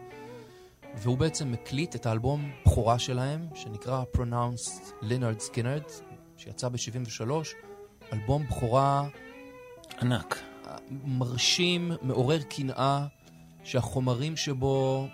והוא 0.97 1.19
בעצם 1.19 1.53
מקליט 1.53 1.95
את 1.95 2.07
האלבום 2.07 2.51
בכורה 2.67 2.99
שלהם, 2.99 3.49
שנקרא 3.55 4.03
Pronounced 4.17 5.03
Leonard 5.03 5.43
Skinner, 5.43 5.93
שיצא 6.37 6.69
ב-73, 6.69 7.31
אלבום 8.13 8.47
בכורה... 8.47 9.09
ענק. 10.03 10.48
מרשים, 11.05 11.93
מעורר 12.03 12.43
קנאה, 12.43 13.07
שהחומרים 13.65 14.37
שבו, 14.37 15.09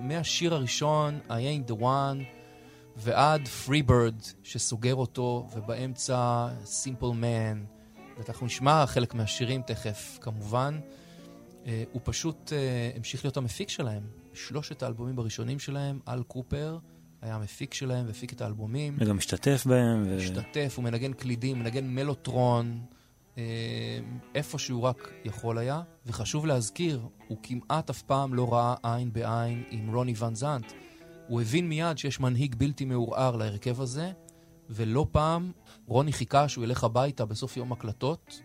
מהשיר 0.00 0.54
הראשון, 0.54 1.20
I 1.28 1.32
ain't 1.32 1.70
the 1.70 1.80
one, 1.80 2.22
ועד 2.96 3.48
Freebird 3.66 4.24
שסוגר 4.42 4.94
אותו, 4.94 5.48
ובאמצע 5.56 6.48
Simple 6.64 7.14
Man, 7.22 7.74
ואנחנו 8.18 8.46
נשמע 8.46 8.86
חלק 8.86 9.14
מהשירים 9.14 9.62
תכף, 9.62 10.18
כמובן. 10.20 10.80
Uh, 11.64 11.66
הוא 11.92 12.00
פשוט 12.04 12.52
uh, 12.52 12.96
המשיך 12.96 13.24
להיות 13.24 13.36
המפיק 13.36 13.68
שלהם. 13.68 14.02
שלושת 14.34 14.82
האלבומים 14.82 15.18
הראשונים 15.18 15.58
שלהם, 15.58 15.98
אל 16.08 16.22
קופר 16.22 16.78
היה 17.22 17.34
המפיק 17.34 17.74
שלהם 17.74 18.06
והפיק 18.06 18.32
את 18.32 18.40
האלבומים. 18.40 18.96
וגם 18.98 19.16
משתתף 19.16 19.66
בהם. 19.66 20.02
ו... 20.06 20.16
משתתף, 20.16 20.74
הוא 20.76 20.84
מנגן 20.84 21.12
קלידים, 21.12 21.58
מנגן 21.58 21.86
מלוטרון, 21.86 22.80
אה, 22.80 22.93
איפה 24.34 24.58
שהוא 24.58 24.82
רק 24.82 25.10
יכול 25.24 25.58
היה, 25.58 25.82
וחשוב 26.06 26.46
להזכיר, 26.46 27.00
הוא 27.28 27.38
כמעט 27.42 27.90
אף 27.90 28.02
פעם 28.02 28.34
לא 28.34 28.52
ראה 28.52 28.74
עין 28.82 29.12
בעין 29.12 29.64
עם 29.70 29.94
רוני 29.94 30.14
ון 30.18 30.34
זנט. 30.34 30.72
הוא 31.28 31.40
הבין 31.40 31.68
מיד 31.68 31.98
שיש 31.98 32.20
מנהיג 32.20 32.54
בלתי 32.54 32.84
מעורער 32.84 33.36
להרכב 33.36 33.80
הזה, 33.80 34.12
ולא 34.70 35.06
פעם 35.12 35.52
רוני 35.86 36.12
חיכה 36.12 36.48
שהוא 36.48 36.64
ילך 36.64 36.84
הביתה 36.84 37.24
בסוף 37.24 37.56
יום 37.56 37.72
הקלטות, 37.72 38.40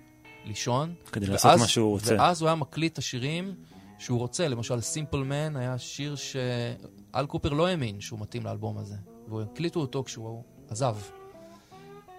לישון. 0.46 0.94
כדי 1.12 1.28
לעשות 1.28 1.60
מה 1.60 1.68
שהוא 1.68 1.90
רוצה. 1.90 2.16
ואז 2.18 2.42
הוא 2.42 2.48
היה 2.48 2.56
מקליט 2.56 2.94
את 2.94 2.98
השירים 2.98 3.56
שהוא 3.98 4.20
רוצה. 4.20 4.48
למשל, 4.48 4.82
סימפל 4.82 5.24
מן 5.24 5.56
היה 5.56 5.78
שיר 5.78 6.16
שאל 6.16 7.26
קופר 7.28 7.50
לא 7.50 7.68
האמין 7.68 8.02
שהוא 8.02 8.20
מתאים 8.20 8.46
לאלבום 8.46 8.78
הזה. 8.78 8.96
והוא 9.28 9.42
הקליטו 9.42 9.80
אותו 9.80 10.04
כשהוא 10.04 10.44
עזב. 10.70 10.96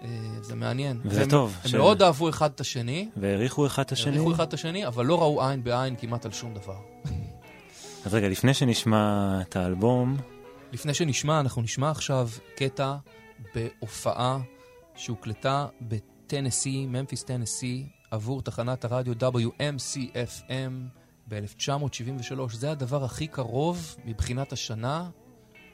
אה, 0.03 0.07
זה 0.41 0.55
מעניין. 0.55 0.99
וזה 1.05 1.19
והם- 1.19 1.29
טוב, 1.29 1.57
הם 1.63 1.69
ש- 1.69 1.75
מאוד 1.75 2.01
אהבו 2.01 2.29
אחד 2.29 2.49
את 2.55 2.59
השני, 2.59 3.09
והעריכו 3.17 3.65
אחד 3.67 3.83
את 3.83 3.91
השני. 3.91 4.11
העריכו 4.17 4.33
אחד 4.33 4.47
את 4.47 4.53
השני, 4.53 4.87
אבל 4.87 5.05
לא 5.05 5.21
ראו 5.21 5.43
עין 5.47 5.63
בעין 5.63 5.95
כמעט 5.95 6.25
על 6.25 6.31
שום 6.31 6.53
דבר. 6.53 6.77
אז 8.05 8.13
רגע, 8.13 8.29
לפני 8.29 8.53
שנשמע 8.53 8.97
את 9.41 9.55
האלבום, 9.55 10.17
לפני 10.71 10.93
שנשמע, 10.93 11.39
אנחנו 11.39 11.61
נשמע 11.61 11.91
עכשיו 11.91 12.29
קטע 12.55 12.95
בהופעה 13.55 14.39
שהוקלטה 14.95 15.67
בטנסי, 15.81 16.85
ממפיס 16.85 17.23
טנסי, 17.23 17.85
עבור 18.11 18.41
תחנת 18.41 18.85
הרדיו 18.85 19.13
WMCFM 19.13 20.71
ב-1973. 21.27 22.53
זה 22.53 22.71
הדבר 22.71 23.03
הכי 23.03 23.27
קרוב 23.27 23.95
מבחינת 24.05 24.53
השנה 24.53 25.09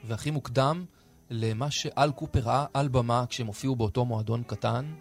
והכי 0.04 0.30
מוקדם 0.30 0.84
למה 1.30 1.70
שאל 1.70 2.12
קופר 2.12 2.40
ראה 2.40 2.66
על 2.74 2.88
במה 2.88 3.24
כשהם 3.28 3.46
הופיעו 3.46 3.76
באותו 3.76 4.04
מועדון 4.04 4.42
קטן. 4.42 4.94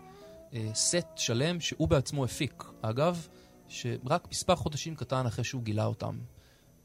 אה, 0.54 0.70
סט 0.74 1.08
שלם 1.16 1.60
שהוא 1.60 1.88
בעצמו 1.88 2.26
הפיק. 2.26 2.64
אגב, 2.82 3.28
שרק 3.68 4.28
מספר 4.32 4.56
חודשים 4.56 4.96
קטן 4.96 5.26
אחרי 5.26 5.44
שהוא 5.44 5.64
גילה 5.64 5.86
אותם. 5.86 6.20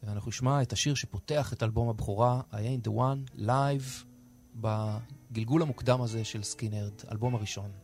ואנחנו 0.03 0.29
נשמע 0.29 0.63
את 0.63 0.73
השיר 0.73 0.95
שפותח 0.95 1.53
את 1.53 1.63
אלבום 1.63 1.89
הבכורה, 1.89 2.41
I 2.53 2.55
ain't 2.55 2.89
the 2.89 2.93
one, 2.93 3.31
לייב, 3.35 4.05
בגלגול 4.55 5.63
המוקדם 5.63 6.03
הזה 6.03 6.25
של 6.25 6.43
סקינרד, 6.43 6.93
אלבום 7.11 7.35
הראשון. 7.35 7.82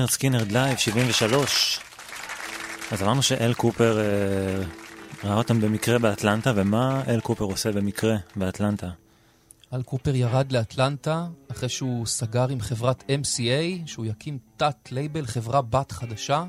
לינרד 0.00 0.10
סקינרד 0.10 0.52
לייב, 0.52 0.78
73. 0.78 1.80
אז 2.92 3.02
אמרנו 3.02 3.22
שאל 3.22 3.54
קופר 3.54 3.98
אה, 3.98 4.64
ראה 5.24 5.36
אותם 5.36 5.60
במקרה 5.60 5.98
באטלנטה, 5.98 6.52
ומה 6.56 7.02
אל 7.08 7.20
קופר 7.20 7.44
עושה 7.44 7.72
במקרה 7.72 8.16
באטלנטה? 8.36 8.90
אל 9.72 9.82
קופר 9.82 10.14
ירד 10.14 10.52
לאטלנטה 10.52 11.26
אחרי 11.50 11.68
שהוא 11.68 12.06
סגר 12.06 12.48
עם 12.48 12.60
חברת 12.60 13.02
MCA, 13.02 13.86
שהוא 13.86 14.06
יקים 14.06 14.38
תת-לייבל, 14.56 15.26
חברה 15.26 15.62
בת 15.62 15.92
חדשה, 15.92 16.44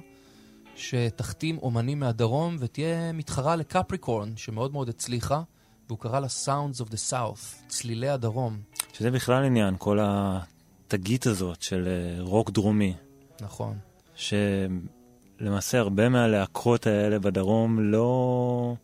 שתחתים 0.76 1.58
אומנים 1.58 2.00
מהדרום 2.00 2.56
ותהיה 2.60 3.12
מתחרה 3.12 3.56
לקפריקורן, 3.56 4.38
שמאוד 4.38 4.74
מאוד 4.74 4.90
הצליחה, 4.90 5.42
והוא 5.88 6.00
קרא 6.00 6.20
לה 6.20 6.28
Sounds 6.46 6.82
of 6.82 6.88
the 6.88 7.12
South, 7.12 7.68
צלילי 7.68 8.10
הדרום. 8.10 8.60
שזה 8.94 9.12
בכלל 9.12 9.44
עניין, 9.44 9.76
כל 9.78 10.00
התגית 10.02 11.28
הזאת 11.28 11.62
של 11.62 11.88
אה, 11.88 12.24
רוק 12.24 12.50
דרומי, 12.50 12.94
נכון. 13.42 13.78
שלמעשה 14.16 15.80
הרבה 15.80 16.10
מהלהקות 16.10 16.88
האלה 16.88 17.20
בדרום 17.20 17.80
לא, 17.80 18.76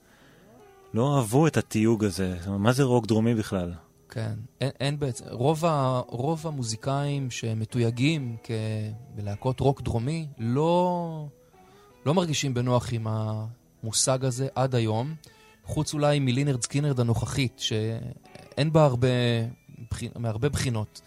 לא 0.93 1.17
אהבו 1.17 1.47
את 1.47 1.57
התיוג 1.57 2.03
הזה. 2.05 2.38
מה 2.47 2.73
זה 2.73 2.84
רוק 2.84 3.05
דרומי 3.05 3.35
בכלל? 3.35 3.73
כן, 4.09 4.34
אין, 4.61 4.71
אין 4.79 4.99
בעצם, 4.99 5.25
רוב, 5.31 5.65
ה, 5.65 6.01
רוב 6.07 6.47
המוזיקאים 6.47 7.31
שמתויגים 7.31 8.38
כ- 8.43 8.51
בלהקות 9.15 9.59
רוק 9.59 9.81
דרומי 9.81 10.27
לא, 10.38 11.25
לא 12.05 12.13
מרגישים 12.13 12.53
בנוח 12.53 12.93
עם 12.93 13.07
המושג 13.09 14.25
הזה 14.25 14.47
עד 14.55 14.75
היום, 14.75 15.15
חוץ 15.65 15.93
אולי 15.93 16.19
מלינרד 16.19 16.61
סקינרד 16.63 16.99
הנוכחית, 16.99 17.59
שאין 17.59 18.73
בה 18.73 18.85
הרבה, 18.85 19.07
מהרבה 20.15 20.49
בחינות. 20.49 21.01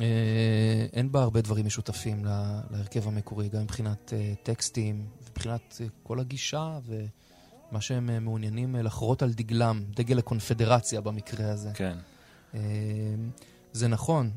אה, 0.00 0.06
אין 0.92 1.12
בה 1.12 1.22
הרבה 1.22 1.40
דברים 1.40 1.66
משותפים 1.66 2.24
לה- 2.24 2.60
להרכב 2.70 3.08
המקורי, 3.08 3.48
גם 3.48 3.62
מבחינת 3.62 4.12
אה, 4.12 4.34
טקסטים, 4.42 5.06
מבחינת 5.30 5.78
אה, 5.80 5.86
כל 6.02 6.20
הגישה 6.20 6.78
ומה 6.86 7.80
שהם 7.80 8.24
מעוניינים 8.24 8.74
לחרוט 8.76 9.22
על 9.22 9.32
דגלם, 9.32 9.84
דגל 9.96 10.18
הקונפדרציה 10.18 11.00
במקרה 11.00 11.50
הזה. 11.50 11.70
כן. 11.74 11.96
זה 13.72 13.88
נכון, 13.88 14.30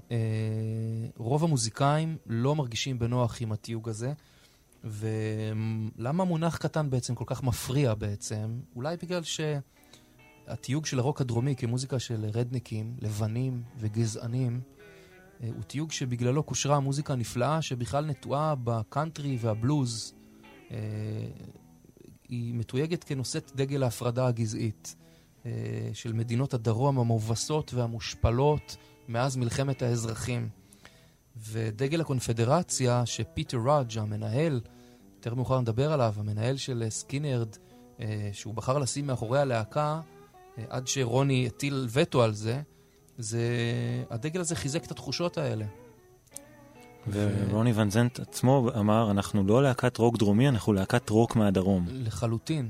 רוב 1.17 1.43
המוזיקאים 1.43 2.17
לא 2.25 2.55
מרגישים 2.55 2.99
בנוח 2.99 3.41
עם 3.41 3.51
התיוג 3.51 3.89
הזה, 3.89 4.13
ולמה 4.83 6.23
מונח 6.23 6.57
קטן 6.57 6.89
בעצם 6.89 7.15
כל 7.15 7.23
כך 7.27 7.43
מפריע 7.43 7.93
בעצם? 7.93 8.59
אולי 8.75 8.97
בגלל 9.03 9.21
שהתיוג 9.23 10.85
של 10.85 10.99
הרוק 10.99 11.21
הדרומי 11.21 11.55
כמוזיקה 11.55 11.99
של 11.99 12.25
רדניקים, 12.33 12.95
לבנים 13.01 13.63
וגזענים, 13.77 14.61
הוא 15.39 15.63
תיוג 15.67 15.91
שבגללו 15.91 16.43
קושרה 16.43 16.75
המוזיקה 16.75 17.13
הנפלאה 17.13 17.61
שבכלל 17.61 18.05
נטועה 18.05 18.55
בקאנטרי 18.63 19.37
והבלוז. 19.41 20.13
אה, 20.71 20.77
היא 22.29 22.53
מתויגת 22.53 23.03
כנושאת 23.03 23.51
דגל 23.55 23.83
ההפרדה 23.83 24.27
הגזעית 24.27 24.95
אה, 25.45 25.51
של 25.93 26.13
מדינות 26.13 26.53
הדרום 26.53 26.99
המובסות 26.99 27.73
והמושפלות 27.73 28.77
מאז 29.07 29.37
מלחמת 29.37 29.81
האזרחים. 29.81 30.49
ודגל 31.37 32.01
הקונפדרציה, 32.01 33.05
שפיטר 33.05 33.57
ראג' 33.65 33.97
המנהל, 33.97 34.61
יותר 35.15 35.35
מאוחר 35.35 35.61
נדבר 35.61 35.93
עליו, 35.93 36.13
המנהל 36.17 36.57
של 36.57 36.83
אה, 36.83 36.89
סקינרד, 36.89 37.55
אה, 37.99 38.29
שהוא 38.33 38.53
בחר 38.53 38.77
לשים 38.77 39.07
מאחורי 39.07 39.39
הלהקה, 39.39 40.01
אה, 40.57 40.63
עד 40.69 40.87
שרוני 40.87 41.47
הטיל 41.47 41.87
וטו 41.89 42.23
על 42.23 42.33
זה, 42.33 42.61
זה... 43.19 43.43
הדגל 44.09 44.39
הזה 44.39 44.55
חיזק 44.55 44.85
את 44.85 44.91
התחושות 44.91 45.37
האלה. 45.37 45.65
ורוני 47.07 47.73
ון 47.75 47.89
זנט 47.89 48.19
עצמו 48.19 48.69
אמר, 48.79 49.11
אנחנו 49.11 49.43
לא 49.43 49.63
להקת 49.63 49.97
רוק 49.97 50.17
דרומי, 50.17 50.49
אנחנו 50.49 50.73
להקת 50.73 51.09
רוק 51.09 51.35
מהדרום. 51.35 51.85
לחלוטין. 51.89 52.69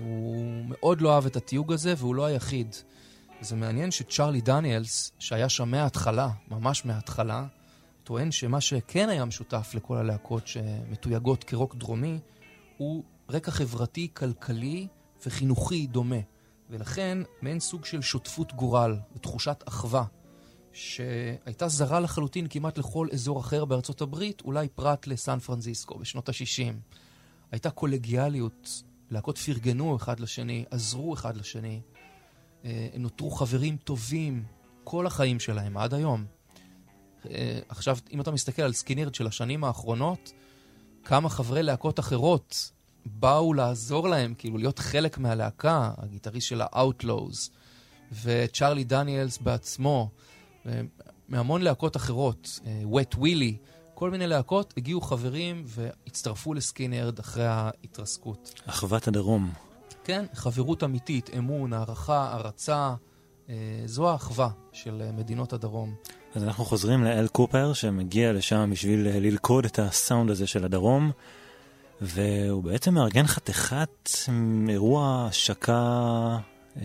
הוא 0.00 0.64
מאוד 0.68 1.00
לא 1.00 1.14
אהב 1.14 1.26
את 1.26 1.36
התיוג 1.36 1.72
הזה, 1.72 1.94
והוא 1.96 2.14
לא 2.14 2.24
היחיד. 2.24 2.74
זה 3.40 3.56
מעניין 3.56 3.90
שצ'רלי 3.90 4.40
דניאלס, 4.40 5.12
שהיה 5.18 5.48
שם 5.48 5.68
מההתחלה, 5.68 6.28
ממש 6.50 6.86
מההתחלה, 6.86 7.46
טוען 8.04 8.30
שמה 8.30 8.60
שכן 8.60 9.08
היה 9.08 9.24
משותף 9.24 9.70
לכל 9.74 9.96
הלהקות 9.96 10.46
שמתויגות 10.46 11.44
כרוק 11.44 11.74
דרומי, 11.74 12.18
הוא 12.76 13.04
רקע 13.30 13.50
חברתי, 13.50 14.08
כלכלי 14.14 14.86
וחינוכי 15.26 15.86
דומה. 15.86 16.16
ולכן 16.72 17.18
מעין 17.42 17.60
סוג 17.60 17.84
של 17.84 18.02
שותפות 18.02 18.52
גורל 18.52 18.96
ותחושת 19.16 19.64
אחווה, 19.68 20.04
שהייתה 20.72 21.68
זרה 21.68 22.00
לחלוטין 22.00 22.46
כמעט 22.50 22.78
לכל 22.78 23.08
אזור 23.12 23.40
אחר 23.40 23.64
בארצות 23.64 24.00
הברית, 24.00 24.40
אולי 24.40 24.68
פרט 24.68 25.06
לסן 25.06 25.38
פרנזיסקו 25.38 25.98
בשנות 25.98 26.28
ה-60. 26.28 26.74
הייתה 27.50 27.70
קולגיאליות, 27.70 28.82
להקות 29.10 29.38
פרגנו 29.38 29.96
אחד 29.96 30.20
לשני, 30.20 30.64
עזרו 30.70 31.14
אחד 31.14 31.36
לשני. 31.36 31.80
אה, 32.64 32.88
הם 32.94 33.02
נותרו 33.02 33.30
חברים 33.30 33.76
טובים 33.76 34.44
כל 34.84 35.06
החיים 35.06 35.40
שלהם, 35.40 35.76
עד 35.76 35.94
היום. 35.94 36.24
אה, 37.30 37.60
עכשיו, 37.68 37.98
אם 38.12 38.20
אתה 38.20 38.30
מסתכל 38.30 38.62
על 38.62 38.72
סקינרד 38.72 39.14
של 39.14 39.26
השנים 39.26 39.64
האחרונות, 39.64 40.32
כמה 41.04 41.28
חברי 41.28 41.62
להקות 41.62 42.00
אחרות 42.00 42.70
באו 43.06 43.54
לעזור 43.54 44.08
להם, 44.08 44.34
כאילו 44.38 44.58
להיות 44.58 44.78
חלק 44.78 45.18
מהלהקה, 45.18 45.90
הגיטריסט 45.98 46.48
של 46.48 46.60
ה-Outlaws, 46.60 47.50
וצ'רלי 48.24 48.84
דניאלס 48.84 49.38
בעצמו, 49.38 50.10
מהמון 51.28 51.62
להקות 51.62 51.96
אחרות, 51.96 52.60
אה, 52.66 52.82
Wet 52.92 53.14
Willie, 53.16 53.54
כל 53.94 54.10
מיני 54.10 54.26
להקות, 54.26 54.74
הגיעו 54.76 55.00
חברים 55.00 55.62
והצטרפו 55.66 56.54
לסקינרד 56.54 57.18
אחרי 57.18 57.46
ההתרסקות. 57.46 58.60
אחוות 58.66 59.08
הדרום. 59.08 59.52
כן, 60.04 60.24
חברות 60.34 60.84
אמיתית, 60.84 61.30
אמון, 61.38 61.72
הערכה, 61.72 62.28
הערצה, 62.32 62.94
אה, 63.48 63.54
זו 63.86 64.10
האחווה 64.10 64.48
של 64.72 65.10
מדינות 65.12 65.52
הדרום. 65.52 65.94
אז 66.34 66.44
אנחנו 66.44 66.64
חוזרים 66.64 67.04
לאל 67.04 67.28
קופר, 67.28 67.72
שמגיע 67.72 68.32
לשם 68.32 68.70
בשביל 68.72 69.08
ללכוד 69.08 69.64
את 69.64 69.78
הסאונד 69.78 70.30
הזה 70.30 70.46
של 70.46 70.64
הדרום, 70.64 71.10
והוא 72.04 72.64
בעצם 72.64 72.94
מארגן 72.94 73.26
חתיכת 73.26 74.08
אירוע 74.68 75.26
השקה 75.28 76.38
אה, 76.76 76.82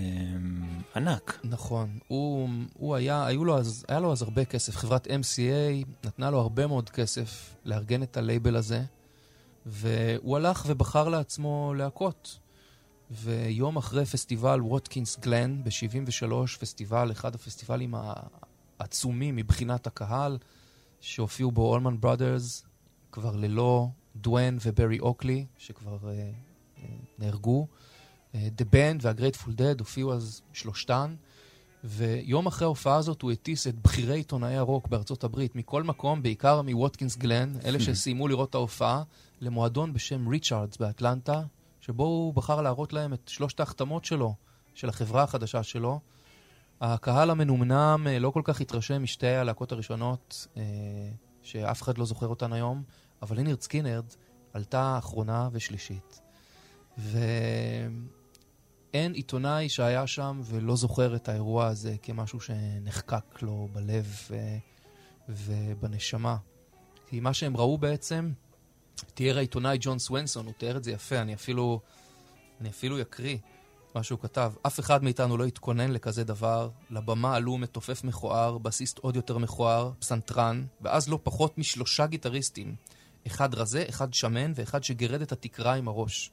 ענק. 0.96 1.40
נכון, 1.44 2.00
הוא, 2.08 2.50
הוא 2.74 2.96
היה, 2.96 3.26
היו 3.26 3.46
לו 3.46 3.58
אז, 3.58 3.86
היה 3.88 4.00
לו 4.00 4.12
אז 4.12 4.22
הרבה 4.22 4.46
כסף, 4.46 4.76
חברת 4.76 5.08
MCA 5.08 5.86
נתנה 6.06 6.30
לו 6.30 6.40
הרבה 6.40 6.68
מאוד 6.68 6.90
כסף 6.90 7.56
לארגן 7.66 8.04
את 8.04 8.18
הלייבל 8.18 8.56
הזה, 8.56 8.84
והוא 9.66 10.38
הלך 10.38 10.64
ובחר 10.68 11.10
לעצמו 11.10 11.74
להקות. 11.78 12.40
ויום 13.12 13.78
אחרי 13.78 14.06
פסטיבל 14.06 14.62
ווטקינס 14.62 15.20
גלן 15.20 15.64
ב-73, 15.64 16.34
פסטיבל, 16.60 17.12
אחד 17.12 17.36
הפסטיבלים 17.36 17.96
העצומים 18.80 19.36
מבחינת 19.36 19.88
הקהל, 19.88 20.38
שהופיעו 21.02 21.52
בו 21.52 21.72
אולמן 21.72 22.00
בראדרס, 22.00 22.66
כבר 23.12 23.36
ללא 23.36 23.88
דואן 24.22 24.58
וברי 24.66 25.00
אוקלי, 25.00 25.46
שכבר 25.58 25.98
אה, 26.02 26.82
נהרגו. 27.20 27.68
דה 28.36 28.66
בנד 28.66 29.06
והגרייטפול 29.06 29.54
דד 29.54 29.80
הופיעו 29.80 30.14
אז 30.14 30.42
שלושתן, 30.54 31.16
ויום 31.84 32.48
אחרי 32.48 32.66
ההופעה 32.66 32.96
הזאת 32.96 33.22
הוא 33.22 33.32
הטיס 33.32 33.68
את 33.68 33.76
בכירי 33.76 34.16
עיתונאי 34.16 34.56
הרוק 34.56 34.88
בארצות 34.88 35.24
הברית, 35.24 35.56
מכל 35.56 35.84
מקום, 35.84 36.24
בעיקר 36.24 36.62
מווטקינס 36.62 37.18
גלן, 37.18 37.54
אלה 37.66 37.80
שסיימו 37.80 38.28
לראות 38.28 38.50
את 38.50 38.56
ההופעה, 38.56 39.04
למועדון 39.42 39.94
בשם 39.94 40.28
ריצ'ארדס 40.28 40.78
באטלנטה, 40.78 41.42
שבו 41.82 42.04
הוא 42.04 42.34
בחר 42.34 42.62
להראות 42.62 42.94
להם 42.94 43.14
את 43.14 43.28
שלושת 43.28 43.60
ההחתמות 43.60 44.06
שלו, 44.06 44.34
של 44.74 44.90
החברה 44.90 45.24
החדשה 45.24 45.64
שלו. 45.64 46.00
הקהל 46.82 47.30
המנומנם 47.30 48.08
אה, 48.10 48.20
לא 48.20 48.30
כל 48.30 48.42
כך 48.44 48.62
התרשם 48.62 49.04
משתי 49.04 49.28
הלהקות 49.28 49.72
הראשונות, 49.72 50.48
אה, 50.58 50.64
שאף 51.44 51.82
אחד 51.82 51.98
לא 51.98 52.06
זוכר 52.06 52.28
אותן 52.28 52.54
היום, 52.54 52.84
אבל 53.22 53.36
לינרד 53.36 53.62
סקינרד 53.62 54.06
עלתה 54.54 54.98
אחרונה 54.98 55.50
ושלישית. 55.52 56.22
ואין 56.98 59.14
עיתונאי 59.14 59.70
שהיה 59.70 60.08
שם 60.08 60.42
ולא 60.44 60.76
זוכר 60.76 61.16
את 61.16 61.30
האירוע 61.30 61.68
הזה 61.68 61.96
כמשהו 62.02 62.40
שנחקק 62.40 63.42
לו 63.42 63.68
בלב 63.74 64.16
ו... 64.30 64.36
ובנשמה. 65.30 66.38
כי 67.08 67.20
מה 67.20 67.34
שהם 67.34 67.58
ראו 67.58 67.78
בעצם, 67.78 68.32
תיאר 69.14 69.38
העיתונאי 69.38 69.78
ג'ון 69.82 70.00
סוונסון, 70.00 70.46
הוא 70.46 70.54
תיאר 70.58 70.78
את 70.78 70.84
זה 70.84 70.92
יפה, 70.92 71.22
אני 71.22 71.34
אפילו, 71.34 71.80
אני 72.62 72.70
אפילו 72.70 73.02
אקריא 73.02 73.38
מה 73.96 74.04
שהוא 74.04 74.20
כתב. 74.20 74.54
אף 74.68 74.80
אחד 74.80 75.04
מאיתנו 75.04 75.38
לא 75.38 75.46
התכונן 75.46 75.92
לכזה 75.92 76.24
דבר, 76.24 76.70
לבמה 76.90 77.36
עלו 77.36 77.58
מתופף 77.58 78.04
מכוער, 78.04 78.58
בסיסט 78.58 78.98
עוד 78.98 79.16
יותר 79.16 79.38
מכוער, 79.38 79.92
פסנתרן, 80.00 80.66
ואז 80.82 81.10
לא 81.10 81.20
פחות 81.24 81.58
משלושה 81.58 82.08
גיטריסטים. 82.08 82.76
אחד 83.28 83.56
רזה, 83.56 83.86
אחד 83.90 84.14
שמן 84.14 84.52
ואחד 84.56 84.84
שגרד 84.84 85.22
את 85.22 85.32
התקרה 85.32 85.76
עם 85.76 85.88
הראש. 85.88 86.32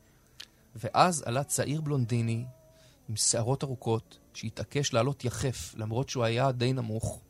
ואז 0.77 1.23
עלה 1.27 1.45
צעיר 1.45 1.81
בלונדיני 1.81 2.45
עם 3.09 3.17
שערות 3.17 3.65
ארוכות, 3.65 4.19
שהתעקש 4.35 4.93
לעלות 4.93 5.25
יחף, 5.25 5.75
למרות 5.77 6.09
שהוא 6.09 6.25
היה 6.25 6.53
די 6.53 6.73
נמוך, 6.73 7.21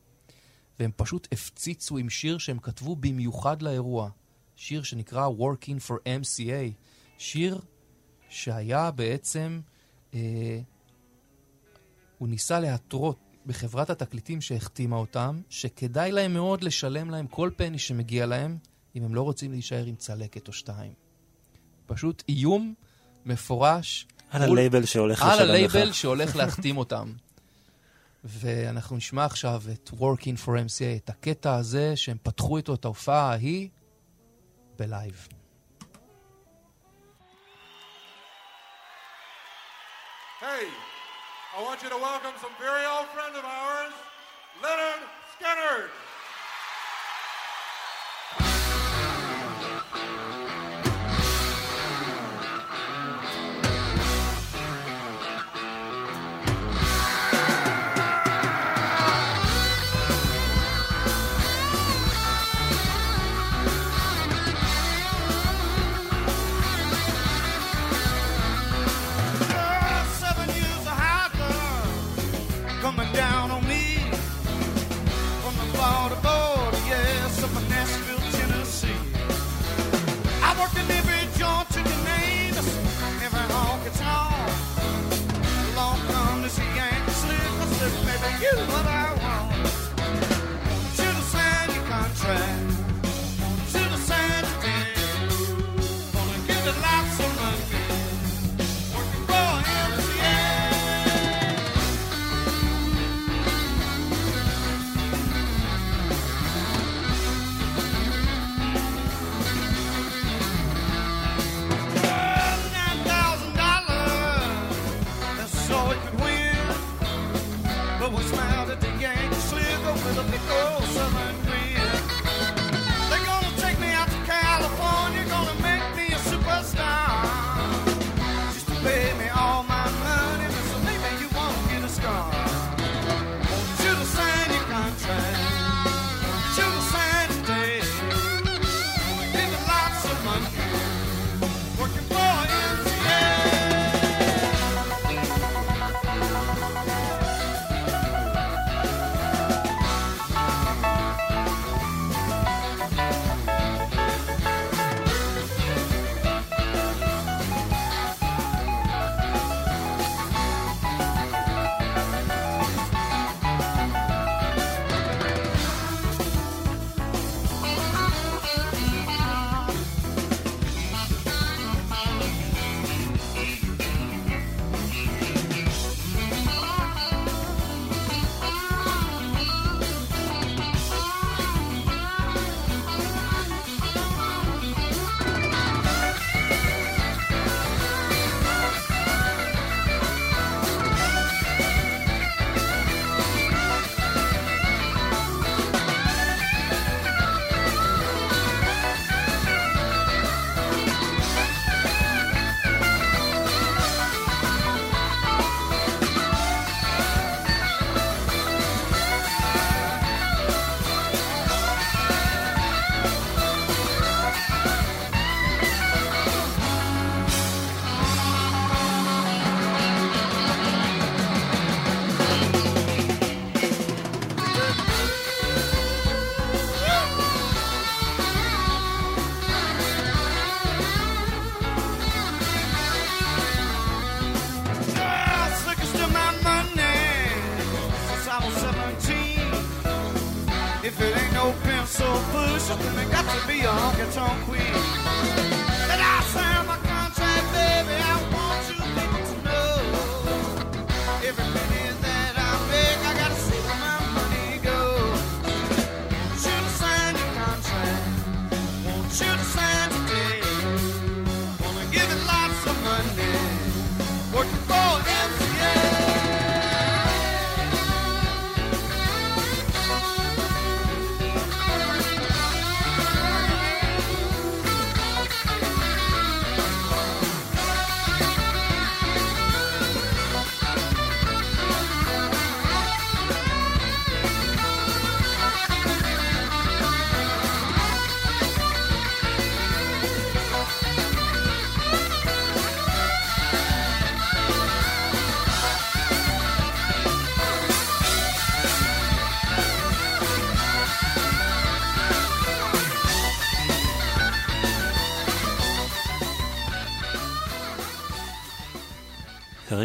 והם 0.80 0.90
פשוט 0.96 1.28
הפציצו 1.32 1.98
עם 1.98 2.10
שיר 2.10 2.38
שהם 2.38 2.58
כתבו 2.58 2.96
במיוחד 2.96 3.62
לאירוע, 3.62 4.10
שיר 4.56 4.82
שנקרא 4.82 5.28
Working 5.28 5.88
for 5.88 5.94
MCA, 5.94 6.72
שיר 7.18 7.60
שהיה 8.28 8.90
בעצם, 8.90 9.60
אה, 10.14 10.60
הוא 12.18 12.28
ניסה 12.28 12.60
להתרות 12.60 13.18
בחברת 13.46 13.90
התקליטים 13.90 14.40
שהחתימה 14.40 14.96
אותם, 14.96 15.40
שכדאי 15.48 16.12
להם 16.12 16.34
מאוד 16.34 16.62
לשלם 16.62 17.10
להם 17.10 17.26
כל 17.26 17.50
פני 17.56 17.78
שמגיע 17.78 18.26
להם, 18.26 18.58
אם 18.96 19.04
הם 19.04 19.14
לא 19.14 19.22
רוצים 19.22 19.52
להישאר 19.52 19.84
עם 19.84 19.96
צלקת 19.96 20.48
או 20.48 20.52
שתיים. 20.52 20.92
פשוט 21.86 22.22
איום 22.28 22.74
מפורש. 23.24 24.06
על 24.30 24.42
הלייבל 24.42 24.84
שהולך 24.84 25.18
לשלם 25.18 25.32
לך. 25.32 25.40
על 25.40 25.50
הלייבל 25.50 25.92
שהולך 25.98 26.36
להחתים 26.36 26.76
אותם. 26.76 27.12
ואנחנו 28.24 28.96
נשמע 28.96 29.24
עכשיו 29.24 29.62
את 29.72 29.90
Working 29.92 30.38
for 30.44 30.48
MCA, 30.48 30.96
את 31.04 31.08
הקטע 31.08 31.54
הזה 31.54 31.96
שהם 31.96 32.16
פתחו 32.22 32.56
איתו 32.56 32.74
את 32.74 32.84
ההופעה 32.84 33.30
ההיא 33.30 33.68
בלייב. 34.76 35.28
Hey, 40.40 40.66
I 41.56 41.62
want 41.66 41.82
you 41.82 41.88
to 41.88 41.96
welcome 41.96 42.36
some 42.44 42.54
very 42.66 42.84
old 42.94 43.08
friend 43.14 43.34
of 43.40 43.44
ours, 43.44 43.94
Leonard 44.62 45.02
Skinner. 45.32 45.76
아 88.56 88.83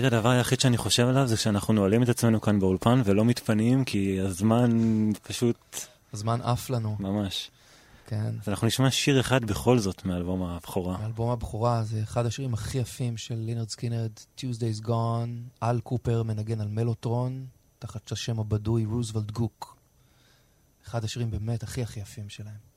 כרגע 0.02 0.18
הדבר 0.18 0.30
היחיד 0.30 0.60
שאני 0.60 0.78
חושב 0.78 1.08
עליו 1.08 1.28
זה 1.28 1.38
שאנחנו 1.38 1.74
נועלים 1.74 2.04
את 2.04 2.10
עצמנו 2.10 2.42
כאן 2.42 2.60
באולפן 2.60 3.02
ולא 3.06 3.26
מתפנים, 3.26 3.86
כי 3.86 4.22
הזמן 4.22 4.70
פשוט 5.24 5.58
הזמן 6.14 6.42
עף 6.42 6.70
לנו, 6.70 6.96
ממש. 7.00 7.52
כן. 8.08 8.32
אז 8.42 8.50
אנחנו 8.50 8.68
נשמע 8.68 8.92
שיר 8.92 9.20
אחד 9.20 9.46
בכל 9.46 9.80
זאת 9.80 10.06
מאלבום 10.06 10.44
הבכורה. 10.44 10.98
האלבום 11.02 11.30
הבכורה 11.30 11.84
זה 11.84 12.04
אחד 12.04 12.26
השירים 12.26 12.54
הכי 12.54 12.78
יפים 12.78 13.18
של 13.18 13.36
לינרד 13.36 13.70
סקינרד, 13.70 14.12
Tuesday's 14.38 14.86
Gone, 14.86 15.64
אל 15.64 15.80
קופר 15.80 16.24
מנגן 16.24 16.62
על 16.62 16.68
מלוטרון, 16.68 17.46
תחת 17.80 18.12
השם 18.12 18.40
הבדוי 18.40 18.86
רוזוולט 18.86 19.32
גוק. 19.32 19.78
אחד 20.88 21.04
השירים 21.04 21.32
באמת 21.32 21.64
הכי 21.64 21.84
הכי 21.84 22.00
יפים 22.00 22.30
שלהם. 22.30 22.69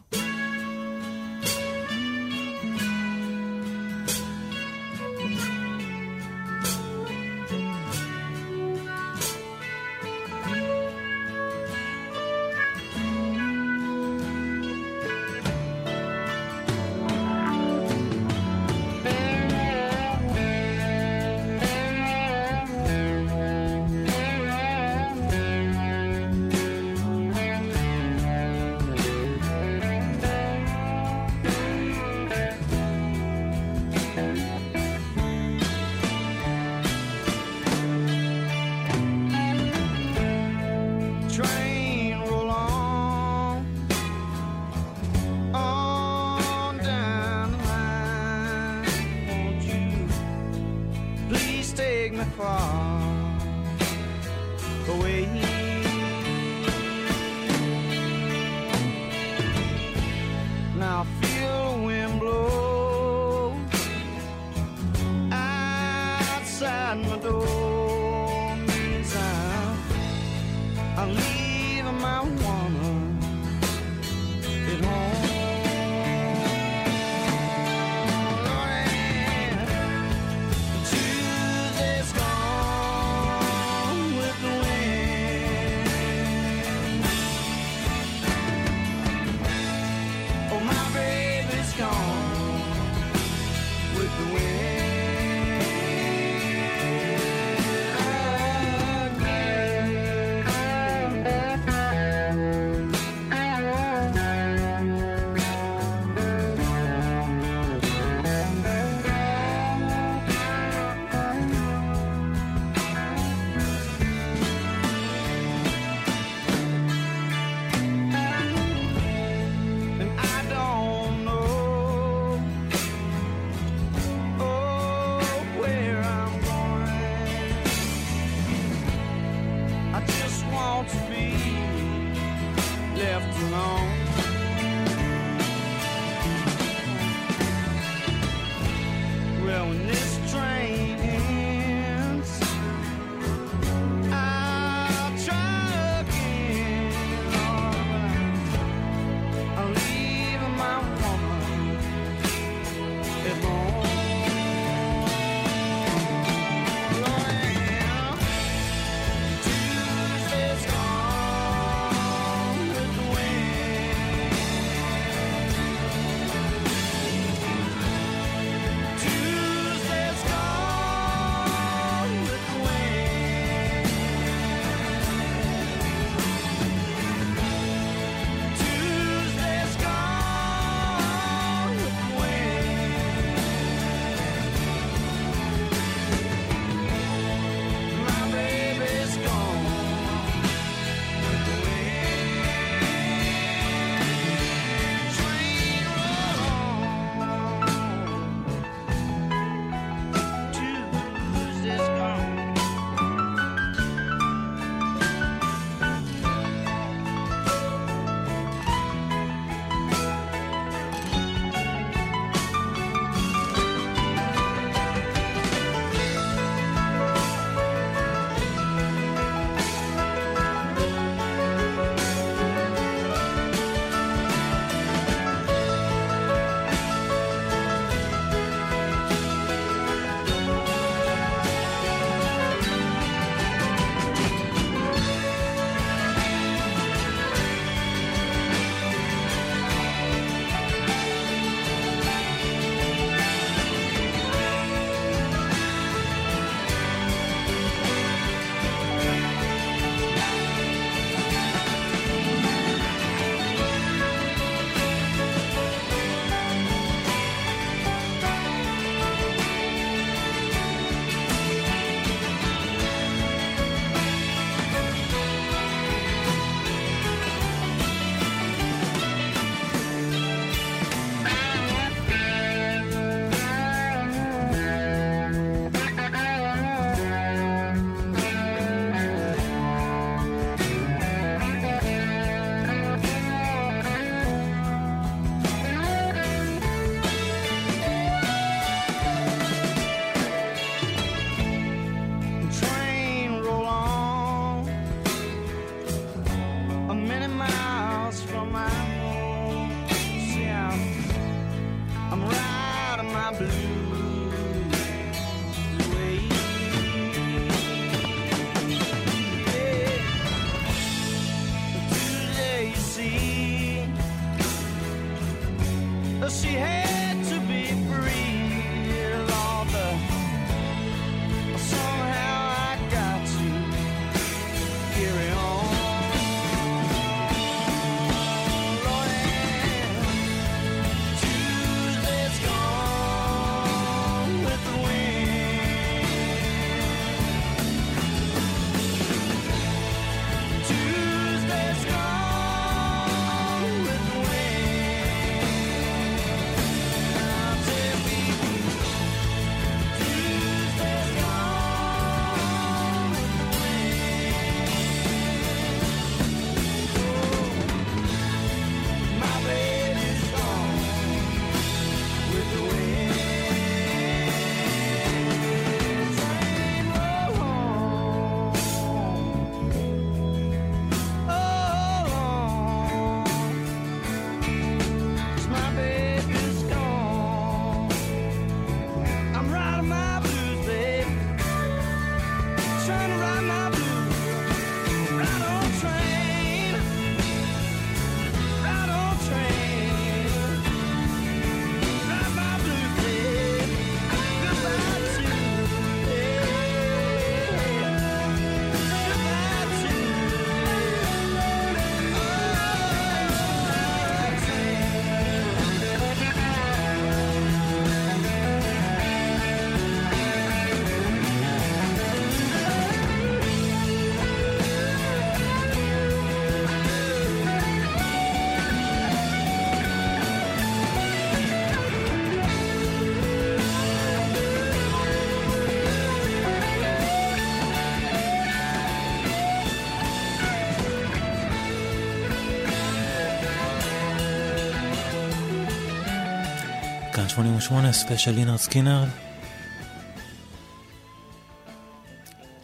88, 437.63 437.93
ספיישל 437.93 438.31
לינרד 438.31 438.57
סקינרד. 438.57 439.09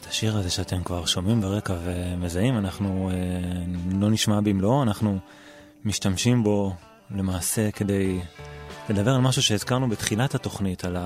את 0.01 0.07
השיר 0.07 0.37
הזה 0.37 0.51
שאתם 0.51 0.83
כבר 0.83 1.07
שומעים 1.07 1.41
ברקע 1.41 1.75
ומזהים, 1.85 2.59
אנחנו 2.59 3.11
אה, 3.13 3.17
לא 4.01 4.11
נשמע 4.11 4.41
במלואו, 4.41 4.83
אנחנו 4.83 5.19
משתמשים 5.85 6.43
בו 6.43 6.75
למעשה 7.11 7.71
כדי 7.71 8.21
לדבר 8.91 9.15
על 9.15 9.21
משהו 9.21 9.43
שהזכרנו 9.43 9.89
בתחילת 9.89 10.35
התוכנית, 10.35 10.85
על 10.85 10.97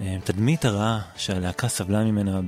התדמית 0.00 0.64
הרעה 0.64 1.00
שהלהקה 1.16 1.68
סבלה 1.68 2.04
ממנה 2.04 2.40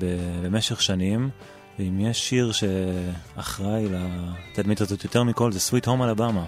במשך 0.43 0.83
שנים. 0.83 1.31
ואם 1.79 2.01
יש 2.01 2.29
שיר 2.29 2.53
שאחראי 2.53 3.87
לתדמית 3.89 4.81
הזאת 4.81 5.05
יותר 5.05 5.23
מכל, 5.23 5.53
זה 5.53 5.61
Sweet 5.61 5.87
Home 5.87 6.03
Alabama. 6.03 6.45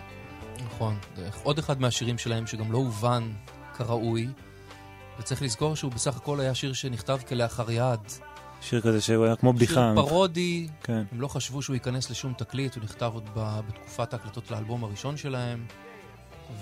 נכון. 0.66 0.98
עוד 1.43 1.59
אחד 1.59 1.81
מהשירים 1.81 2.19
שלהם 2.19 2.47
שגם 2.47 2.73
לא 2.73 2.78
הובן 2.78 3.31
כראוי, 3.78 4.28
וצריך 5.18 5.42
לזכור 5.42 5.76
שהוא 5.76 5.92
בסך 5.92 6.16
הכל 6.16 6.40
היה 6.40 6.55
שיר 6.55 6.72
שנכתב 6.72 7.18
כלאחר 7.28 7.70
יד. 7.70 8.00
שיר 8.60 8.80
כזה 8.80 9.00
שהוא 9.00 9.24
היה 9.24 9.36
כמו 9.36 9.52
בדיחה. 9.52 9.92
שיר 9.94 10.06
פרודי, 10.06 10.68
כן. 10.82 11.02
הם 11.12 11.20
לא 11.20 11.28
חשבו 11.28 11.62
שהוא 11.62 11.74
ייכנס 11.74 12.10
לשום 12.10 12.32
תקליט, 12.32 12.74
הוא 12.74 12.84
נכתב 12.84 13.10
עוד 13.14 13.28
בתקופת 13.34 14.12
ההקלטות 14.12 14.50
לאלבום 14.50 14.84
הראשון 14.84 15.16
שלהם, 15.16 15.66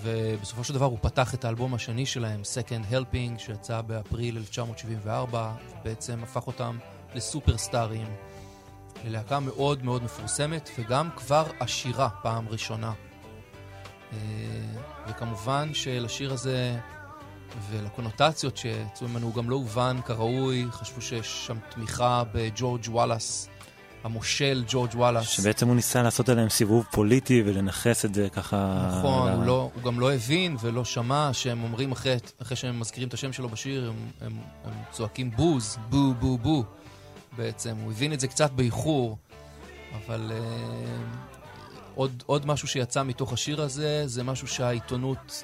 ובסופו 0.03 0.63
של 0.63 0.73
דבר 0.73 0.85
הוא 0.85 0.97
פתח 1.01 1.33
את 1.33 1.45
האלבום 1.45 1.73
השני 1.73 2.05
שלהם, 2.05 2.41
Second 2.41 2.93
Helping, 2.93 3.39
שיצא 3.39 3.81
באפריל 3.81 4.37
1974, 4.37 5.53
ובעצם 5.81 6.19
הפך 6.23 6.47
אותם 6.47 6.77
לסופרסטארים. 7.15 8.07
ללהקה 9.05 9.39
מאוד 9.39 9.83
מאוד 9.83 10.03
מפורסמת, 10.03 10.69
וגם 10.79 11.09
כבר 11.15 11.43
עשירה 11.59 12.09
פעם 12.09 12.47
ראשונה. 12.49 12.93
אה, 14.13 14.17
וכמובן 15.07 15.73
שלשיר 15.73 16.33
הזה 16.33 16.79
ולקונוטציות 17.69 18.57
שיצאו 18.57 19.07
ממנו 19.07 19.27
הוא 19.27 19.35
גם 19.35 19.49
לא 19.49 19.55
הובן 19.55 19.97
כראוי, 20.05 20.65
חשבו 20.71 21.01
שיש 21.01 21.45
שם 21.47 21.57
תמיכה 21.69 22.23
בג'ורג' 22.33 22.85
וואלאס, 22.87 23.49
המושל 24.03 24.63
ג'ורג' 24.67 24.95
וואלאס. 24.95 25.27
שבעצם 25.27 25.67
הוא 25.67 25.75
ניסה 25.75 26.01
לעשות 26.01 26.29
עליהם 26.29 26.49
סיבוב 26.49 26.85
פוליטי 26.91 27.43
ולנכס 27.45 28.05
את 28.05 28.15
זה 28.15 28.29
ככה... 28.29 28.89
נכון, 28.99 29.31
הוא, 29.31 29.43
לא, 29.43 29.69
הוא 29.73 29.83
גם 29.83 29.99
לא 29.99 30.13
הבין 30.13 30.57
ולא 30.61 30.85
שמע 30.85 31.29
שהם 31.33 31.63
אומרים 31.63 31.91
אחרי, 31.91 32.15
אחרי 32.41 32.57
שהם 32.57 32.79
מזכירים 32.79 33.07
את 33.07 33.13
השם 33.13 33.33
שלו 33.33 33.49
בשיר, 33.49 33.89
הם, 33.89 33.95
הם, 34.21 34.39
הם 34.63 34.73
צועקים 34.91 35.31
בוז, 35.31 35.77
בו 35.89 36.13
בו 36.13 36.37
בו. 36.37 36.63
בעצם. 37.37 37.75
הוא 37.83 37.91
הבין 37.91 38.13
את 38.13 38.19
זה 38.19 38.27
קצת 38.27 38.51
באיחור, 38.51 39.17
אבל 39.95 40.31
אה, 40.31 41.37
עוד, 41.95 42.23
עוד 42.25 42.45
משהו 42.45 42.67
שיצא 42.67 43.03
מתוך 43.03 43.33
השיר 43.33 43.61
הזה, 43.61 44.03
זה 44.07 44.23
משהו 44.23 44.47
שהעיתונות, 44.47 45.43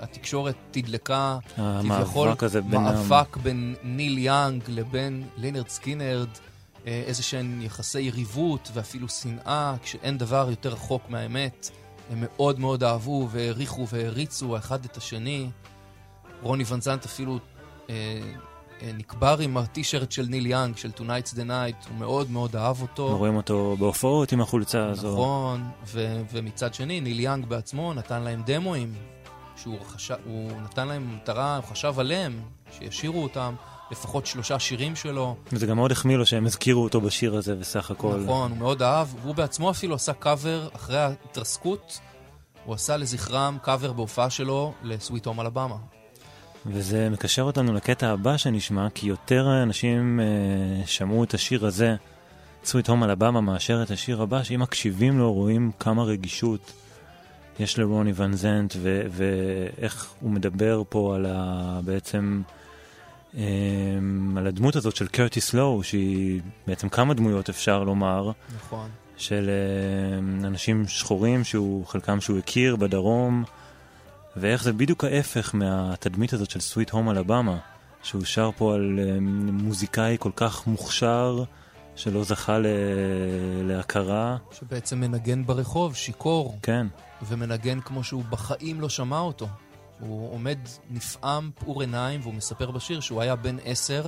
התקשורת 0.00 0.54
תדלקה, 0.70 1.38
כביכול 1.56 2.28
מאבק 2.64 3.36
בין 3.36 3.74
ניל 3.82 4.18
יאנג 4.18 4.62
לבין 4.68 5.24
לינרד 5.36 5.68
סקינרד, 5.68 6.28
אה, 6.34 6.88
איזה 6.88 7.22
שהן 7.22 7.62
יחסי 7.62 8.00
יריבות 8.00 8.70
ואפילו 8.74 9.08
שנאה, 9.08 9.74
כשאין 9.82 10.18
דבר 10.18 10.46
יותר 10.50 10.68
רחוק 10.68 11.02
מהאמת. 11.08 11.70
הם 12.10 12.18
מאוד 12.20 12.60
מאוד 12.60 12.84
אהבו 12.84 13.28
והעריכו 13.30 13.88
והעריצו 13.88 14.56
אחד 14.56 14.84
את 14.84 14.96
השני. 14.96 15.50
רוני 16.42 16.64
ון 16.68 16.82
זנט 16.82 17.04
אפילו... 17.04 17.38
אה, 17.86 17.90
אה, 18.82 18.90
נקבר 18.92 19.38
עם 19.38 19.56
הטישרט 19.56 20.12
של 20.12 20.26
ניל 20.28 20.46
יאנג, 20.46 20.76
של 20.76 20.90
Tonight's 20.96 21.32
the 21.34 21.48
Night, 21.48 21.88
הוא 21.88 21.98
מאוד 21.98 22.30
מאוד 22.30 22.56
אהב 22.56 22.82
אותו. 22.82 23.16
רואים 23.18 23.36
אותו 23.36 23.76
בהופעות 23.78 24.32
עם 24.32 24.40
החולצה 24.40 24.86
הזו. 24.86 25.12
נכון, 25.12 25.70
ומצד 26.32 26.74
שני, 26.74 27.00
ניל 27.00 27.20
יאנג 27.20 27.46
בעצמו 27.46 27.94
נתן 27.94 28.22
להם 28.22 28.42
דמואים, 28.46 28.94
שהוא 29.66 29.80
חשב, 29.86 30.14
הוא 30.24 30.52
נתן 30.62 30.88
להם 30.88 31.16
מטרה, 31.16 31.56
הוא 31.56 31.64
חשב 31.64 31.94
עליהם, 31.98 32.40
שישירו 32.78 33.22
אותם. 33.22 33.54
לפחות 33.90 34.26
שלושה 34.26 34.58
שירים 34.58 34.96
שלו. 34.96 35.36
וזה 35.52 35.66
גם 35.66 35.76
מאוד 35.76 35.92
החמיא 35.92 36.16
לו 36.16 36.26
שהם 36.26 36.46
הזכירו 36.46 36.84
אותו 36.84 37.00
בשיר 37.00 37.36
הזה 37.36 37.54
בסך 37.54 37.90
הכל. 37.90 38.20
נכון, 38.24 38.50
הוא 38.50 38.58
מאוד 38.58 38.82
אהב. 38.82 39.08
והוא 39.22 39.34
בעצמו 39.34 39.70
אפילו 39.70 39.94
עשה 39.94 40.12
קאבר 40.12 40.68
אחרי 40.74 40.98
ההתרסקות. 40.98 42.00
הוא 42.64 42.74
עשה 42.74 42.96
לזכרם 42.96 43.58
קאבר 43.62 43.92
בהופעה 43.92 44.30
שלו 44.30 44.72
לסוויט 44.82 45.26
הום 45.26 45.40
אלבמה. 45.40 45.76
וזה 46.66 47.08
מקשר 47.10 47.42
אותנו 47.42 47.74
לקטע 47.74 48.08
הבא 48.08 48.36
שנשמע, 48.36 48.90
כי 48.94 49.06
יותר 49.06 49.62
אנשים 49.62 50.20
אה, 50.20 50.86
שמעו 50.86 51.24
את 51.24 51.34
השיר 51.34 51.66
הזה, 51.66 51.96
Sweet 52.64 52.86
Home 52.88 53.04
אלבמה, 53.04 53.40
מאשר 53.40 53.82
את 53.82 53.90
השיר 53.90 54.22
הבא, 54.22 54.42
שאם 54.42 54.60
מקשיבים 54.60 55.18
לו 55.18 55.32
רואים 55.32 55.70
כמה 55.78 56.02
רגישות 56.02 56.72
יש 57.60 57.78
לרוני 57.78 58.12
ון 58.14 58.32
זנט, 58.32 58.74
ו- 58.78 59.02
ואיך 59.10 60.12
הוא 60.20 60.30
מדבר 60.30 60.82
פה 60.88 61.14
על 61.14 61.26
ה... 61.28 61.80
בעצם... 61.84 62.42
אה, 63.36 63.42
על 64.36 64.46
הדמות 64.46 64.76
הזאת 64.76 64.96
של 64.96 65.08
קרטיס 65.08 65.54
לואו, 65.54 65.82
שהיא 65.82 66.40
בעצם 66.66 66.88
כמה 66.88 67.14
דמויות 67.14 67.48
אפשר 67.48 67.84
לומר. 67.84 68.30
נכון. 68.56 68.90
של 69.16 69.50
אה, 69.50 70.46
אנשים 70.46 70.88
שחורים, 70.88 71.44
שהוא, 71.44 71.86
חלקם 71.86 72.20
שהוא 72.20 72.38
הכיר 72.38 72.76
בדרום. 72.76 73.44
ואיך 74.36 74.62
זה 74.62 74.72
בדיוק 74.72 75.04
ההפך 75.04 75.54
מהתדמית 75.54 76.32
הזאת 76.32 76.50
של 76.50 76.60
סוויט 76.60 76.90
הום 76.90 77.10
אלבמה, 77.10 77.58
שהוא 78.02 78.24
שר 78.24 78.50
פה 78.56 78.74
על 78.74 78.98
אה, 79.02 79.18
מוזיקאי 79.52 80.16
כל 80.20 80.30
כך 80.36 80.66
מוכשר, 80.66 81.44
שלא 81.96 82.24
זכה 82.24 82.58
ל... 82.58 82.66
להכרה. 83.62 84.36
שבעצם 84.52 85.00
מנגן 85.00 85.46
ברחוב, 85.46 85.94
שיכור. 85.94 86.58
כן. 86.62 86.86
ומנגן 87.22 87.80
כמו 87.80 88.04
שהוא 88.04 88.24
בחיים 88.30 88.80
לא 88.80 88.88
שמע 88.88 89.18
אותו. 89.18 89.48
הוא 90.00 90.32
עומד 90.32 90.58
נפעם, 90.90 91.50
פעור 91.58 91.80
עיניים, 91.80 92.20
והוא 92.22 92.34
מספר 92.34 92.70
בשיר 92.70 93.00
שהוא 93.00 93.22
היה 93.22 93.36
בן 93.36 93.56
עשר, 93.64 94.06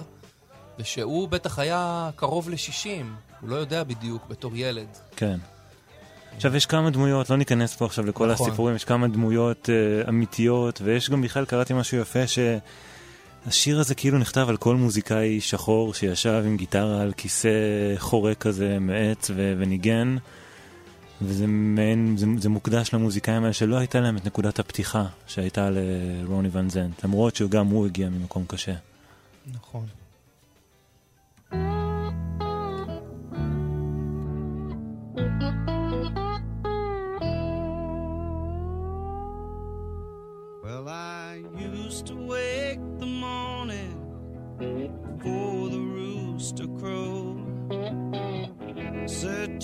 ושהוא 0.79 1.29
בטח 1.29 1.59
היה 1.59 2.11
קרוב 2.17 2.51
לשישים. 2.51 3.15
הוא 3.41 3.51
לא 3.51 3.57
יודע 3.57 3.85
בדיוק 3.85 4.27
בתור 4.29 4.57
ילד. 4.57 4.89
כן. 5.17 5.39
עכשיו, 6.37 6.57
יש 6.57 6.67
כמה 6.67 6.91
דמויות, 6.91 7.31
לא 7.31 7.37
ניכנס 7.37 7.77
פה 7.77 7.87
עכשיו 7.87 8.07
לכל 8.07 8.33
נכון. 8.33 8.47
הסיפורים, 8.47 8.77
יש 8.77 8.85
כמה 8.85 9.09
דמויות 9.09 9.69
uh, 9.69 10.09
אמיתיות, 10.09 10.81
ויש 10.85 11.11
גם 11.11 11.23
בכלל, 11.23 11.45
קראתי 11.45 11.75
משהו 11.75 11.99
יפה, 11.99 12.27
שהשיר 13.45 13.81
הזה 13.81 13.95
כאילו 13.95 14.19
נכתב 14.19 14.47
על 14.49 14.57
כל 14.57 14.77
מוזיקאי 14.77 15.41
שחור 15.41 15.95
שישב 15.95 16.43
עם 16.47 16.57
גיטרה 16.57 17.03
על 17.03 17.13
כיסא 17.13 17.49
חורק 17.97 18.39
כזה 18.39 18.79
מעץ 18.79 19.31
ו- 19.31 19.55
וניגן, 19.59 20.17
וזה 21.23 21.47
מעין, 21.47 22.17
זה, 22.17 22.27
זה 22.39 22.49
מוקדש 22.49 22.95
למוזיקאים 22.95 23.43
האלה 23.43 23.53
שלא 23.53 23.77
הייתה 23.77 24.01
להם 24.01 24.17
את 24.17 24.27
נקודת 24.27 24.59
הפתיחה 24.59 25.07
שהייתה 25.27 25.71
לרוני 25.71 26.49
ון 26.53 26.71
זנט, 26.71 27.05
למרות 27.05 27.37
שגם 27.37 27.67
הוא 27.67 27.87
הגיע 27.87 28.09
ממקום 28.09 28.45
קשה. 28.47 28.75
נכון. 29.55 29.87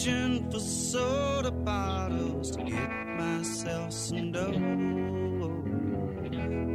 Searching 0.05 0.51
for 0.51 0.61
soda 0.61 1.51
bottles 1.51 2.51
to 2.51 2.63
get 2.63 2.91
myself 3.17 3.91
some 3.93 4.33
dough. 4.33 4.51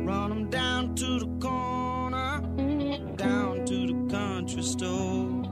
Run 0.05 0.29
them 0.29 0.49
down 0.49 0.95
to 0.95 1.19
the 1.19 1.27
corner, 1.39 2.41
down 3.15 3.65
to 3.65 3.87
the 3.87 4.07
country 4.09 4.63
store. 4.63 5.43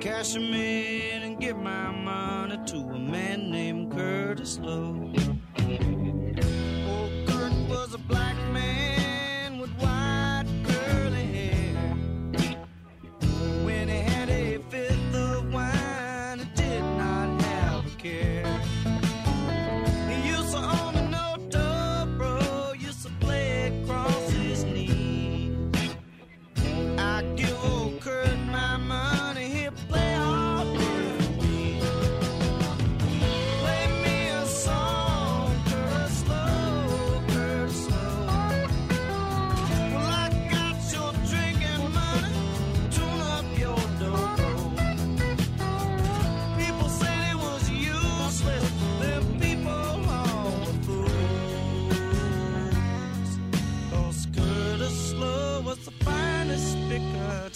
Cash 0.00 0.34
them 0.34 0.52
in 0.52 1.22
and 1.22 1.40
give 1.40 1.56
my 1.56 1.90
money 1.92 2.58
to 2.66 2.76
a 2.76 2.98
man 2.98 3.50
named 3.50 3.92
Curtis 3.92 4.58
Lowe. 4.58 5.10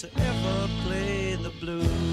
To 0.03 0.09
ever 0.21 0.69
play 0.85 1.37
the 1.37 1.51
blues. 1.61 2.12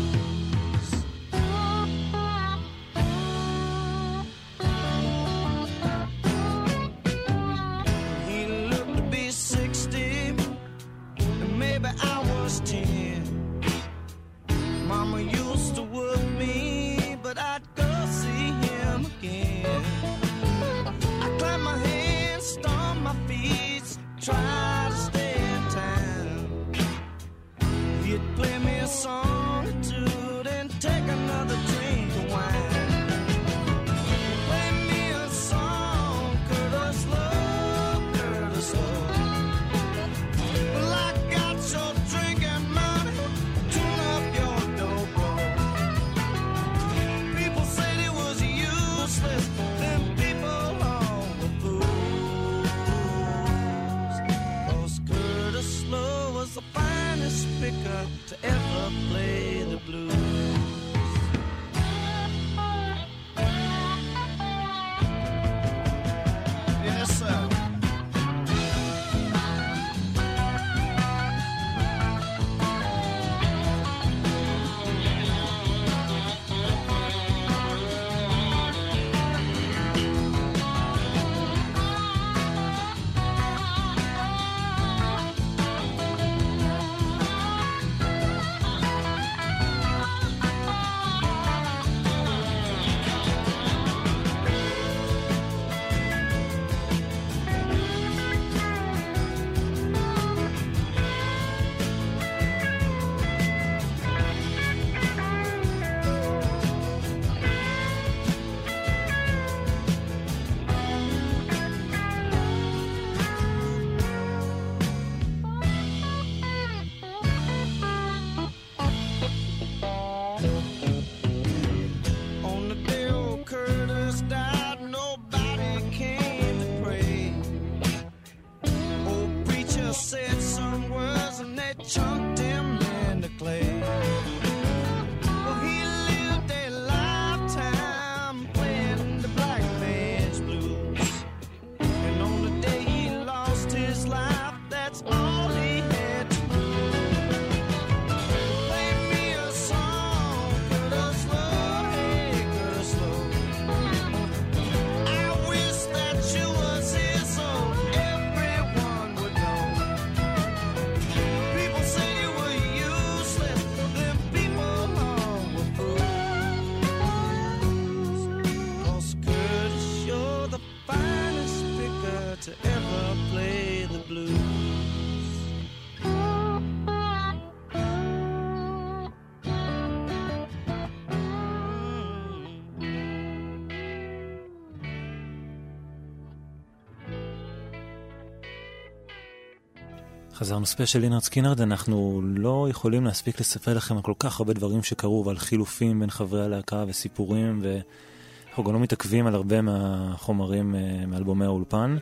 חזרנו. 190.40 190.66
ספיישל 190.66 191.00
לינרד 191.00 191.22
סקינרד, 191.22 191.62
אנחנו 191.62 192.22
לא 192.26 192.68
יכולים 192.70 193.06
להספיק 193.06 193.40
לספר 193.40 193.74
לכם 193.74 193.96
על 193.96 194.02
כל 194.02 194.14
כך 194.20 194.40
הרבה 194.40 194.54
דברים 194.54 194.84
שקרו 194.84 195.24
ועל 195.26 195.38
חילופים 195.38 196.00
בין 196.00 196.10
חברי 196.10 196.44
הלהקה 196.46 196.84
וסיפורים, 196.88 197.60
ואנחנו 197.62 198.64
גם 198.64 198.74
לא 198.74 198.80
מתעכבים 198.80 199.28
על 199.28 199.36
הרבה 199.36 199.62
מהחומרים 199.62 200.76
אה, 200.76 201.06
מאלבומי 201.08 201.46
האולפן, 201.46 201.98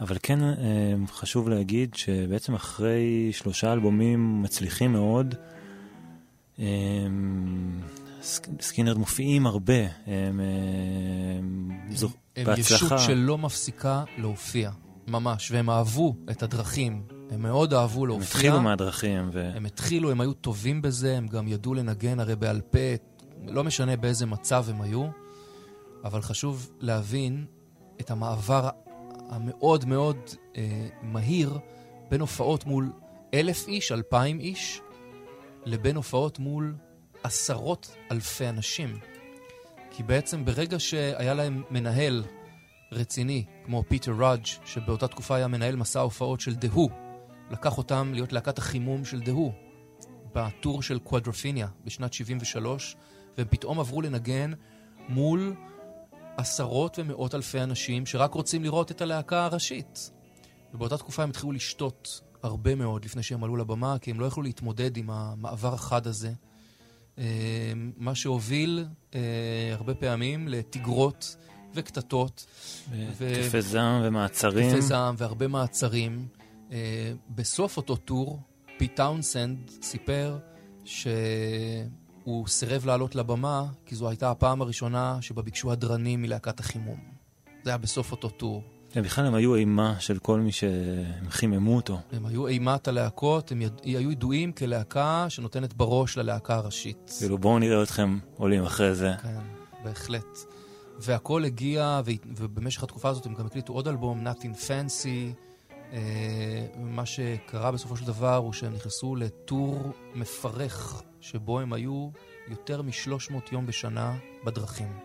אבל 0.00 0.16
כן 0.22 0.42
אה, 0.42 0.54
חשוב 1.12 1.48
להגיד 1.48 1.94
שבעצם 1.94 2.54
אחרי 2.54 3.30
שלושה 3.32 3.72
אלבומים 3.72 4.42
מצליחים 4.42 4.92
מאוד, 4.92 5.34
אה, 6.58 6.64
סק- 8.22 8.48
סקינרד 8.60 8.98
מופיעים 8.98 9.46
הרבה, 9.46 9.80
הם, 10.06 10.40
אה, 10.40 10.46
זו, 11.96 12.08
הם 12.36 12.44
בהצלחה. 12.46 12.74
ישות 12.84 12.98
שלא 12.98 13.38
מפסיקה 13.38 14.04
להופיע, 14.18 14.70
ממש, 15.08 15.50
והם 15.50 15.70
אהבו 15.70 16.14
את 16.30 16.42
הדרכים, 16.42 17.02
הם 17.30 17.42
מאוד 17.42 17.74
אהבו 17.74 18.00
הם 18.00 18.06
להופיע. 18.06 18.26
התחילו 18.26 18.60
מהדרכים, 18.60 19.30
ו... 19.32 19.50
הם 19.54 19.66
התחילו, 19.66 20.10
הם 20.10 20.20
היו 20.20 20.32
טובים 20.32 20.82
בזה, 20.82 21.16
הם 21.16 21.26
גם 21.26 21.48
ידעו 21.48 21.74
לנגן 21.74 22.20
הרי 22.20 22.36
בעל 22.36 22.60
פה, 22.60 22.78
לא 23.46 23.64
משנה 23.64 23.96
באיזה 23.96 24.26
מצב 24.26 24.66
הם 24.68 24.80
היו, 24.80 25.06
אבל 26.04 26.22
חשוב 26.22 26.70
להבין 26.80 27.44
את 28.00 28.10
המעבר 28.10 28.68
המאוד 29.28 29.84
מאוד 29.84 30.16
אה, 30.56 30.88
מהיר 31.02 31.58
בין 32.10 32.20
הופעות 32.20 32.66
מול 32.66 32.92
אלף 33.34 33.68
איש, 33.68 33.92
אלפיים 33.92 34.40
איש, 34.40 34.80
לבין 35.64 35.96
הופעות 35.96 36.38
מול 36.38 36.74
עשרות 37.22 37.96
אלפי 38.10 38.48
אנשים. 38.48 38.98
כי 39.90 40.02
בעצם 40.02 40.44
ברגע 40.44 40.78
שהיה 40.78 41.34
להם 41.34 41.62
מנהל 41.70 42.24
רציני, 42.92 43.44
כמו 43.64 43.84
פיטר 43.88 44.12
ראג', 44.18 44.44
שבאותה 44.64 45.08
תקופה 45.08 45.36
היה 45.36 45.48
מנהל 45.48 45.76
מסע 45.76 46.00
ההופעות 46.00 46.40
של 46.40 46.54
דהו, 46.54 47.05
לקח 47.50 47.78
אותם 47.78 48.10
להיות 48.14 48.32
להקת 48.32 48.58
החימום 48.58 49.04
של 49.04 49.20
דהו, 49.20 49.52
בטור 50.34 50.82
של 50.82 50.98
קוואדרופיניה 50.98 51.68
בשנת 51.84 52.12
73, 52.12 52.96
והם 53.38 53.46
פתאום 53.50 53.80
עברו 53.80 54.02
לנגן 54.02 54.52
מול 55.08 55.54
עשרות 56.36 56.98
ומאות 56.98 57.34
אלפי 57.34 57.60
אנשים 57.60 58.06
שרק 58.06 58.34
רוצים 58.34 58.62
לראות 58.62 58.90
את 58.90 59.00
הלהקה 59.00 59.44
הראשית. 59.44 60.10
ובאותה 60.74 60.98
תקופה 60.98 61.22
הם 61.22 61.30
התחילו 61.30 61.52
לשתות 61.52 62.20
הרבה 62.42 62.74
מאוד 62.74 63.04
לפני 63.04 63.22
שהם 63.22 63.44
עלו 63.44 63.56
לבמה, 63.56 63.96
כי 64.00 64.10
הם 64.10 64.20
לא 64.20 64.26
יכלו 64.26 64.42
להתמודד 64.42 64.96
עם 64.96 65.10
המעבר 65.10 65.74
החד 65.74 66.06
הזה. 66.06 66.32
אה, 67.18 67.24
מה 67.96 68.14
שהוביל 68.14 68.86
אה, 69.14 69.20
הרבה 69.72 69.94
פעמים 69.94 70.48
לתגרות 70.48 71.36
וקטטות. 71.74 72.46
ו- 72.90 73.28
התקפי 73.28 73.62
זעם 73.62 74.02
ומעצרים. 74.04 74.68
התקפי 74.68 74.82
זעם 74.82 75.14
והרבה 75.18 75.48
מעצרים. 75.48 76.26
אה, 76.72 77.12
בסוף 77.30 77.76
אותו 77.76 77.96
טור, 77.96 78.40
פיט 78.78 78.96
טאונסנד 78.96 79.70
סיפר 79.82 80.38
שהוא 80.84 82.48
סירב 82.48 82.86
לעלות 82.86 83.14
לבמה, 83.14 83.66
כי 83.86 83.94
זו 83.94 84.08
הייתה 84.08 84.30
הפעם 84.30 84.62
הראשונה 84.62 85.18
שבה 85.20 85.42
ביקשו 85.42 85.72
הדרנים 85.72 86.22
מלהקת 86.22 86.60
החימום. 86.60 86.98
זה 87.64 87.70
היה 87.70 87.78
בסוף 87.78 88.12
אותו 88.12 88.28
טור. 88.28 88.62
הם 88.94 89.02
בכלל 89.02 89.26
הם 89.26 89.34
היו 89.34 89.54
אימה 89.54 90.00
של 90.00 90.18
כל 90.18 90.40
מי 90.40 90.52
שהם 90.52 91.30
חיממו 91.30 91.76
אותו. 91.76 91.98
הם 92.12 92.26
היו 92.26 92.46
אימת 92.46 92.88
הלהקות, 92.88 93.52
הם 93.52 93.62
יד... 93.62 93.72
היו 93.84 94.10
ידועים 94.10 94.52
כלהקה 94.52 95.26
שנותנת 95.28 95.74
בראש 95.74 96.18
ללהקה 96.18 96.54
הראשית. 96.54 97.12
כאילו 97.18 97.38
בואו 97.38 97.58
נראה 97.58 97.82
אתכם 97.82 98.18
עולים 98.36 98.64
אחרי 98.64 98.94
זה. 98.94 99.12
כן, 99.22 99.38
בהחלט. 99.84 100.38
והכל 100.98 101.44
הגיע, 101.44 102.00
ו... 102.04 102.10
ובמשך 102.36 102.82
התקופה 102.82 103.08
הזאת 103.08 103.26
הם 103.26 103.34
גם 103.34 103.46
הקליטו 103.46 103.72
עוד 103.72 103.88
אלבום, 103.88 104.26
Nothing 104.26 104.56
Fancy. 104.68 105.34
אה, 105.92 106.66
מה 106.76 107.06
שקרה 107.06 107.72
בסופו 107.72 107.96
של 107.96 108.04
דבר 108.06 108.36
הוא 108.36 108.52
שהם 108.52 108.74
נכנסו 108.74 109.16
לטור 109.16 109.92
מפרך, 110.14 111.02
שבו 111.20 111.60
הם 111.60 111.72
היו 111.72 112.10
יותר 112.48 112.82
מ-300 112.82 113.34
יום 113.52 113.66
בשנה 113.66 114.16
בדרכים. 114.44 114.98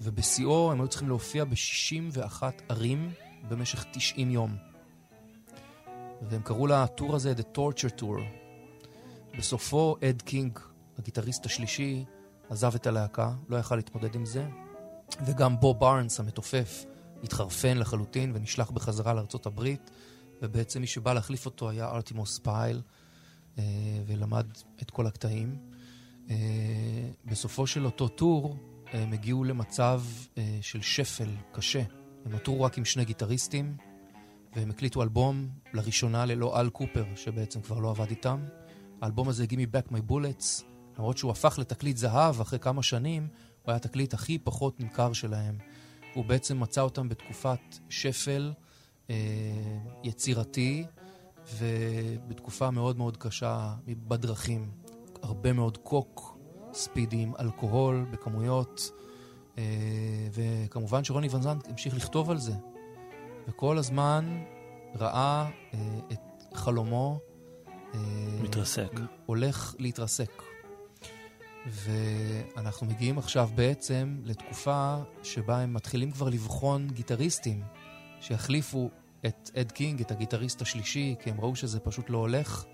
ובשיאו 0.00 0.72
הם 0.72 0.80
היו 0.80 0.88
צריכים 0.88 1.08
להופיע 1.08 1.44
ב-61 1.44 2.42
ערים 2.68 3.10
במשך 3.48 3.84
90 3.92 4.30
יום. 4.30 4.56
והם 6.22 6.42
קראו 6.42 6.66
לטור 6.66 7.16
הזה 7.16 7.32
The 7.32 7.58
Torture 7.58 8.00
Tour. 8.00 8.20
בסופו 9.38 9.96
אד 10.04 10.22
קינג, 10.22 10.58
הגיטריסט 10.98 11.46
השלישי, 11.46 12.04
עזב 12.50 12.74
את 12.74 12.86
הלהקה, 12.86 13.32
לא 13.48 13.56
יכל 13.56 13.76
להתמודד 13.76 14.14
עם 14.14 14.26
זה, 14.26 14.46
וגם 15.26 15.60
בוב 15.60 15.74
ברנס 15.74 16.20
המתופף 16.20 16.84
התחרפן 17.22 17.78
לחלוטין 17.78 18.32
ונשלח 18.34 18.70
בחזרה 18.70 19.14
לארצות 19.14 19.46
הברית, 19.46 19.90
ובעצם 20.42 20.80
מי 20.80 20.86
שבא 20.86 21.12
להחליף 21.12 21.46
אותו 21.46 21.70
היה 21.70 21.88
ארטימוס 21.88 22.38
פייל, 22.38 22.80
אה, 23.58 23.64
ולמד 24.06 24.46
את 24.82 24.90
כל 24.90 25.06
הקטעים. 25.06 25.56
אה, 26.30 26.36
בסופו 27.24 27.66
של 27.66 27.84
אותו 27.84 28.08
טור 28.08 28.56
הם 28.92 29.12
הגיעו 29.12 29.44
למצב 29.44 30.02
אה, 30.38 30.58
של 30.62 30.82
שפל 30.82 31.30
קשה. 31.52 31.82
הם 32.24 32.32
נותרו 32.32 32.62
רק 32.62 32.78
עם 32.78 32.84
שני 32.84 33.04
גיטריסטים, 33.04 33.76
והם 34.56 34.70
הקליטו 34.70 35.02
אלבום 35.02 35.48
לראשונה 35.72 36.26
ללא 36.26 36.60
אל 36.60 36.70
קופר, 36.70 37.04
שבעצם 37.16 37.60
כבר 37.60 37.78
לא 37.78 37.90
עבד 37.90 38.10
איתם. 38.10 38.44
האלבום 39.00 39.28
הזה, 39.28 39.44
Give 39.44 39.54
me 39.54 39.76
back 39.76 39.92
my 39.92 40.10
bullets, 40.10 40.62
למרות 40.98 41.18
שהוא 41.18 41.30
הפך 41.30 41.58
לתקליט 41.58 41.96
זהב 41.96 42.40
אחרי 42.40 42.58
כמה 42.58 42.82
שנים, 42.82 43.28
הוא 43.62 43.70
היה 43.70 43.76
התקליט 43.76 44.14
הכי 44.14 44.38
פחות 44.38 44.80
נמכר 44.80 45.12
שלהם. 45.12 45.58
הוא 46.14 46.24
בעצם 46.24 46.60
מצא 46.60 46.80
אותם 46.80 47.08
בתקופת 47.08 47.78
שפל 47.88 48.52
אה, 49.10 49.14
יצירתי, 50.04 50.84
ובתקופה 51.58 52.70
מאוד 52.70 52.98
מאוד 52.98 53.16
קשה 53.16 53.74
בדרכים. 53.86 54.70
הרבה 55.22 55.52
מאוד 55.52 55.78
קוק, 55.78 56.38
ספידים, 56.72 57.32
אלכוהול 57.40 58.06
בכמויות, 58.10 58.90
אה, 59.58 59.64
וכמובן 60.32 61.04
שרוני 61.04 61.28
ון 61.30 61.42
זנט 61.42 61.68
המשיך 61.68 61.94
לכתוב 61.94 62.30
על 62.30 62.38
זה. 62.38 62.52
וכל 63.48 63.78
הזמן 63.78 64.42
ראה 64.94 65.50
אה, 65.74 65.78
את 66.12 66.54
חלומו 66.54 67.20
אה, 67.94 68.00
מתרסק. 68.42 68.92
הולך 69.26 69.74
להתרסק. 69.78 70.42
ואנחנו 71.66 72.86
מגיעים 72.86 73.18
עכשיו 73.18 73.50
בעצם 73.54 74.16
לתקופה 74.24 74.96
שבה 75.22 75.60
הם 75.60 75.74
מתחילים 75.74 76.10
כבר 76.10 76.28
לבחון 76.28 76.88
גיטריסטים 76.88 77.62
שיחליפו 78.20 78.90
את 79.26 79.50
אד 79.56 79.72
קינג, 79.72 80.00
את 80.00 80.10
הגיטריסט 80.10 80.62
השלישי, 80.62 81.14
כי 81.22 81.30
הם 81.30 81.40
ראו 81.40 81.56
שזה 81.56 81.80
פשוט 81.80 82.10
לא 82.10 82.18
הולך. 82.18 82.64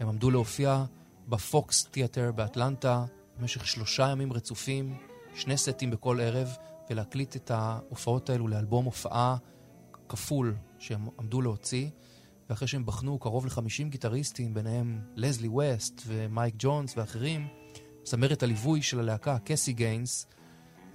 הם 0.00 0.08
עמדו 0.08 0.30
להופיע 0.30 0.84
ב 1.28 1.42
Fox 1.42 1.84
Theatre 1.84 2.32
באטלנטה 2.32 3.04
במשך 3.38 3.66
שלושה 3.66 4.08
ימים 4.08 4.32
רצופים, 4.32 4.96
שני 5.34 5.56
סטים 5.56 5.90
בכל 5.90 6.20
ערב, 6.20 6.56
ולהקליט 6.90 7.36
את 7.36 7.50
ההופעות 7.50 8.30
האלו 8.30 8.48
לאלבום 8.48 8.84
הופעה 8.84 9.36
כפול 10.08 10.56
שהם 10.78 11.08
עמדו 11.18 11.40
להוציא. 11.42 11.88
ואחרי 12.50 12.68
שהם 12.68 12.86
בחנו 12.86 13.18
קרוב 13.18 13.46
ל-50 13.46 13.88
גיטריסטים, 13.88 14.54
ביניהם 14.54 15.00
לזלי 15.16 15.48
ווסט 15.48 16.02
ומייק 16.06 16.54
ג'ונס 16.58 16.96
ואחרים, 16.96 17.48
זמרת 18.04 18.42
הליווי 18.42 18.82
של 18.82 19.00
הלהקה, 19.00 19.36
קסי 19.44 19.72
גיינס, 19.72 20.26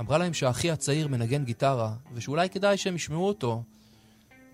אמרה 0.02 0.18
להם 0.18 0.34
שהאחי 0.34 0.72
הצעיר 0.72 1.08
מנגן 1.08 1.44
גיטרה, 1.44 1.94
ושאולי 2.14 2.50
כדאי 2.50 2.78
שהם 2.78 2.96
ישמעו 2.96 3.28
אותו. 3.28 3.64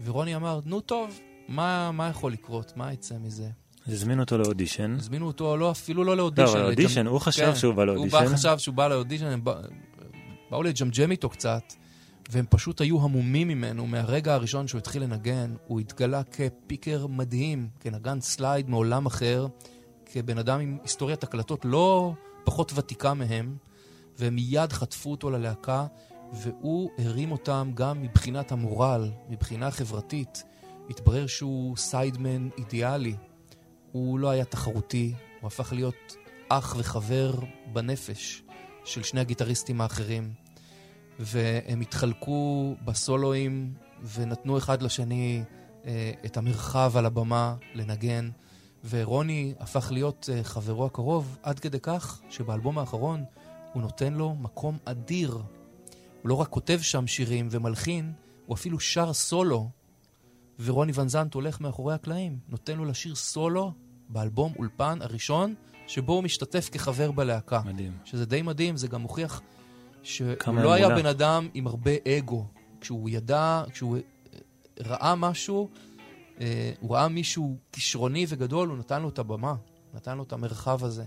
ורוני 0.03 0.35
אמר, 0.35 0.59
נו 0.65 0.81
טוב, 0.81 1.19
מה, 1.47 1.91
מה 1.91 2.09
יכול 2.09 2.31
לקרות? 2.31 2.73
מה 2.75 2.93
יצא 2.93 3.15
מזה? 3.17 3.49
הזמינו 3.87 4.23
אותו 4.23 4.37
לאודישן. 4.37 4.95
הזמינו 4.99 5.27
אותו, 5.27 5.57
לא, 5.57 5.71
אפילו 5.71 6.03
לא 6.03 6.11
לא, 6.11 6.17
לאודישן. 6.17 6.63
אודישן, 6.63 7.07
הוא 7.07 7.19
חשב 7.19 7.45
כן, 7.45 7.55
שהוא 7.55 7.73
בא 7.73 7.81
הוא 7.81 7.87
לאודישן. 7.87 8.17
בא, 8.17 8.27
חשב 8.27 8.57
שהוא 8.57 8.75
בא 8.75 8.87
לאודישן, 8.87 9.25
הם 9.25 9.43
בא, 9.43 9.61
באו 10.51 10.63
לג'מג'ם 10.63 11.11
איתו 11.11 11.29
קצת, 11.29 11.73
והם 12.29 12.45
פשוט 12.49 12.81
היו 12.81 13.03
המומים 13.03 13.47
ממנו. 13.47 13.87
מהרגע 13.87 14.33
הראשון 14.33 14.67
שהוא 14.67 14.79
התחיל 14.79 15.03
לנגן, 15.03 15.55
הוא 15.67 15.79
התגלה 15.79 16.21
כ 16.23 16.44
picker 16.44 17.07
מדהים, 17.07 17.69
כנגן 17.79 18.21
slide 18.21 18.69
מעולם 18.69 19.05
אחר, 19.05 19.47
כבן 20.05 20.37
אדם 20.37 20.59
עם 20.59 20.77
היסטוריית 20.81 21.23
הקלטות 21.23 21.65
לא 21.65 22.13
פחות 22.43 22.71
ותיקה 22.75 23.13
מהם, 23.13 23.57
והם 24.17 24.35
מיד 24.35 24.73
חטפו 24.73 25.11
אותו 25.11 25.29
ללהקה, 25.29 25.85
והוא 26.33 26.91
הרים 26.97 27.31
אותם 27.31 27.71
גם 27.73 28.01
מבחינת 28.01 28.51
המורל, 28.51 29.11
מבחינה 29.29 29.71
חברתית. 29.71 30.43
התברר 30.89 31.27
שהוא 31.27 31.77
סיידמן 31.77 32.49
אידיאלי. 32.57 33.15
הוא 33.91 34.19
לא 34.19 34.29
היה 34.29 34.45
תחרותי, 34.45 35.13
הוא 35.41 35.47
הפך 35.47 35.73
להיות 35.73 36.15
אח 36.49 36.75
וחבר 36.77 37.33
בנפש 37.73 38.43
של 38.85 39.03
שני 39.03 39.19
הגיטריסטים 39.19 39.81
האחרים. 39.81 40.33
והם 41.19 41.81
התחלקו 41.81 42.75
בסולואים 42.85 43.73
ונתנו 44.13 44.57
אחד 44.57 44.81
לשני 44.81 45.43
אה, 45.85 46.11
את 46.25 46.37
המרחב 46.37 46.97
על 46.97 47.05
הבמה 47.05 47.55
לנגן. 47.73 48.29
ורוני 48.89 49.53
הפך 49.59 49.91
להיות 49.91 50.29
אה, 50.33 50.43
חברו 50.43 50.85
הקרוב 50.85 51.37
עד 51.43 51.59
כדי 51.59 51.79
כך 51.79 52.21
שבאלבום 52.29 52.77
האחרון 52.77 53.23
הוא 53.73 53.81
נותן 53.81 54.13
לו 54.13 54.35
מקום 54.35 54.77
אדיר. 54.85 55.31
הוא 56.21 56.29
לא 56.29 56.33
רק 56.33 56.47
כותב 56.47 56.79
שם 56.81 57.07
שירים 57.07 57.47
ומלחין, 57.51 58.13
הוא 58.45 58.55
אפילו 58.55 58.79
שר 58.79 59.13
סולו. 59.13 59.69
ורוני 60.59 60.91
ון 60.95 61.09
זנט 61.09 61.33
הולך 61.33 61.61
מאחורי 61.61 61.93
הקלעים, 61.93 62.39
נותן 62.49 62.77
לו 62.77 62.85
לשיר 62.85 63.15
סולו 63.15 63.71
באלבום 64.09 64.53
אולפן 64.59 65.01
הראשון, 65.01 65.55
שבו 65.87 66.13
הוא 66.13 66.23
משתתף 66.23 66.69
כחבר 66.71 67.11
בלהקה. 67.11 67.61
מדהים. 67.65 67.97
שזה 68.05 68.25
די 68.25 68.41
מדהים, 68.41 68.77
זה 68.77 68.87
גם 68.87 69.01
מוכיח 69.01 69.41
שהוא 70.03 70.27
לא 70.47 70.73
היה. 70.73 70.89
בן 70.89 71.05
אדם 71.05 71.47
עם 71.53 71.67
הרבה 71.67 71.91
אגו. 72.07 72.45
כשהוא 72.81 73.09
ידע, 73.09 73.63
כשהוא 73.71 73.97
אה, 73.97 74.01
ראה 74.79 75.15
משהו, 75.15 75.69
אה, 76.39 76.71
הוא 76.79 76.95
ראה 76.95 77.07
מישהו 77.07 77.57
כישרוני 77.71 78.25
וגדול, 78.29 78.69
הוא 78.69 78.77
נתן 78.77 79.01
לו 79.01 79.09
את 79.09 79.19
הבמה, 79.19 79.55
נתן 79.93 80.17
לו 80.17 80.23
את 80.23 80.33
המרחב 80.33 80.83
הזה. 80.83 81.05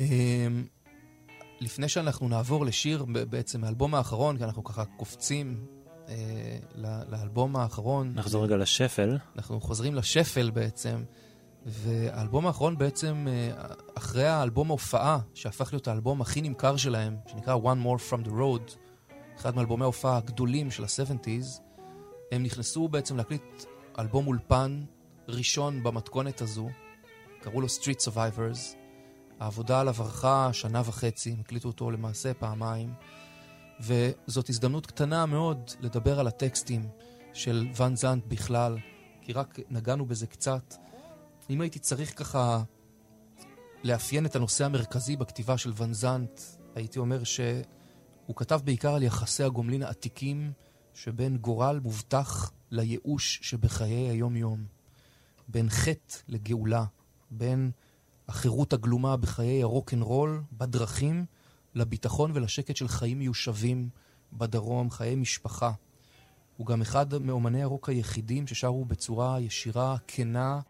אה, 0.00 0.46
לפני 1.60 1.88
שאנחנו 1.88 2.28
נעבור 2.28 2.66
לשיר 2.66 3.04
בעצם 3.04 3.60
מהאלבום 3.60 3.94
האחרון, 3.94 4.38
כי 4.38 4.44
אנחנו 4.44 4.64
ככה 4.64 4.84
קופצים 4.84 5.66
אה, 6.08 6.58
לאלבום 7.08 7.56
האחרון. 7.56 8.12
נחזור 8.14 8.44
רגע 8.44 8.56
לשפל. 8.56 9.18
אנחנו 9.36 9.60
חוזרים 9.60 9.94
לשפל 9.94 10.50
בעצם, 10.50 11.04
והאלבום 11.66 12.46
האחרון 12.46 12.78
בעצם, 12.78 13.26
אה, 13.28 13.66
אחרי 13.94 14.26
האלבום 14.26 14.70
ההופעה, 14.70 15.18
שהפך 15.34 15.72
להיות 15.72 15.88
האלבום 15.88 16.20
הכי 16.20 16.40
נמכר 16.40 16.76
שלהם, 16.76 17.16
שנקרא 17.26 17.56
One 17.56 17.86
More 17.86 18.12
From 18.12 18.26
The 18.26 18.30
Road, 18.30 18.76
אחד 19.36 19.56
מאלבומי 19.56 19.82
ההופעה 19.82 20.16
הגדולים 20.16 20.70
של 20.70 20.84
ה-70's, 20.84 21.60
הם 22.34 22.42
נכנסו 22.42 22.88
בעצם 22.88 23.16
להקליט 23.16 23.64
אלבום 23.98 24.26
אולפן 24.26 24.84
ראשון 25.28 25.82
במתכונת 25.82 26.40
הזו, 26.40 26.68
קראו 27.40 27.60
לו 27.60 27.66
Street 27.66 28.08
Survivors. 28.08 28.76
העבודה 29.40 29.80
עליו 29.80 29.94
ארכה 30.00 30.52
שנה 30.52 30.82
וחצי, 30.84 31.30
הם 31.32 31.40
הקליטו 31.40 31.68
אותו 31.68 31.90
למעשה 31.90 32.34
פעמיים, 32.34 32.92
וזאת 33.80 34.48
הזדמנות 34.48 34.86
קטנה 34.86 35.26
מאוד 35.26 35.70
לדבר 35.80 36.20
על 36.20 36.26
הטקסטים 36.26 36.88
של 37.32 37.66
ואן 37.74 37.96
זנט 37.96 38.24
בכלל, 38.28 38.78
כי 39.22 39.32
רק 39.32 39.58
נגענו 39.70 40.06
בזה 40.06 40.26
קצת. 40.26 40.74
אם 41.50 41.60
הייתי 41.60 41.78
צריך 41.78 42.18
ככה 42.18 42.62
לאפיין 43.84 44.26
את 44.26 44.36
הנושא 44.36 44.64
המרכזי 44.64 45.16
בכתיבה 45.16 45.58
של 45.58 45.72
ואן 45.74 45.92
זנט, 45.92 46.40
הייתי 46.74 46.98
אומר 46.98 47.24
שהוא 47.24 48.36
כתב 48.36 48.60
בעיקר 48.64 48.94
על 48.94 49.02
יחסי 49.02 49.42
הגומלין 49.42 49.82
העתיקים 49.82 50.52
שבין 50.94 51.36
גורל 51.36 51.80
מובטח 51.82 52.52
לייאוש 52.70 53.40
שבחיי 53.42 54.10
היום-יום, 54.10 54.64
בין 55.48 55.70
חטא 55.70 56.16
לגאולה, 56.28 56.84
בין 57.30 57.70
החירות 58.28 58.72
הגלומה 58.72 59.16
בחיי 59.16 59.62
הרוקנרול, 59.62 60.42
בדרכים, 60.52 61.24
לביטחון 61.74 62.30
ולשקט 62.34 62.76
של 62.76 62.88
חיים 62.88 63.18
מיושבים 63.18 63.88
בדרום, 64.32 64.90
חיי 64.90 65.14
משפחה. 65.14 65.72
הוא 66.56 66.66
גם 66.66 66.82
אחד 66.82 67.18
מאומני 67.18 67.62
הרוק 67.62 67.88
היחידים 67.88 68.46
ששרו 68.46 68.84
בצורה 68.84 69.40
ישירה, 69.40 69.96
כנה 70.06 70.60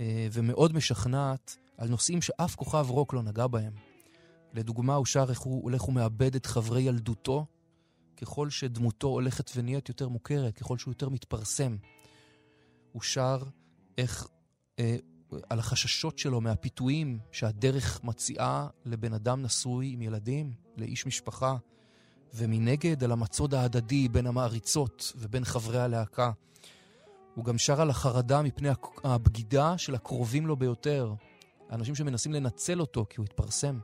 אה, 0.00 0.28
ומאוד 0.32 0.72
משכנעת 0.72 1.56
על 1.78 1.88
נושאים 1.88 2.22
שאף 2.22 2.54
כוכב 2.54 2.86
רוק 2.88 3.14
לא 3.14 3.22
נגע 3.22 3.46
בהם. 3.46 3.72
לדוגמה, 4.54 4.94
הוא 4.94 5.06
שר 5.06 5.30
איך 5.30 5.40
הוא 5.40 5.62
הולך 5.62 5.88
ומאבד 5.88 6.34
את 6.34 6.46
חברי 6.46 6.82
ילדותו 6.82 7.46
ככל 8.20 8.50
שדמותו 8.50 9.06
הולכת 9.06 9.50
ונהיית 9.56 9.88
יותר 9.88 10.08
מוכרת, 10.08 10.56
ככל 10.56 10.78
שהוא 10.78 10.92
יותר 10.92 11.08
מתפרסם. 11.08 11.76
הוא 12.92 13.02
שר 13.02 13.38
איך, 13.98 14.28
אה, 14.78 14.96
על 15.50 15.58
החששות 15.58 16.18
שלו 16.18 16.40
מהפיתויים 16.40 17.18
שהדרך 17.32 18.04
מציעה 18.04 18.68
לבן 18.84 19.12
אדם 19.12 19.42
נשוי 19.42 19.90
עם 19.92 20.02
ילדים, 20.02 20.52
לאיש 20.76 21.06
משפחה, 21.06 21.56
ומנגד 22.34 23.04
על 23.04 23.12
המצוד 23.12 23.54
ההדדי 23.54 24.08
בין 24.08 24.26
המעריצות 24.26 25.12
ובין 25.16 25.44
חברי 25.44 25.80
הלהקה. 25.80 26.32
הוא 27.34 27.44
גם 27.44 27.58
שר 27.58 27.80
על 27.80 27.90
החרדה 27.90 28.42
מפני 28.42 28.68
הבגידה 29.04 29.78
של 29.78 29.94
הקרובים 29.94 30.46
לו 30.46 30.56
ביותר, 30.56 31.14
האנשים 31.68 31.94
שמנסים 31.94 32.32
לנצל 32.32 32.80
אותו 32.80 33.06
כי 33.10 33.16
הוא 33.16 33.24
התפרסם. 33.24 33.78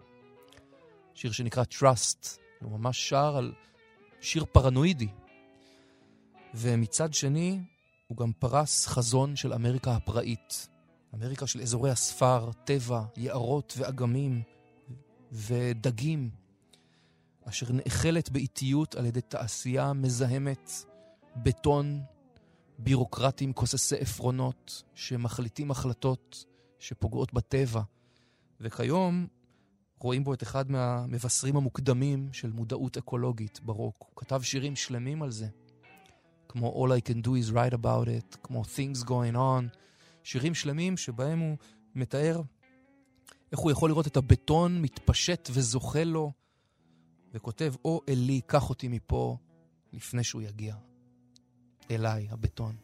שיר 1.15 1.33
שנקרא 1.33 1.65
Trust, 1.73 2.27
הוא 2.61 2.79
ממש 2.79 3.09
שר 3.09 3.37
על 3.37 3.53
שיר 4.27 4.45
פרנואידי. 4.53 5.09
ומצד 6.55 7.15
שני, 7.15 7.61
הוא 8.07 8.19
גם 8.19 8.33
פרס 8.33 8.87
חזון 8.87 9.37
של 9.37 9.53
אמריקה 9.53 9.97
הפראית. 9.97 10.69
אמריקה 11.15 11.47
של 11.47 11.61
אזורי 11.61 11.91
הספר, 11.91 12.51
טבע, 12.65 13.03
יערות 13.17 13.75
ואגמים 13.77 14.43
ודגים, 15.33 16.31
אשר 17.45 17.67
נאכלת 17.73 18.31
באיטיות 18.31 18.95
על 18.95 19.07
ידי 19.07 19.21
תעשייה 19.21 19.93
מזהמת, 19.93 20.71
בטון, 21.37 22.03
בירוקרטים 22.79 23.53
כוססי 23.53 23.97
עפרונות, 23.97 24.83
שמחליטים 24.95 25.71
החלטות 25.71 26.45
שפוגעות 26.79 27.35
בטבע. 27.35 27.83
וכיום 28.61 29.27
רואים 29.99 30.25
בו 30.25 30.35
את 30.35 30.43
אחד 30.43 30.71
מהמבשרים 30.71 31.57
המוקדמים 31.57 32.29
של 32.33 32.51
מודעות 32.51 32.97
אקולוגית 32.97 33.61
ברוק. 33.63 33.97
הוא 33.99 34.17
כתב 34.17 34.41
שירים 34.43 34.77
שלמים 34.77 35.23
על 35.23 35.31
זה, 35.31 35.47
כמו 36.49 36.87
All 36.87 37.01
I 37.01 37.11
Can 37.11 37.27
Do 37.27 37.29
Is 37.29 37.53
Write 37.53 37.75
About 37.75 38.07
It, 38.07 38.37
כמו 38.43 38.63
Things 38.63 39.05
Going 39.05 39.35
On, 39.35 39.77
שירים 40.23 40.55
שלמים 40.55 40.97
שבהם 40.97 41.39
הוא 41.39 41.57
מתאר 41.95 42.43
איך 43.53 43.61
הוא 43.61 43.71
יכול 43.71 43.91
לראות 43.91 44.07
את 44.07 44.17
הבטון 44.17 44.83
מתפשט 44.83 45.49
וזוכה 45.53 46.05
לו, 46.05 46.33
וכותב, 47.35 47.75
או 47.85 48.01
אלי, 48.09 48.41
קח 48.47 48.71
אותי 48.71 48.89
מפה 48.89 49.37
לפני 49.93 50.25
שהוא 50.25 50.43
יגיע. 50.43 50.75
אליי, 51.91 52.29
הבטון. 52.31 52.77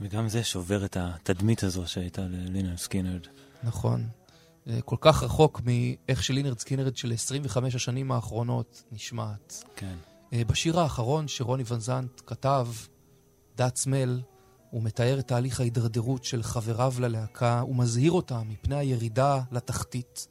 וגם 0.00 0.28
זה 0.28 0.44
שובר 0.44 0.84
את 0.84 0.96
התדמית 1.00 1.62
הזו 1.62 1.86
שהייתה 1.86 2.22
ללינרד 2.22 2.76
סקינרד. 2.76 3.26
נכון. 3.62 4.08
זה 4.66 4.82
כל 4.82 4.96
כך 5.00 5.22
רחוק 5.22 5.60
מאיך 5.64 6.22
שלינרד 6.22 6.58
סקינרד 6.58 6.96
של 6.96 7.12
25 7.12 7.74
השנים 7.74 8.12
האחרונות 8.12 8.84
נשמעת. 8.92 9.64
כן. 9.76 9.96
אה, 10.32 10.44
בשיר 10.44 10.80
האחרון 10.80 11.28
שרוני 11.28 11.62
ון 11.66 11.80
זנט 11.80 12.20
כתב, 12.26 12.66
That 13.58 13.84
Smell, 13.84 14.22
הוא 14.70 14.82
מתאר 14.82 15.18
את 15.18 15.28
תהליך 15.28 15.60
ההידרדרות 15.60 16.24
של 16.24 16.42
חבריו 16.42 16.94
ללהקה, 16.98 17.60
הוא 17.60 17.76
מזהיר 17.76 18.12
אותם 18.12 18.48
מפני 18.48 18.76
הירידה 18.76 19.42
לתחתית, 19.52 20.28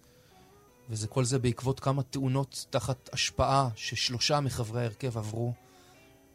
וזה 0.90 1.08
כל 1.08 1.26
זה 1.26 1.40
בעקבות 1.40 1.80
כמה 1.80 2.04
תאונות 2.04 2.66
תחת 2.70 3.10
השפעה 3.14 3.70
ששלושה 3.76 4.40
מחברי 4.40 4.82
ההרכב 4.82 5.18
עברו. 5.18 5.54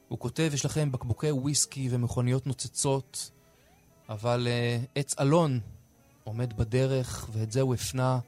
הוא 0.09 0.19
כותב, 0.19 0.51
יש 0.55 0.65
לכם 0.65 0.93
בקבוקי 0.93 1.31
וויסקי 1.31 1.89
ומכוניות 1.91 2.47
נוצצות, 2.47 3.31
אבל 4.09 4.47
uh, 4.47 4.87
עץ 4.95 5.15
אלון 5.21 5.61
עומד 6.29 6.53
בדרך, 6.57 7.29
ואת 7.33 7.53
זה 7.53 7.61
הוא 7.61 7.75
הפנה 7.75 8.19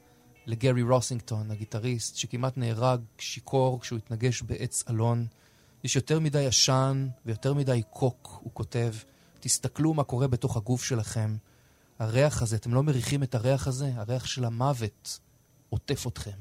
לגרי 0.46 0.82
רוסינגטון, 0.82 1.50
הגיטריסט, 1.50 2.16
שכמעט 2.16 2.56
נהרג 2.56 3.00
שיכור 3.18 3.80
כשהוא 3.80 3.98
התנגש 3.98 4.42
בעץ 4.42 4.84
אלון. 4.90 5.26
יש 5.84 5.96
יותר 5.96 6.20
מדי 6.20 6.46
עשן 6.46 7.08
ויותר 7.26 7.54
מדי 7.54 7.82
קוק, 7.90 8.38
הוא 8.42 8.50
כותב. 8.54 8.94
תסתכלו 9.40 9.94
מה 9.94 10.04
קורה 10.04 10.28
בתוך 10.28 10.56
הגוף 10.56 10.84
שלכם. 10.84 11.36
הריח 11.98 12.42
הזה, 12.42 12.56
אתם 12.56 12.74
לא 12.74 12.82
מריחים 12.82 13.22
את 13.22 13.34
הריח 13.34 13.66
הזה? 13.66 13.92
הריח 13.96 14.26
של 14.26 14.44
המוות 14.44 15.18
עוטף 15.70 16.06
אתכם. 16.06 16.38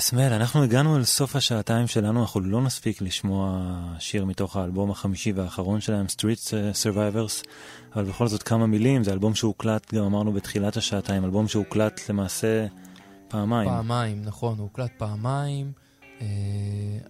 That 0.00 0.13
Smell, 0.13 0.32
אנחנו 0.32 0.62
הגענו 0.62 0.96
אל 0.96 1.04
סוף 1.04 1.36
השעתיים 1.36 1.86
שלנו, 1.86 2.20
אנחנו 2.20 2.40
לא 2.40 2.60
נספיק 2.62 3.02
לשמוע 3.02 3.70
שיר 3.98 4.24
מתוך 4.24 4.56
האלבום 4.56 4.90
החמישי 4.90 5.32
והאחרון 5.32 5.80
שלהם, 5.80 6.06
Street 6.06 6.50
Survivors, 6.82 7.48
אבל 7.94 8.04
בכל 8.04 8.28
זאת 8.28 8.42
כמה 8.42 8.66
מילים, 8.66 9.04
זה 9.04 9.12
אלבום 9.12 9.34
שהוקלט, 9.34 9.94
גם 9.94 10.04
אמרנו 10.04 10.32
בתחילת 10.32 10.76
השעתיים, 10.76 11.24
אלבום 11.24 11.48
שהוקלט 11.48 12.00
למעשה 12.08 12.66
פעמיים. 13.28 13.70
פעמיים, 13.70 14.22
נכון, 14.22 14.58
הוא 14.58 14.62
הוקלט 14.62 14.90
פעמיים. 14.98 15.72
אה, 16.18 16.22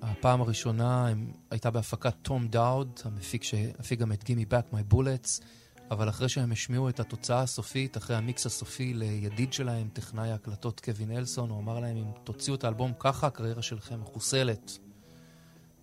הפעם 0.02 0.40
הראשונה 0.40 1.08
הם, 1.08 1.32
הייתה 1.50 1.70
בהפקת 1.70 2.14
טום 2.22 2.48
דאוד, 2.48 3.00
המפיק 3.04 3.42
שהפיק 3.42 4.00
גם 4.00 4.12
את 4.12 4.24
Gimme 4.24 4.44
Back 4.50 4.74
My 4.74 4.94
Bullets, 4.94 5.42
אבל 5.90 6.08
אחרי 6.08 6.28
שהם 6.28 6.52
השמיעו 6.52 6.88
את 6.88 7.00
התוצאה 7.00 7.42
הסופית, 7.42 7.96
אחרי 7.96 8.16
המיקס 8.16 8.46
הסופי 8.46 8.94
לידיד 8.94 9.52
שלהם, 9.52 9.88
טכנאי 9.92 10.30
ההקלטות 10.30 10.80
קווין 10.80 11.10
אלסון, 11.10 11.50
הוא 11.50 11.58
אמר 11.58 11.80
להם, 11.80 11.96
אם 11.96 12.10
תוציאו 12.24 12.56
את 12.56 12.64
האלבום 12.64 12.92
ככה, 12.98 13.26
הקריירה 13.26 13.62
שלכם 13.62 14.00
מחוסלת. 14.00 14.78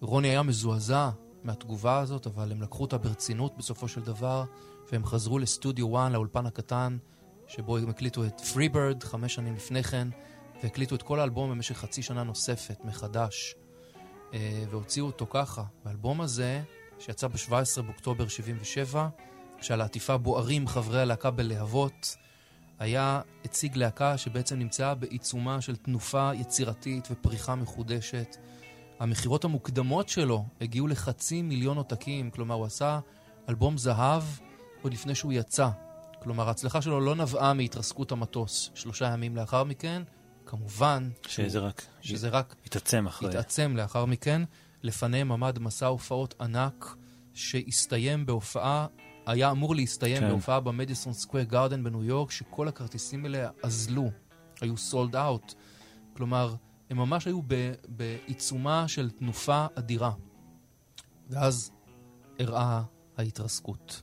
רוני 0.02 0.28
היה 0.28 0.44
מזועזע 0.44 1.10
מהתגובה 1.44 2.00
הזאת, 2.00 2.28
אבל 2.28 2.52
הם 2.52 2.62
לקחו 2.62 2.84
אותה 2.84 2.98
ברצינות 2.98 3.58
בסופו 3.58 3.88
של 3.88 4.02
דבר, 4.02 4.44
והם 4.92 5.06
חזרו 5.06 5.40
לסטודיו 5.40 5.98
1, 5.98 6.12
לאולפן 6.12 6.46
הקטן, 6.46 6.98
שבו 7.48 7.78
הם 7.78 7.90
הקליטו 7.90 8.26
את 8.26 8.42
Free 8.42 8.73
Bird 8.73 9.04
חמש 9.04 9.36
שנים 9.36 9.56
לפני 9.56 9.84
כן, 9.84 10.08
והקליטו 10.64 10.96
את 10.96 11.02
כל 11.02 11.20
האלבום 11.20 11.52
במשך 11.52 11.78
חצי 11.78 12.02
שנה 12.02 12.24
נוספת, 12.24 12.86
מחדש, 12.86 13.56
אה, 14.34 14.64
והוציאו 14.70 15.06
אותו 15.06 15.28
ככה. 15.30 15.64
והאלבום 15.86 16.22
הזה, 16.22 16.64
שיצא 17.00 17.28
ב-17 17.28 17.82
באוקטובר 17.82 18.28
77, 18.28 19.10
כשעל 19.60 19.82
העטיפה 19.82 20.18
בוערים 20.18 20.68
חברי 20.68 21.02
הלהקה 21.02 21.32
בלהבות, 21.32 22.18
היה, 22.80 23.22
הציג 23.46 23.78
להקה 23.78 24.18
שבעצם 24.18 24.60
נמצאה 24.60 24.96
בעיצומה 24.96 25.62
של 25.62 25.76
תנופה 25.76 26.32
יצירתית 26.34 27.08
ופריחה 27.12 27.56
מחודשת. 27.56 28.38
המכירות 29.00 29.44
המוקדמות 29.44 30.10
שלו 30.10 30.46
הגיעו 30.62 30.88
לחצי 30.88 31.42
מיליון 31.42 31.78
עותקים, 31.78 32.32
כלומר 32.32 32.56
הוא 32.56 32.66
עשה 32.66 33.00
אלבום 33.50 33.78
זהב 33.78 34.24
עוד 34.82 34.94
לפני 34.94 35.16
שהוא 35.16 35.34
יצא. 35.34 35.70
כלומר 36.24 36.48
ההצלחה 36.48 36.82
שלו 36.82 37.00
לא 37.00 37.16
נבעה 37.16 37.54
מהתרסקות 37.54 38.12
המטוס. 38.12 38.72
שלושה 38.74 39.06
ימים 39.14 39.36
לאחר 39.36 39.64
מכן, 39.64 40.04
כמובן... 40.46 41.10
שזה 41.28 41.60
רק... 41.60 41.86
שזה 42.02 42.30
רק... 42.30 42.56
התעצם 42.66 43.08
אחרי. 43.08 43.30
התעצם 43.30 43.78
לאחר 43.78 44.06
מכן. 44.06 44.42
לפניהם 44.84 45.32
עמד 45.32 45.60
מסע 45.60 45.86
הופעות 45.86 46.34
ענק 46.42 46.96
שהסתיים 47.34 48.26
בהופעה 48.26 48.88
היה 49.28 49.52
אמור 49.52 49.76
להסתיים 49.76 50.20
כן. 50.20 50.30
בהופעה 50.30 50.60
במדיסון 50.60 51.14
סקוויר 51.14 51.44
גארדן 51.44 51.84
בניו 51.84 52.04
יורק, 52.04 52.32
שכל 52.32 52.68
הכרטיסים 52.68 53.26
האלה 53.26 53.50
אזלו, 53.64 54.12
היו 54.62 54.78
סולד 54.78 55.16
אאוט. 55.16 55.54
כלומר, 56.14 56.56
הם 56.90 56.98
ממש 56.98 57.28
היו 57.28 57.42
ב- 57.48 57.74
בעיצומה 57.88 58.88
של 58.88 59.10
תנופה 59.10 59.66
אדירה. 59.76 60.12
ואז 61.30 61.72
אירעה 62.40 62.84
ההתרסקות. 63.18 64.02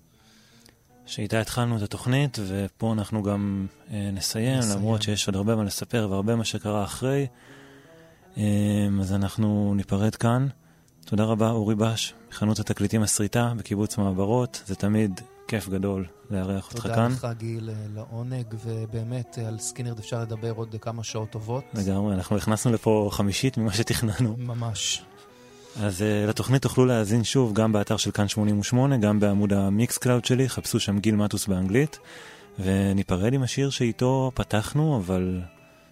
שאיתה 1.06 1.40
התחלנו 1.40 1.76
את 1.76 1.82
התוכנית, 1.82 2.38
ופה 2.46 2.92
אנחנו 2.92 3.22
גם 3.22 3.66
אה, 3.90 4.10
נסיים, 4.12 4.58
נסיים. 4.58 4.78
למרות 4.78 5.02
שיש 5.02 5.26
עוד 5.26 5.36
הרבה 5.36 5.56
מה 5.56 5.64
לספר 5.64 6.08
והרבה 6.10 6.36
מה 6.36 6.44
שקרה 6.44 6.84
אחרי. 6.84 7.26
אה, 8.36 8.88
אז 9.00 9.12
אנחנו 9.12 9.72
ניפרד 9.76 10.14
כאן. 10.14 10.48
תודה 11.04 11.24
רבה, 11.24 11.50
אורי 11.50 11.74
בש, 11.74 12.14
מחנות 12.30 12.58
התקליטים 12.58 13.02
הסריטה 13.02 13.52
בקיבוץ 13.56 13.98
מעברות. 13.98 14.62
זה 14.66 14.74
תמיד 14.74 15.20
כיף 15.48 15.68
גדול 15.68 16.06
לארח 16.30 16.68
אותך 16.70 16.82
תודה 16.82 16.94
כאן. 16.94 17.12
לך, 17.12 17.28
גיל, 17.38 17.70
אה, 17.70 17.74
לעונג, 17.94 18.46
ובאמת, 18.64 19.38
אה, 19.38 19.48
על 19.48 19.58
סקינרד 19.58 19.98
אפשר 19.98 20.22
לדבר 20.22 20.50
עוד 20.50 20.76
כמה 20.80 21.04
שעות 21.04 21.30
טובות. 21.30 21.64
לגמרי, 21.74 22.14
אנחנו 22.14 22.36
הכנסנו 22.36 22.72
לפה 22.72 23.08
חמישית 23.12 23.58
ממה 23.58 23.72
שתכננו. 23.72 24.36
ממש. 24.38 25.02
אז 25.80 26.00
אה, 26.00 26.28
לתוכנית 26.28 26.62
תוכלו 26.62 26.86
להאזין 26.86 27.24
שוב 27.24 27.52
גם 27.52 27.72
באתר 27.72 27.96
של 27.96 28.10
כאן 28.10 28.28
88, 28.28 28.96
גם 28.96 29.20
בעמוד 29.20 29.52
ה 29.52 29.98
Mixcloud 29.98 30.24
שלי, 30.24 30.48
חפשו 30.48 30.80
שם 30.80 30.98
גיל 30.98 31.16
מטוס 31.16 31.46
באנגלית, 31.46 31.98
וניפרד 32.58 33.32
עם 33.32 33.42
השיר 33.42 33.70
שאיתו 33.70 34.30
פתחנו, 34.34 34.96
אבל 34.96 35.40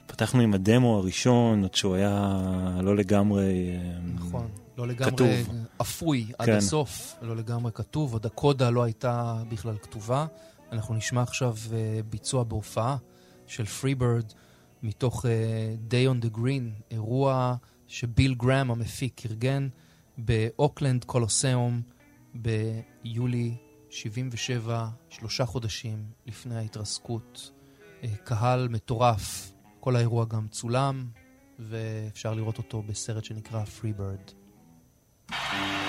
פתחנו 0.07 0.41
עם 0.41 0.55
הדמו 0.55 0.97
הראשון, 0.97 1.63
עוד 1.63 1.75
שהוא 1.75 1.95
היה 1.95 2.41
לא 2.83 2.97
לגמרי... 2.97 3.77
נכון. 4.15 4.49
לא 4.77 4.87
לגמרי 4.89 5.13
כתוב. 5.13 5.29
אפוי 5.81 6.33
עד 6.39 6.47
כן. 6.47 6.57
הסוף, 6.57 7.15
לא 7.23 7.37
לגמרי 7.37 7.73
כתוב, 7.75 8.13
עוד 8.13 8.27
הקודה 8.27 8.71
לא 8.71 8.83
הייתה 8.83 9.43
בכלל 9.49 9.79
כתובה. 9.79 10.27
אנחנו 10.73 10.95
נשמע 10.95 11.23
עכשיו 11.23 11.57
אה, 11.73 12.01
ביצוע 12.11 12.45
בהופעה 12.45 12.97
של 13.47 13.65
Freebird 13.65 14.33
מתוך 14.83 15.27
אה, 15.27 15.75
Day 15.91 16.15
on 16.15 16.25
the 16.25 16.37
Green, 16.37 16.83
אירוע 16.91 17.57
שביל 17.87 18.35
גראם 18.35 18.71
המפיק 18.71 19.27
ארגן 19.27 19.69
באוקלנד 20.19 21.05
קולוסיאום 21.05 21.83
ביולי 22.35 23.55
77, 23.91 24.89
שלושה 25.09 25.47
חודשים 25.47 26.05
לפני 26.27 26.57
ההתרסקות. 26.57 27.51
אה, 28.03 28.09
קהל 28.25 28.69
מטורף, 28.69 29.53
כל 29.81 29.97
האירוע 29.97 30.25
גם 30.25 30.49
צולם, 30.49 31.07
ואפשר 31.59 32.35
לראות 32.35 32.59
אותו 32.59 32.83
בסרט 32.83 33.25
שנקרא 33.25 33.65
Freebird. 33.65 34.29
Thank 34.29 34.42
Thank 35.33 35.77
you. 35.77 35.82